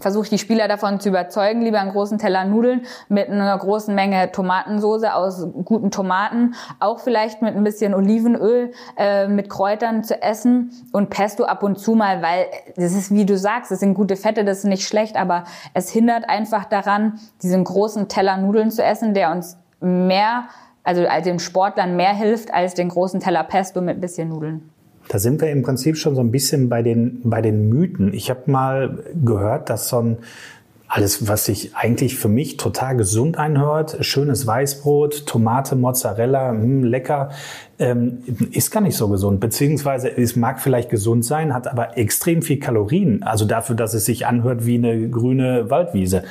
[0.00, 3.94] versuche ich die Spieler davon zu überzeugen, lieber einen großen Teller Nudeln mit einer großen
[3.94, 10.20] Menge Tomatensoße aus guten Tomaten, auch vielleicht mit ein bisschen Olivenöl, äh, mit Kräutern zu
[10.22, 12.46] essen und Pesto ab und zu mal, weil
[12.76, 15.44] das ist, wie du sagst, das sind gute Fette, das ist nicht schlecht, aber
[15.74, 20.44] es hindert einfach daran, diesen großen Teller Nudeln zu essen, der uns mehr
[20.84, 24.70] also den Sportlern mehr hilft als den großen Teller Pesto mit ein bisschen Nudeln.
[25.08, 28.14] Da sind wir im Prinzip schon so ein bisschen bei den, bei den Mythen.
[28.14, 30.18] Ich habe mal gehört, dass so ein
[30.94, 36.84] alles, was sich eigentlich für mich total gesund einhört, schönes Weißbrot, Tomate, Mozzarella, mh, hm,
[36.84, 37.30] lecker,
[37.78, 38.18] ähm,
[38.50, 39.40] ist gar nicht so gesund.
[39.40, 43.22] Beziehungsweise es mag vielleicht gesund sein, hat aber extrem viel Kalorien.
[43.22, 46.24] Also dafür, dass es sich anhört wie eine grüne Waldwiese.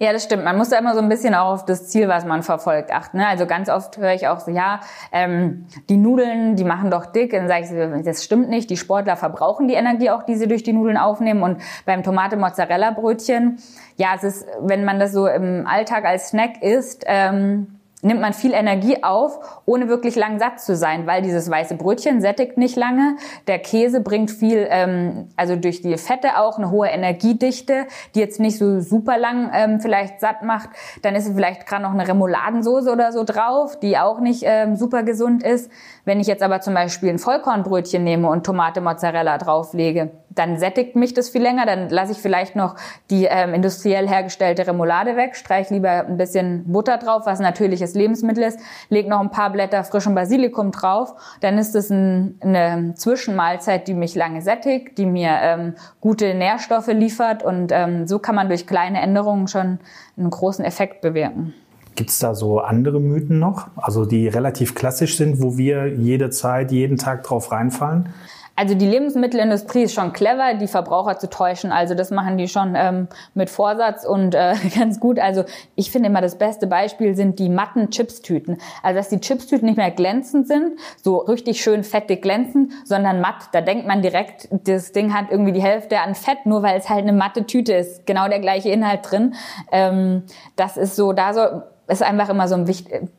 [0.00, 0.44] Ja, das stimmt.
[0.44, 3.16] Man muss da immer so ein bisschen auch auf das Ziel, was man verfolgt, achten.
[3.16, 3.26] Ne?
[3.26, 4.78] Also ganz oft höre ich auch so, ja,
[5.10, 7.32] ähm, die Nudeln, die machen doch dick.
[7.32, 8.70] dann sage ich, das stimmt nicht.
[8.70, 11.42] Die Sportler verbrauchen die Energie auch, die sie durch die Nudeln aufnehmen.
[11.42, 13.58] Und beim Tomate-Mozzarella-Brötchen,
[13.96, 18.32] ja, es ist, wenn man das so im Alltag als Snack isst, ähm, nimmt man
[18.32, 22.76] viel Energie auf, ohne wirklich lang satt zu sein, weil dieses weiße Brötchen sättigt nicht
[22.76, 23.16] lange.
[23.46, 28.38] Der Käse bringt viel, ähm, also durch die Fette auch eine hohe Energiedichte, die jetzt
[28.38, 30.70] nicht so super lang ähm, vielleicht satt macht.
[31.02, 35.02] Dann ist vielleicht gerade noch eine Remouladensoße oder so drauf, die auch nicht ähm, super
[35.02, 35.70] gesund ist.
[36.04, 40.96] Wenn ich jetzt aber zum Beispiel ein Vollkornbrötchen nehme und Tomate Mozzarella drauflege, dann sättigt
[40.96, 41.66] mich das viel länger.
[41.66, 42.76] Dann lasse ich vielleicht noch
[43.10, 48.44] die ähm, industriell hergestellte Remoulade weg, streiche lieber ein bisschen Butter drauf, was natürliches Lebensmittel
[48.44, 51.14] ist, leg noch ein paar Blätter frischen Basilikum drauf.
[51.40, 56.88] Dann ist es ein, eine Zwischenmahlzeit, die mich lange sättigt, die mir ähm, gute Nährstoffe
[56.88, 59.78] liefert und ähm, so kann man durch kleine Änderungen schon
[60.16, 61.54] einen großen Effekt bewirken.
[61.94, 66.30] Gibt es da so andere Mythen noch, also die relativ klassisch sind, wo wir jede
[66.30, 68.10] Zeit, jeden Tag drauf reinfallen?
[68.58, 71.70] Also die Lebensmittelindustrie ist schon clever, die Verbraucher zu täuschen.
[71.70, 75.20] Also das machen die schon ähm, mit Vorsatz und äh, ganz gut.
[75.20, 75.44] Also
[75.76, 78.58] ich finde immer das beste Beispiel sind die matten Chipstüten.
[78.82, 83.44] Also dass die Chipstüten nicht mehr glänzend sind, so richtig schön fettig glänzend, sondern matt.
[83.52, 86.90] Da denkt man direkt, das Ding hat irgendwie die Hälfte an Fett, nur weil es
[86.90, 88.06] halt eine matte Tüte ist.
[88.06, 89.36] Genau der gleiche Inhalt drin.
[89.70, 90.24] Ähm,
[90.56, 92.68] das ist so, da so ist einfach immer so ein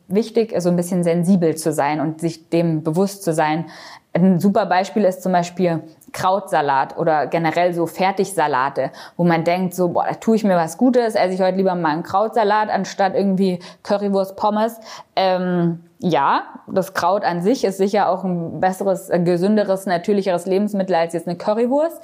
[0.07, 3.65] wichtig, so ein bisschen sensibel zu sein und sich dem bewusst zu sein,
[4.14, 9.90] ein super Beispiel ist zum Beispiel Krautsalat oder generell so Fertigsalate, wo man denkt, so,
[9.90, 13.14] boah, da tue ich mir was Gutes, esse ich heute lieber mal einen Krautsalat anstatt
[13.14, 14.80] irgendwie Currywurst Pommes.
[15.15, 21.14] Ähm, ja, das Kraut an sich ist sicher auch ein besseres, gesünderes, natürlicheres Lebensmittel als
[21.14, 22.02] jetzt eine Currywurst.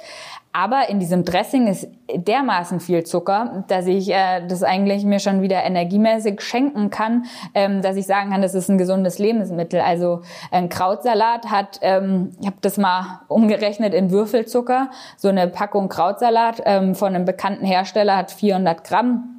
[0.56, 5.42] Aber in diesem Dressing ist dermaßen viel Zucker, dass ich äh, das eigentlich mir schon
[5.42, 9.80] wieder energiemäßig schenken kann, ähm, dass ich sagen kann, das ist ein gesundes Lebensmittel.
[9.80, 14.88] Also ein Krautsalat hat, ähm, ich habe das mal umgerechnet in Würfelzucker,
[15.18, 19.32] so eine Packung Krautsalat ähm, von einem bekannten Hersteller hat 400 Gramm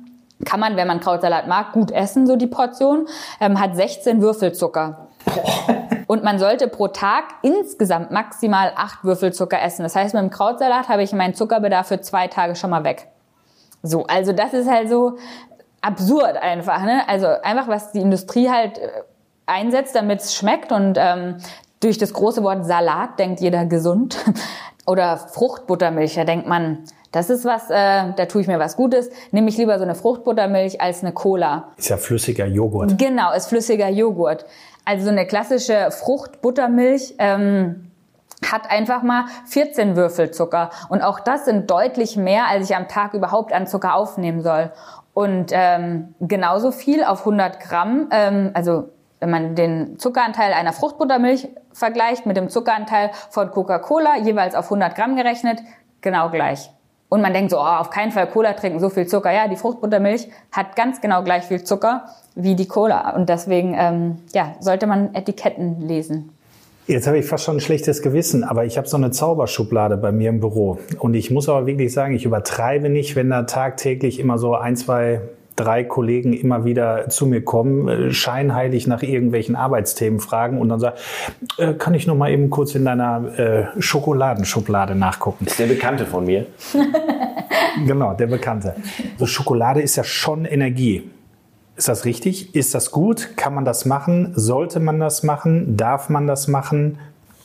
[0.45, 3.07] kann man, wenn man Krautsalat mag, gut essen, so die Portion,
[3.41, 5.07] ähm, hat 16 Würfelzucker.
[6.07, 9.83] Und man sollte pro Tag insgesamt maximal acht Würfel Zucker essen.
[9.83, 13.07] Das heißt, mit dem Krautsalat habe ich meinen Zuckerbedarf für zwei Tage schon mal weg.
[13.83, 15.17] So, also das ist halt so
[15.81, 16.81] absurd einfach.
[16.83, 17.01] Ne?
[17.07, 18.89] Also einfach, was die Industrie halt äh,
[19.45, 20.71] einsetzt, damit es schmeckt.
[20.71, 21.37] Und ähm,
[21.81, 24.17] durch das große Wort Salat denkt jeder gesund.
[24.87, 29.09] Oder Fruchtbuttermilch, da denkt man, das ist was, äh, da tue ich mir was Gutes.
[29.31, 31.73] Nehme ich lieber so eine Fruchtbuttermilch als eine Cola.
[31.75, 32.97] Ist ja flüssiger Joghurt.
[32.97, 34.45] Genau, ist flüssiger Joghurt.
[34.87, 37.91] Also eine klassische Fruchtbuttermilch ähm,
[38.49, 40.69] hat einfach mal 14 Würfel Zucker.
[40.87, 44.71] Und auch das sind deutlich mehr, als ich am Tag überhaupt an Zucker aufnehmen soll.
[45.13, 48.87] Und ähm, genauso viel auf 100 Gramm, ähm, also
[49.19, 54.95] wenn man den Zuckeranteil einer Fruchtbuttermilch vergleicht mit dem Zuckeranteil von Coca-Cola, jeweils auf 100
[54.95, 55.59] Gramm gerechnet,
[55.99, 56.71] genau gleich.
[57.09, 59.31] Und man denkt so, oh, auf keinen Fall Cola trinken, so viel Zucker.
[59.31, 62.05] Ja, die Fruchtbuttermilch hat ganz genau gleich viel Zucker
[62.37, 63.15] wie die Cola.
[63.15, 66.29] Und deswegen ähm, ja, sollte man Etiketten lesen.
[66.87, 70.13] Jetzt habe ich fast schon ein schlechtes Gewissen, aber ich habe so eine Zauberschublade bei
[70.13, 70.79] mir im Büro.
[70.99, 74.77] Und ich muss aber wirklich sagen, ich übertreibe nicht, wenn da tagtäglich immer so ein,
[74.77, 75.21] zwei
[75.57, 80.79] drei Kollegen immer wieder zu mir kommen, äh, scheinheilig nach irgendwelchen Arbeitsthemen fragen und dann
[80.79, 80.97] sagen,
[81.57, 85.47] äh, kann ich noch mal eben kurz in deiner äh, Schokoladenschublade nachgucken?
[85.47, 86.45] Ist der Bekannte von mir.
[87.87, 88.75] genau, der Bekannte.
[89.17, 91.09] So Schokolade ist ja schon Energie.
[91.77, 92.55] Ist das richtig?
[92.55, 93.37] Ist das gut?
[93.37, 94.33] Kann man das machen?
[94.35, 95.77] Sollte man das machen?
[95.77, 96.97] Darf man das machen?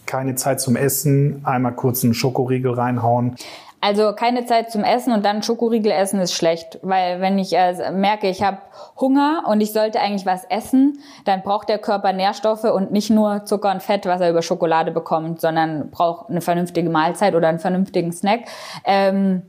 [0.06, 3.36] Keine Zeit zum Essen, einmal kurz einen Schokoriegel reinhauen.
[3.82, 7.90] Also keine Zeit zum Essen und dann Schokoriegel essen ist schlecht, weil wenn ich äh,
[7.90, 8.58] merke, ich habe
[8.98, 13.44] Hunger und ich sollte eigentlich was essen, dann braucht der Körper Nährstoffe und nicht nur
[13.44, 17.58] Zucker und Fett, was er über Schokolade bekommt, sondern braucht eine vernünftige Mahlzeit oder einen
[17.58, 18.42] vernünftigen Snack.
[18.84, 19.42] Ähm,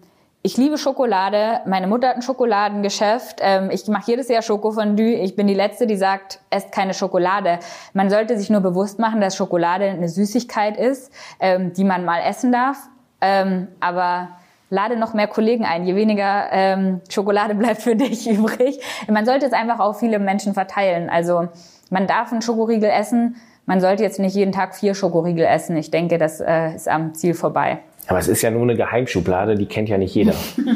[0.43, 1.61] ich liebe Schokolade.
[1.65, 3.39] Meine Mutter hat ein Schokoladengeschäft.
[3.41, 5.15] Ähm, ich mache jedes Jahr Schokofondue.
[5.15, 7.59] Ich bin die Letzte, die sagt, esst keine Schokolade.
[7.93, 12.19] Man sollte sich nur bewusst machen, dass Schokolade eine Süßigkeit ist, ähm, die man mal
[12.21, 12.77] essen darf
[13.23, 14.29] ähm, aber
[14.69, 18.79] lade noch mehr Kollegen ein, je weniger Schokolade bleibt für dich übrig.
[19.09, 21.09] Man sollte es einfach auf viele Menschen verteilen.
[21.09, 21.47] Also
[21.89, 25.77] man darf einen Schokoriegel essen, man sollte jetzt nicht jeden Tag vier Schokoriegel essen.
[25.77, 27.79] Ich denke, das äh, ist am Ziel vorbei.
[28.07, 30.33] Aber es ist ja nur eine Geheimschublade, die kennt ja nicht jeder.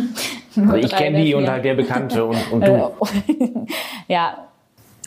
[0.55, 2.91] also ich kenne die und halt der Bekannte und, und du.
[4.07, 4.47] ja.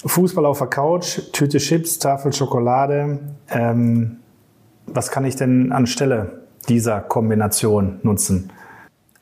[0.04, 3.18] Fußball auf der Couch, Tüte Chips, Tafel Schokolade.
[3.50, 4.16] Ähm,
[4.86, 8.52] was kann ich denn anstelle dieser Kombination nutzen.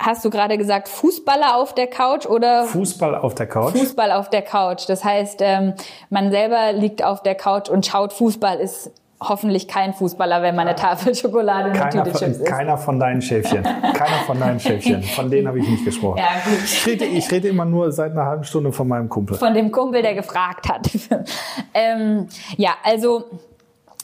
[0.01, 2.65] Hast du gerade gesagt, Fußballer auf der Couch oder?
[2.65, 3.73] Fußball auf der Couch.
[3.73, 4.89] Fußball auf der Couch.
[4.89, 5.75] Das heißt, ähm,
[6.09, 10.69] man selber liegt auf der Couch und schaut Fußball, ist hoffentlich kein Fußballer, wenn man
[10.69, 12.47] eine Tafel Schokolade eine Tüte von, Chips isst.
[12.47, 13.63] Keiner von deinen Schäfchen.
[13.63, 15.03] Keiner von deinen Schäfchen.
[15.03, 16.19] Von denen habe ich nicht gesprochen.
[16.19, 16.65] Ja, gut.
[16.65, 19.37] Ich, rede, ich rede immer nur seit einer halben Stunde von meinem Kumpel.
[19.37, 20.89] Von dem Kumpel, der gefragt hat.
[21.75, 23.25] ähm, ja, also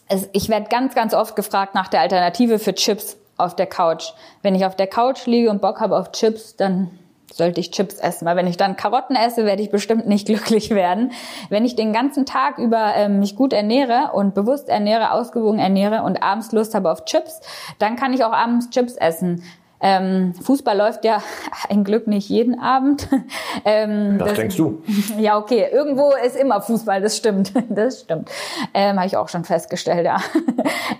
[0.08, 4.12] es, ich werde ganz, ganz oft gefragt nach der Alternative für Chips auf der Couch.
[4.42, 6.90] Wenn ich auf der Couch liege und Bock habe auf Chips, dann
[7.36, 8.26] sollte ich Chips essen.
[8.26, 11.12] Weil wenn ich dann Karotten esse, werde ich bestimmt nicht glücklich werden.
[11.48, 16.02] Wenn ich den ganzen Tag über ähm, mich gut ernähre und bewusst ernähre, ausgewogen ernähre
[16.02, 17.40] und abends Lust habe auf Chips,
[17.78, 19.42] dann kann ich auch abends Chips essen.
[19.80, 21.22] Ähm, Fußball läuft ja
[21.68, 23.06] ein Glück nicht jeden Abend.
[23.66, 24.82] ähm, das, das, denkst du?
[25.18, 25.66] Ja, okay.
[25.70, 27.52] Irgendwo ist immer Fußball, das stimmt.
[27.68, 28.30] Das stimmt.
[28.72, 30.16] Ähm, Habe ich auch schon festgestellt, ja.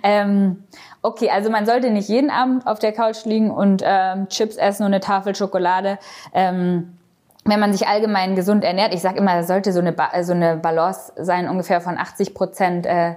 [0.02, 0.64] ähm,
[1.04, 4.84] Okay, also man sollte nicht jeden Abend auf der Couch liegen und ähm, Chips essen
[4.84, 5.98] und eine Tafel Schokolade.
[6.32, 6.96] Ähm,
[7.44, 10.32] wenn man sich allgemein gesund ernährt, ich sage immer, es sollte so eine, ba so
[10.32, 13.16] eine Balance sein, ungefähr von 80 Prozent äh,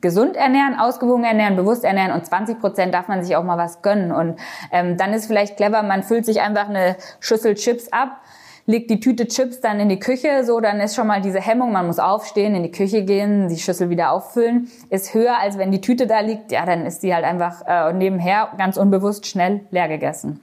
[0.00, 3.80] gesund ernähren, ausgewogen ernähren, bewusst ernähren und 20 Prozent darf man sich auch mal was
[3.80, 4.10] gönnen.
[4.10, 4.40] Und
[4.72, 8.20] ähm, dann ist vielleicht clever, man füllt sich einfach eine Schüssel Chips ab
[8.66, 11.72] legt die Tüte Chips dann in die Küche, so dann ist schon mal diese Hemmung,
[11.72, 15.70] man muss aufstehen, in die Küche gehen, die Schüssel wieder auffüllen, ist höher, als wenn
[15.70, 16.52] die Tüte da liegt.
[16.52, 20.40] Ja, dann ist die halt einfach äh, nebenher ganz unbewusst schnell leer gegessen.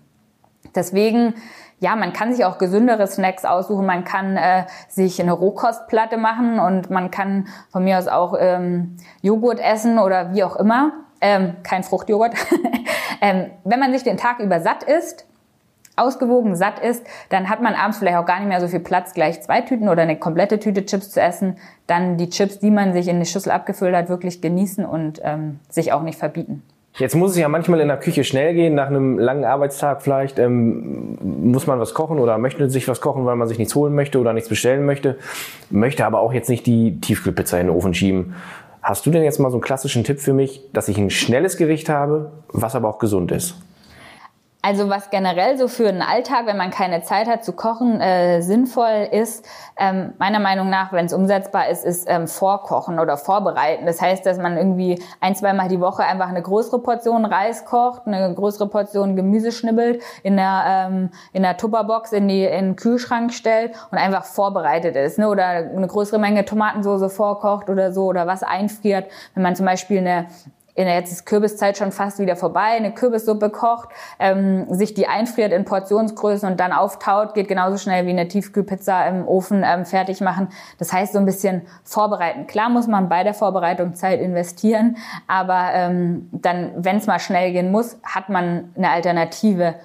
[0.75, 1.33] Deswegen
[1.79, 3.85] ja, man kann sich auch gesündere Snacks aussuchen.
[3.85, 8.97] Man kann äh, sich eine Rohkostplatte machen und man kann von mir aus auch ähm,
[9.21, 10.91] Joghurt essen oder wie auch immer.
[11.21, 12.33] Ähm, kein Fruchtjoghurt.
[13.21, 15.25] ähm, wenn man sich den Tag über satt isst,
[15.97, 19.13] ausgewogen satt ist, dann hat man abends vielleicht auch gar nicht mehr so viel Platz,
[19.13, 21.57] gleich zwei Tüten oder eine komplette Tüte Chips zu essen.
[21.87, 25.59] Dann die Chips, die man sich in die Schüssel abgefüllt hat, wirklich genießen und ähm,
[25.69, 26.63] sich auch nicht verbieten.
[26.97, 30.39] Jetzt muss es ja manchmal in der Küche schnell gehen, nach einem langen Arbeitstag vielleicht.
[30.39, 31.17] Ähm,
[31.51, 34.19] muss man was kochen oder möchte sich was kochen, weil man sich nichts holen möchte
[34.19, 35.17] oder nichts bestellen möchte,
[35.69, 38.33] möchte aber auch jetzt nicht die Tiefkühlpizza in den Ofen schieben.
[38.81, 41.57] Hast du denn jetzt mal so einen klassischen Tipp für mich, dass ich ein schnelles
[41.57, 43.55] Gericht habe, was aber auch gesund ist?
[44.67, 48.41] Also was generell so für einen Alltag, wenn man keine Zeit hat zu kochen, äh,
[48.41, 49.45] sinnvoll ist,
[49.77, 53.85] ähm, meiner Meinung nach, wenn es umsetzbar ist, ist ähm, vorkochen oder vorbereiten.
[53.85, 58.07] Das heißt, dass man irgendwie ein, zweimal die Woche einfach eine größere Portion Reis kocht,
[58.07, 62.75] eine größere Portion Gemüse schnibbelt, in der, ähm, in der Tupperbox in, die, in den
[62.75, 65.17] Kühlschrank stellt und einfach vorbereitet ist.
[65.17, 65.29] Ne?
[65.29, 69.09] Oder eine größere Menge Tomatensauce vorkocht oder so oder was einfriert.
[69.33, 70.25] Wenn man zum Beispiel eine
[70.77, 73.89] in der jetzt ist Kürbiszeit schon fast wieder vorbei, eine Kürbissuppe kocht,
[74.19, 79.07] ähm, sich die einfriert in Portionsgrößen und dann auftaut, geht genauso schnell wie eine Tiefkühlpizza
[79.07, 80.49] im Ofen ähm, fertig machen.
[80.77, 82.45] Das heißt, so ein bisschen vorbereiten.
[82.45, 84.97] Klar muss man bei der Vorbereitung Zeit investieren,
[85.27, 89.75] aber ähm, dann, wenn es mal schnell gehen muss, hat man eine Alternative.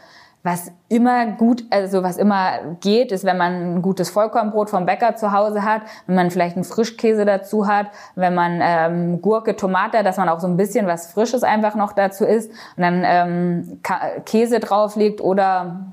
[0.42, 5.14] Was immer gut, also was immer geht, ist, wenn man ein gutes Vollkornbrot vom Bäcker
[5.14, 7.86] zu Hause hat, wenn man vielleicht einen Frischkäse dazu hat,
[8.16, 11.92] wenn man ähm, Gurke, Tomate, dass man auch so ein bisschen was Frisches einfach noch
[11.92, 13.80] dazu isst und dann ähm,
[14.24, 15.92] Käse drauflegt oder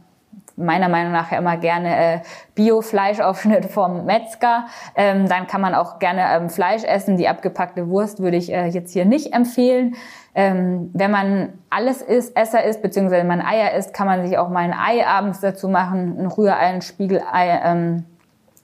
[0.60, 2.20] meiner Meinung nach immer gerne äh,
[2.56, 4.66] Bio-Fleischaufschnitt vom Metzger.
[4.96, 7.18] Ähm, dann kann man auch gerne ähm, Fleisch essen.
[7.18, 9.96] Die abgepackte Wurst würde ich äh, jetzt hier nicht empfehlen.
[10.36, 14.50] Ähm, wenn man alles isst, Esser isst, beziehungsweise man Eier isst, kann man sich auch
[14.50, 18.06] mal ein Ei abends dazu machen, ein Rührei, ein Spiegelei, ähm,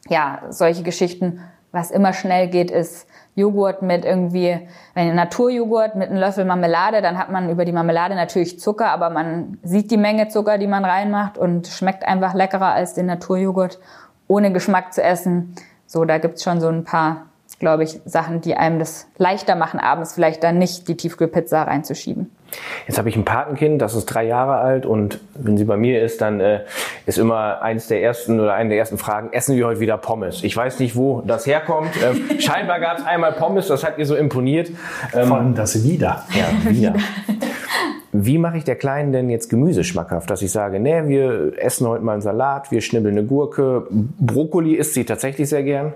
[0.07, 1.41] ja, solche Geschichten.
[1.71, 4.57] Was immer schnell geht, ist Joghurt mit irgendwie,
[4.93, 9.09] wenn Naturjoghurt mit einem Löffel Marmelade, dann hat man über die Marmelade natürlich Zucker, aber
[9.09, 13.79] man sieht die Menge Zucker, die man reinmacht und schmeckt einfach leckerer als den Naturjoghurt
[14.27, 15.53] ohne Geschmack zu essen.
[15.85, 17.25] So, da gibt's schon so ein paar,
[17.59, 22.29] glaube ich, Sachen, die einem das leichter machen, abends vielleicht dann nicht die Tiefkühlpizza reinzuschieben.
[22.87, 26.01] Jetzt habe ich ein Patenkind, das ist drei Jahre alt und wenn sie bei mir
[26.01, 26.61] ist, dann äh,
[27.05, 30.43] ist immer eins der ersten oder eine der ersten Fragen, essen wir heute wieder Pommes?
[30.43, 31.91] Ich weiß nicht, wo das herkommt.
[32.01, 34.69] Ähm, scheinbar gab es einmal Pommes, das hat ihr so imponiert.
[35.13, 36.23] Ähm, Vor allem das wieder.
[36.33, 36.93] Ja, wieder.
[38.11, 41.85] Wie mache ich der Kleinen denn jetzt Gemüse schmackhaft, dass ich sage, nee, wir essen
[41.85, 45.93] heute mal einen Salat, wir schnibbeln eine Gurke, Brokkoli isst sie tatsächlich sehr gern.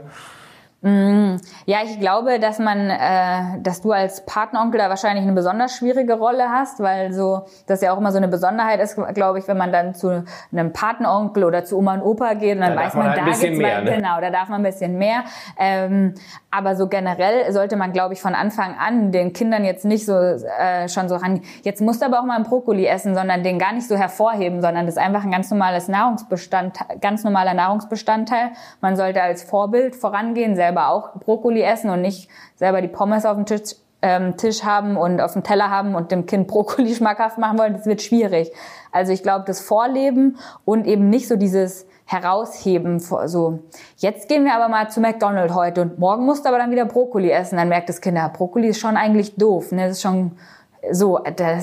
[0.82, 1.36] Mm,
[1.66, 6.14] ja, ich glaube, dass man, äh, dass du als Partneronkel da wahrscheinlich eine besonders schwierige
[6.14, 9.58] Rolle hast, weil so das ja auch immer so eine Besonderheit ist, glaube ich, wenn
[9.58, 10.24] man dann zu
[10.54, 13.20] einem Partneronkel oder zu Oma und Opa geht und dann da weiß man, man halt
[13.20, 13.96] da gibt's mehr, ne?
[13.96, 15.24] genau, da darf man ein bisschen mehr.
[15.58, 16.14] Ähm,
[16.50, 20.14] aber so generell sollte man, glaube ich, von Anfang an den Kindern jetzt nicht so
[20.14, 21.42] äh, schon so ran.
[21.64, 24.62] Jetzt musst du aber auch mal einen Brokkoli essen, sondern den gar nicht so hervorheben,
[24.62, 28.52] sondern das ist einfach ein ganz normales Nahrungsbestandteil, ganz normaler Nahrungsbestandteil.
[28.80, 33.36] Man sollte als Vorbild vorangehen, selber auch Brokkoli essen und nicht selber die Pommes auf
[33.36, 37.38] dem Tisch, ähm, Tisch haben und auf dem Teller haben und dem Kind Brokkoli schmackhaft
[37.38, 38.52] machen wollen, das wird schwierig.
[38.92, 43.60] Also ich glaube, das Vorleben und eben nicht so dieses herausheben, so,
[43.98, 46.86] jetzt gehen wir aber mal zu McDonald's heute und morgen musst du aber dann wieder
[46.86, 47.58] Brokkoli essen.
[47.58, 49.84] Dann merkt das Kind, ja, Brokkoli ist schon eigentlich doof, ne?
[49.84, 50.32] das ist schon
[50.92, 51.60] so, da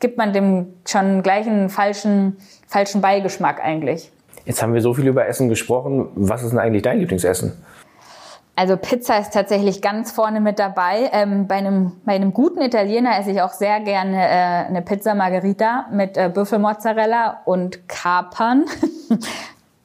[0.00, 4.10] gibt man dem schon gleich einen falschen, falschen Beigeschmack eigentlich.
[4.44, 6.08] Jetzt haben wir so viel über Essen gesprochen.
[6.14, 7.52] Was ist denn eigentlich dein Lieblingsessen?
[8.56, 11.10] Also Pizza ist tatsächlich ganz vorne mit dabei.
[11.12, 15.14] Ähm, bei, einem, bei einem guten Italiener esse ich auch sehr gerne äh, eine Pizza
[15.14, 18.64] Margherita mit äh, Büffelmozzarella und Kapern.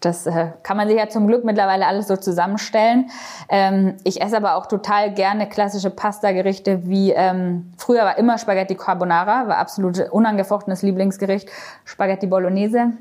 [0.02, 3.10] Das äh, kann man sich ja zum Glück mittlerweile alles so zusammenstellen.
[3.50, 8.76] Ähm, ich esse aber auch total gerne klassische Pasta-Gerichte wie ähm, früher war immer Spaghetti
[8.76, 11.50] Carbonara, war absolut unangefochtenes Lieblingsgericht.
[11.84, 12.94] Spaghetti Bolognese.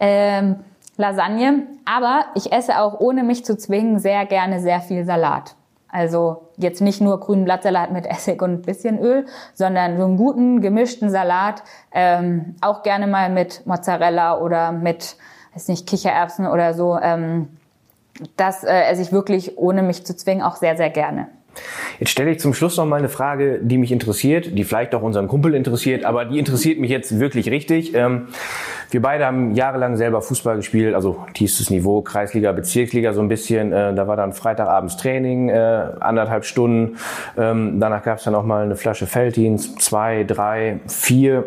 [0.00, 0.64] Ähm,
[0.96, 1.66] Lasagne.
[1.84, 5.54] Aber ich esse auch, ohne mich zu zwingen, sehr gerne sehr viel Salat.
[5.88, 10.16] Also jetzt nicht nur grünen Blattsalat mit Essig und ein bisschen Öl, sondern so einen
[10.16, 11.62] guten gemischten Salat,
[11.92, 15.16] ähm, auch gerne mal mit Mozzarella oder mit,
[15.54, 16.98] weiß nicht, Kichererbsen oder so.
[16.98, 17.48] Ähm,
[18.36, 21.28] das äh, esse ich wirklich, ohne mich zu zwingen, auch sehr, sehr gerne.
[21.98, 25.02] Jetzt stelle ich zum Schluss noch mal eine Frage, die mich interessiert, die vielleicht auch
[25.02, 27.94] unseren Kumpel interessiert, aber die interessiert mich jetzt wirklich richtig.
[27.94, 28.28] Ähm,
[28.90, 33.72] wir beide haben jahrelang selber Fußball gespielt, also tiefstes Niveau, Kreisliga, Bezirksliga so ein bisschen.
[33.72, 36.96] Äh, da war dann Freitagabends Training, äh, anderthalb Stunden.
[37.38, 41.44] Ähm, danach gab es dann auch mal eine Flasche Felddienst, zwei, drei, vier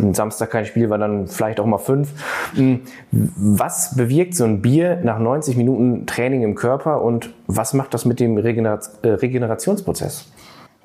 [0.00, 2.10] den Samstag kein Spiel war dann vielleicht auch mal fünf.
[2.54, 7.94] Hm, was bewirkt so ein Bier nach 90 Minuten Training im Körper und was macht
[7.94, 10.26] das mit dem äh, Regenerationsprozess?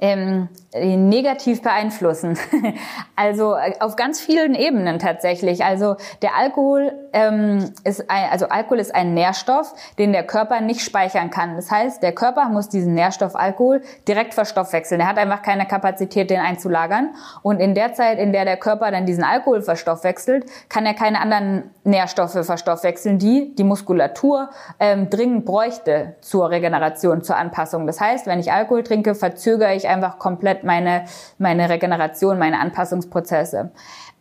[0.02, 2.38] ähm, negativ beeinflussen.
[3.16, 5.66] also äh, auf ganz vielen Ebenen tatsächlich.
[5.66, 10.82] Also der Alkohol ähm, ist ein, also Alkohol ist ein Nährstoff, den der Körper nicht
[10.82, 11.56] speichern kann.
[11.56, 15.02] Das heißt, der Körper muss diesen Nährstoff Alkohol direkt verstoffwechseln.
[15.02, 17.16] Er hat einfach keine Kapazität, den einzulagern.
[17.41, 21.20] Und in der Zeit, in der der Körper dann diesen Alkohol verstoffwechselt, kann er keine
[21.20, 27.88] anderen Nährstoffe verstoffwechseln, die die Muskulatur ähm, dringend bräuchte zur Regeneration, zur Anpassung.
[27.88, 31.06] Das heißt, wenn ich Alkohol trinke, verzögere ich einfach komplett meine,
[31.38, 33.72] meine Regeneration, meine Anpassungsprozesse.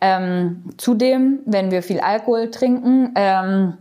[0.01, 3.77] Ähm, zudem, wenn wir viel Alkohol trinken, ähm,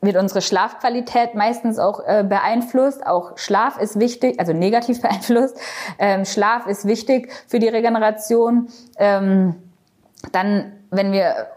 [0.00, 3.06] wird unsere Schlafqualität meistens auch äh, beeinflusst.
[3.06, 5.58] Auch Schlaf ist wichtig, also negativ beeinflusst.
[5.98, 8.68] Ähm, Schlaf ist wichtig für die Regeneration.
[8.98, 9.56] Ähm,
[10.32, 11.48] dann, wenn wir,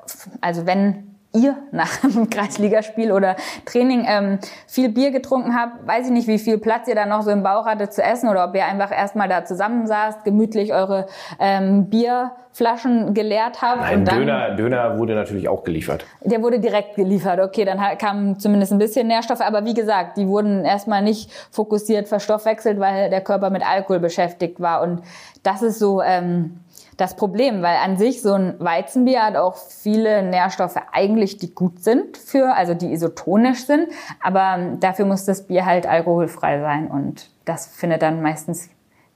[0.41, 3.35] also wenn ihr nach einem Kreisligaspiel oder
[3.65, 7.21] Training ähm, viel Bier getrunken habt, weiß ich nicht, wie viel Platz ihr da noch
[7.21, 11.07] so im Bauch hattet zu essen oder ob ihr einfach erstmal da zusammensaßt, gemütlich eure
[11.39, 13.81] ähm, Bierflaschen geleert habt.
[13.81, 16.05] Nein, dann, Döner, Döner wurde natürlich auch geliefert.
[16.23, 20.27] Der wurde direkt geliefert, okay, dann kam zumindest ein bisschen Nährstoffe, aber wie gesagt, die
[20.27, 25.01] wurden erstmal nicht fokussiert verstoffwechselt, weil der Körper mit Alkohol beschäftigt war und
[25.43, 26.01] das ist so...
[26.01, 26.59] Ähm,
[26.99, 31.83] das Problem, weil an sich so ein Weizenbier hat auch viele Nährstoffe eigentlich, die gut
[31.83, 33.87] sind für, also die isotonisch sind,
[34.21, 38.69] aber dafür muss das Bier halt alkoholfrei sein und das findet dann meistens,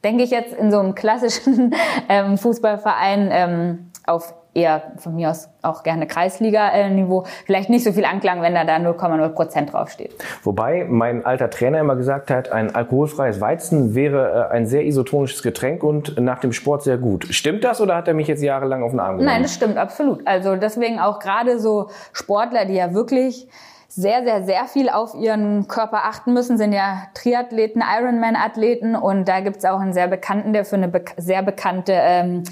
[0.03, 1.76] denke ich jetzt in so einem klassischen
[2.10, 8.06] ähm, Fußballverein ähm, auf eher von mir aus auch gerne Kreisliga-Niveau, vielleicht nicht so viel
[8.06, 10.14] Anklang, wenn da da 0,0 Prozent draufsteht.
[10.44, 15.42] Wobei mein alter Trainer immer gesagt hat, ein alkoholfreies Weizen wäre äh, ein sehr isotonisches
[15.42, 17.28] Getränk und nach dem Sport sehr gut.
[17.32, 19.34] Stimmt das oder hat er mich jetzt jahrelang auf den Arm genommen?
[19.34, 20.26] Nein, das stimmt absolut.
[20.28, 23.48] Also deswegen auch gerade so Sportler, die ja wirklich
[23.96, 29.40] sehr, sehr, sehr viel auf ihren Körper achten müssen, sind ja Triathleten, Ironman-Athleten und da
[29.42, 32.44] gibt's auch einen sehr bekannten, der für eine be sehr bekannte ähm,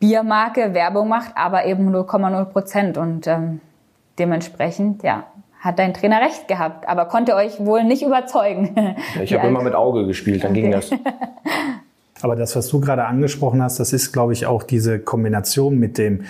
[0.00, 2.98] Biermarke Werbung macht, aber eben 0,0 Prozent.
[2.98, 3.60] Und ähm,
[4.18, 5.24] dementsprechend, ja,
[5.60, 8.96] hat dein Trainer recht gehabt, aber konnte euch wohl nicht überzeugen.
[9.22, 10.62] Ich habe immer mit Auge gespielt, dann okay.
[10.62, 10.90] ging das.
[12.22, 15.98] Aber das, was du gerade angesprochen hast, das ist, glaube ich, auch diese Kombination mit
[15.98, 16.24] dem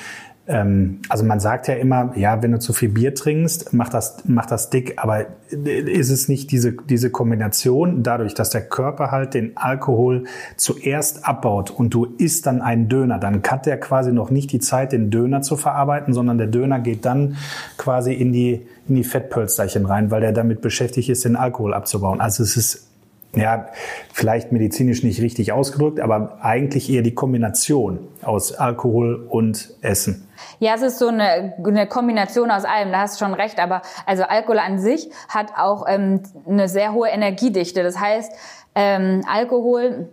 [0.46, 4.50] also man sagt ja immer, ja, wenn du zu viel Bier trinkst, macht das, macht
[4.50, 4.94] das dick.
[4.98, 10.24] Aber ist es nicht diese, diese Kombination dadurch, dass der Körper halt den Alkohol
[10.56, 14.58] zuerst abbaut und du isst dann einen Döner, dann hat der quasi noch nicht die
[14.58, 17.36] Zeit, den Döner zu verarbeiten, sondern der Döner geht dann
[17.78, 22.20] quasi in die, in die Fettpölsterchen rein, weil der damit beschäftigt ist, den Alkohol abzubauen.
[22.20, 22.86] Also es ist
[23.36, 23.66] ja,
[24.12, 30.28] vielleicht medizinisch nicht richtig ausgedrückt, aber eigentlich eher die Kombination aus Alkohol und Essen.
[30.58, 33.82] Ja, es ist so eine, eine Kombination aus allem, da hast du schon recht, aber
[34.06, 37.82] also Alkohol an sich hat auch ähm, eine sehr hohe Energiedichte.
[37.82, 38.32] Das heißt,
[38.74, 40.08] ähm, Alkohol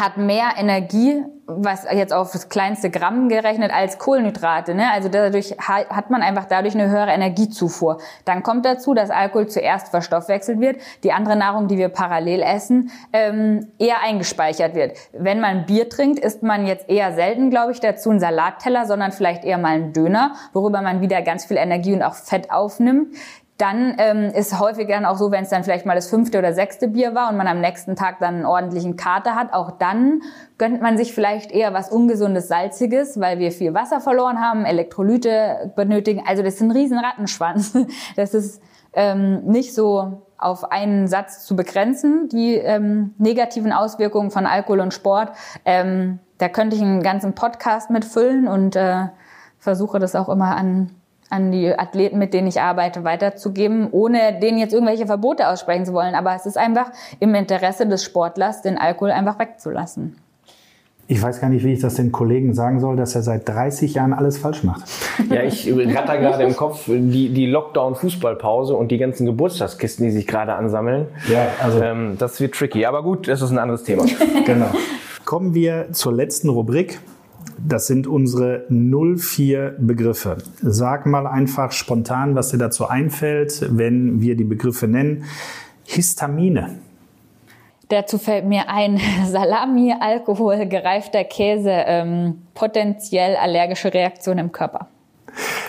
[0.00, 4.74] hat mehr Energie, was jetzt auf das kleinste Gramm gerechnet, als Kohlenhydrate.
[4.74, 4.90] Ne?
[4.90, 7.98] Also dadurch hat man einfach dadurch eine höhere Energiezufuhr.
[8.24, 12.90] Dann kommt dazu, dass Alkohol zuerst verstoffwechselt wird, die andere Nahrung, die wir parallel essen,
[13.12, 14.96] ähm, eher eingespeichert wird.
[15.12, 19.12] Wenn man Bier trinkt, isst man jetzt eher selten, glaube ich, dazu einen Salatteller, sondern
[19.12, 23.14] vielleicht eher mal einen Döner, worüber man wieder ganz viel Energie und auch Fett aufnimmt
[23.56, 26.52] dann ähm, ist häufig dann auch so, wenn es dann vielleicht mal das fünfte oder
[26.52, 30.22] sechste Bier war und man am nächsten Tag dann einen ordentlichen Kater hat, auch dann
[30.58, 35.72] gönnt man sich vielleicht eher was ungesundes, salziges, weil wir viel Wasser verloren haben, Elektrolyte
[35.76, 36.24] benötigen.
[36.26, 37.78] Also das ist ein riesen Rattenschwanz.
[38.16, 38.60] Das ist
[38.92, 44.92] ähm, nicht so auf einen Satz zu begrenzen, die ähm, negativen Auswirkungen von Alkohol und
[44.92, 45.32] Sport.
[45.64, 49.06] Ähm, da könnte ich einen ganzen Podcast mitfüllen und äh,
[49.58, 50.90] versuche das auch immer an
[51.34, 55.92] an die Athleten, mit denen ich arbeite, weiterzugeben, ohne denen jetzt irgendwelche Verbote aussprechen zu
[55.92, 56.14] wollen.
[56.14, 60.16] Aber es ist einfach im Interesse des Sportlers, den Alkohol einfach wegzulassen.
[61.06, 63.92] Ich weiß gar nicht, wie ich das den Kollegen sagen soll, dass er seit 30
[63.92, 64.84] Jahren alles falsch macht.
[65.28, 70.26] Ja, ich ratter gerade im Kopf die, die Lockdown-Fußballpause und die ganzen Geburtstagskisten, die sich
[70.26, 71.08] gerade ansammeln.
[71.28, 71.82] Ja, also.
[71.82, 72.86] Ähm, das wird tricky.
[72.86, 74.04] Aber gut, das ist ein anderes Thema.
[74.46, 74.70] genau.
[75.26, 77.00] Kommen wir zur letzten Rubrik.
[77.58, 80.38] Das sind unsere 04 Begriffe.
[80.62, 85.24] Sag mal einfach spontan, was dir dazu einfällt, wenn wir die Begriffe nennen.
[85.84, 86.78] Histamine.
[87.88, 94.88] Dazu fällt mir ein Salami, Alkohol, gereifter Käse, ähm, potenziell allergische Reaktion im Körper.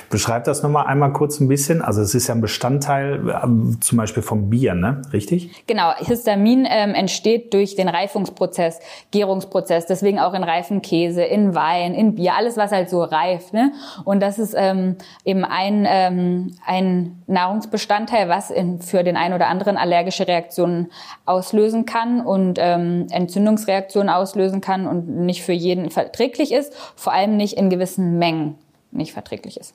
[0.10, 1.82] Beschreib das nochmal einmal kurz ein bisschen.
[1.82, 5.02] Also es ist ja ein Bestandteil äh, zum Beispiel vom Bier, ne?
[5.12, 5.66] Richtig?
[5.68, 5.94] Genau.
[5.98, 8.80] Histamin ähm, entsteht durch den Reifungsprozess,
[9.12, 9.88] Gärungsprozess.
[9.88, 13.54] Deswegen auch in reifen Käse, in Wein, in Bier, alles was halt so reift.
[13.54, 13.72] Ne?
[14.04, 19.48] Und das ist ähm, eben ein, ähm, ein Nahrungsbestandteil, was in, für den einen oder
[19.48, 20.92] anderen allergische Reaktionen
[21.26, 27.38] auslösen kann und ähm, Entzündungsreaktionen auslösen kann und nicht für jeden verträglich ist, vor allem
[27.38, 28.56] nicht in gewissen Mengen
[28.96, 29.74] nicht verträglich ist.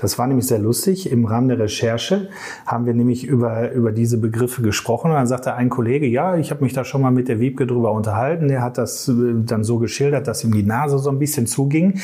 [0.00, 1.10] Das war nämlich sehr lustig.
[1.10, 2.28] Im Rahmen der Recherche
[2.66, 5.10] haben wir nämlich über, über diese Begriffe gesprochen.
[5.10, 7.66] Und dann sagte ein Kollege, ja, ich habe mich da schon mal mit der Wiebke
[7.66, 8.48] drüber unterhalten.
[8.48, 9.12] Der hat das äh,
[9.44, 12.00] dann so geschildert, dass ihm die Nase so ein bisschen zuging.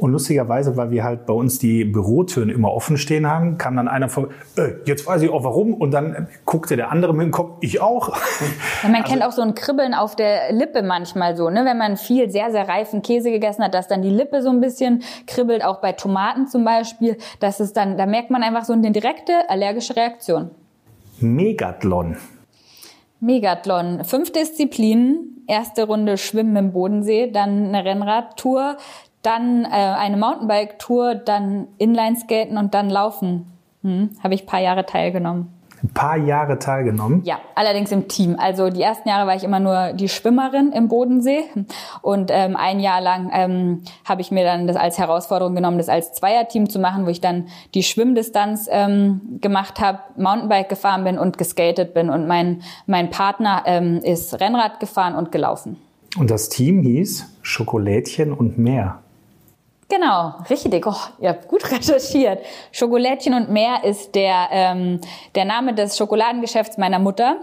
[0.00, 3.86] Und lustigerweise, weil wir halt bei uns die Bürotüren immer offen stehen haben, kam dann
[3.86, 5.74] einer vor, äh, jetzt weiß ich auch warum.
[5.74, 8.08] Und dann guckte der andere mit dem Kopf, ich auch.
[8.08, 11.66] Ja, man also, kennt auch so ein Kribbeln auf der Lippe manchmal so, ne?
[11.66, 14.62] wenn man viel sehr, sehr reifen Käse gegessen hat, dass dann die Lippe so ein
[14.62, 16.99] bisschen kribbelt, auch bei Tomaten zum Beispiel.
[17.40, 20.50] Das ist dann, da merkt man einfach so eine direkte allergische Reaktion.
[21.20, 22.16] Megathlon.
[23.20, 24.04] Megathlon.
[24.04, 25.44] Fünf Disziplinen.
[25.46, 28.76] Erste Runde Schwimmen im Bodensee, dann eine Rennradtour,
[29.22, 33.46] dann äh, eine Mountainbike-Tour, dann Inlineskaten und dann Laufen.
[33.82, 35.59] Hm, Habe ich paar Jahre teilgenommen.
[35.82, 37.22] Ein paar Jahre teilgenommen?
[37.24, 38.36] Ja, allerdings im Team.
[38.38, 41.44] Also die ersten Jahre war ich immer nur die Schwimmerin im Bodensee
[42.02, 45.88] und ähm, ein Jahr lang ähm, habe ich mir dann das als Herausforderung genommen, das
[45.88, 51.18] als Zweierteam zu machen, wo ich dann die Schwimmdistanz ähm, gemacht habe, Mountainbike gefahren bin
[51.18, 55.76] und geskatet bin und mein mein Partner ähm, ist Rennrad gefahren und gelaufen.
[56.18, 59.00] Und das Team hieß Schokolädchen und mehr.
[59.90, 60.86] Genau, richtig.
[60.86, 62.38] Oh, ihr habt gut recherchiert.
[62.72, 65.00] Schokolädchen und mehr ist der, ähm,
[65.34, 67.36] der Name des Schokoladengeschäfts meiner Mutter.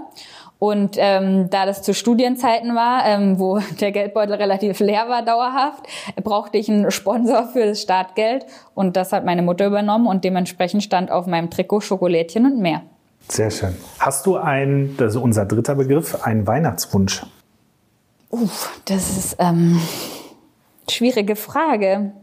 [0.60, 5.84] Und ähm, da das zu Studienzeiten war, ähm, wo der Geldbeutel relativ leer war dauerhaft,
[6.24, 8.46] brauchte ich einen Sponsor für das Startgeld.
[8.74, 12.82] Und das hat meine Mutter übernommen und dementsprechend stand auf meinem Trikot Schokolädchen und mehr.
[13.28, 13.76] Sehr schön.
[14.00, 17.26] Hast du ein, das ist unser dritter Begriff, einen Weihnachtswunsch?
[18.30, 19.80] Uff, das ist ähm,
[20.90, 22.14] schwierige Frage.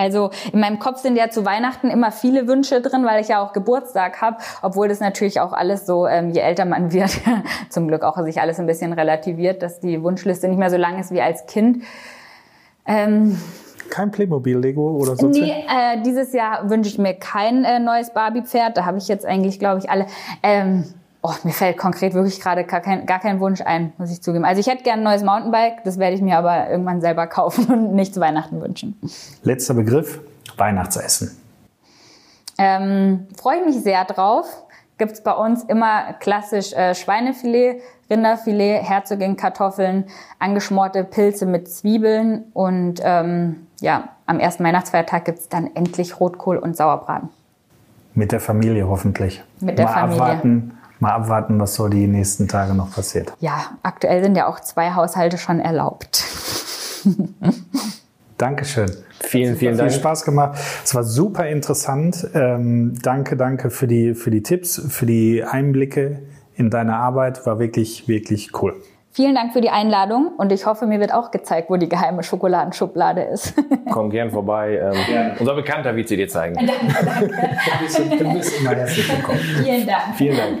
[0.00, 3.44] Also in meinem Kopf sind ja zu Weihnachten immer viele Wünsche drin, weil ich ja
[3.44, 7.10] auch Geburtstag habe, obwohl das natürlich auch alles so, ähm, je älter man wird,
[7.68, 10.98] zum Glück auch sich alles ein bisschen relativiert, dass die Wunschliste nicht mehr so lang
[10.98, 11.84] ist wie als Kind.
[12.86, 13.38] Ähm,
[13.90, 15.28] kein Playmobil-Lego oder so?
[15.28, 18.76] Nee, äh, dieses Jahr wünsche ich mir kein äh, neues Barbie-Pferd.
[18.76, 20.06] Da habe ich jetzt eigentlich, glaube ich, alle.
[20.42, 20.84] Ähm,
[21.22, 24.44] Oh, mir fällt konkret wirklich gerade gar kein, gar kein Wunsch ein, muss ich zugeben.
[24.44, 27.66] Also ich hätte gerne ein neues Mountainbike, das werde ich mir aber irgendwann selber kaufen
[27.66, 28.98] und nicht zu Weihnachten wünschen.
[29.42, 30.20] Letzter Begriff,
[30.56, 31.36] Weihnachtsessen.
[32.56, 34.46] Ähm, Freue ich mich sehr drauf.
[34.96, 37.80] Gibt's bei uns immer klassisch äh, Schweinefilet,
[38.10, 40.04] Rinderfilet, Herzogin Kartoffeln,
[40.38, 46.76] angeschmorte Pilze mit Zwiebeln und ähm, ja, am ersten Weihnachtsfeiertag gibt's dann endlich Rotkohl und
[46.76, 47.30] Sauerbraten.
[48.14, 49.42] Mit der Familie hoffentlich.
[49.60, 50.22] Mit der Mal Familie.
[50.22, 53.32] Abwarten, mal abwarten, was so die nächsten Tage noch passiert.
[53.40, 56.24] Ja, aktuell sind ja auch zwei Haushalte schon erlaubt.
[58.38, 58.90] Dankeschön.
[59.20, 59.90] Vielen, vielen Dank.
[59.90, 60.58] Viel Spaß gemacht.
[60.82, 62.26] Es war super interessant.
[62.34, 66.22] Ähm, danke, danke für die, für die Tipps, für die Einblicke
[66.54, 67.44] in deine Arbeit.
[67.46, 68.80] War wirklich, wirklich cool.
[69.12, 72.22] Vielen Dank für die Einladung und ich hoffe, mir wird auch gezeigt, wo die geheime
[72.22, 73.54] Schokoladenschublade ist.
[73.90, 74.78] Komm gern vorbei.
[74.78, 76.54] Ähm, unser Bekannter wird sie dir zeigen.
[76.54, 76.72] Danke,
[77.04, 78.24] danke.
[78.24, 79.40] du bist immer herzlich willkommen.
[79.40, 80.14] Vielen Dank.
[80.16, 80.58] Vielen Dank.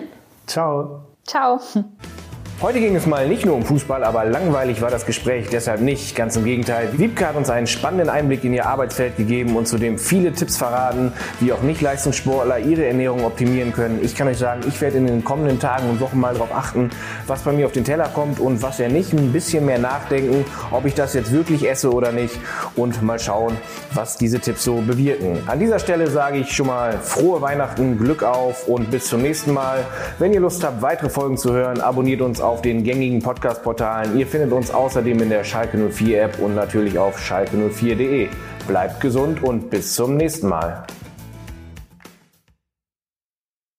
[0.50, 1.06] Ciao.
[1.24, 1.60] Ciao.
[2.62, 6.14] Heute ging es mal nicht nur um Fußball, aber langweilig war das Gespräch deshalb nicht.
[6.14, 6.90] Ganz im Gegenteil.
[6.92, 11.10] Wiebke hat uns einen spannenden Einblick in ihr Arbeitsfeld gegeben und zudem viele Tipps verraten,
[11.40, 14.00] wie auch Nicht-Leistungssportler ihre Ernährung optimieren können.
[14.02, 16.90] Ich kann euch sagen, ich werde in den kommenden Tagen und Wochen mal darauf achten,
[17.26, 19.14] was bei mir auf den Teller kommt und was er nicht.
[19.14, 22.38] Ein bisschen mehr nachdenken, ob ich das jetzt wirklich esse oder nicht
[22.76, 23.56] und mal schauen,
[23.94, 25.38] was diese Tipps so bewirken.
[25.46, 29.54] An dieser Stelle sage ich schon mal frohe Weihnachten, Glück auf und bis zum nächsten
[29.54, 29.78] Mal.
[30.18, 34.18] Wenn ihr Lust habt, weitere Folgen zu hören, abonniert uns auf den gängigen Podcast-Portalen.
[34.18, 38.28] Ihr findet uns außerdem in der Schalke 04 App und natürlich auf schalke04.de.
[38.66, 40.84] Bleibt gesund und bis zum nächsten Mal.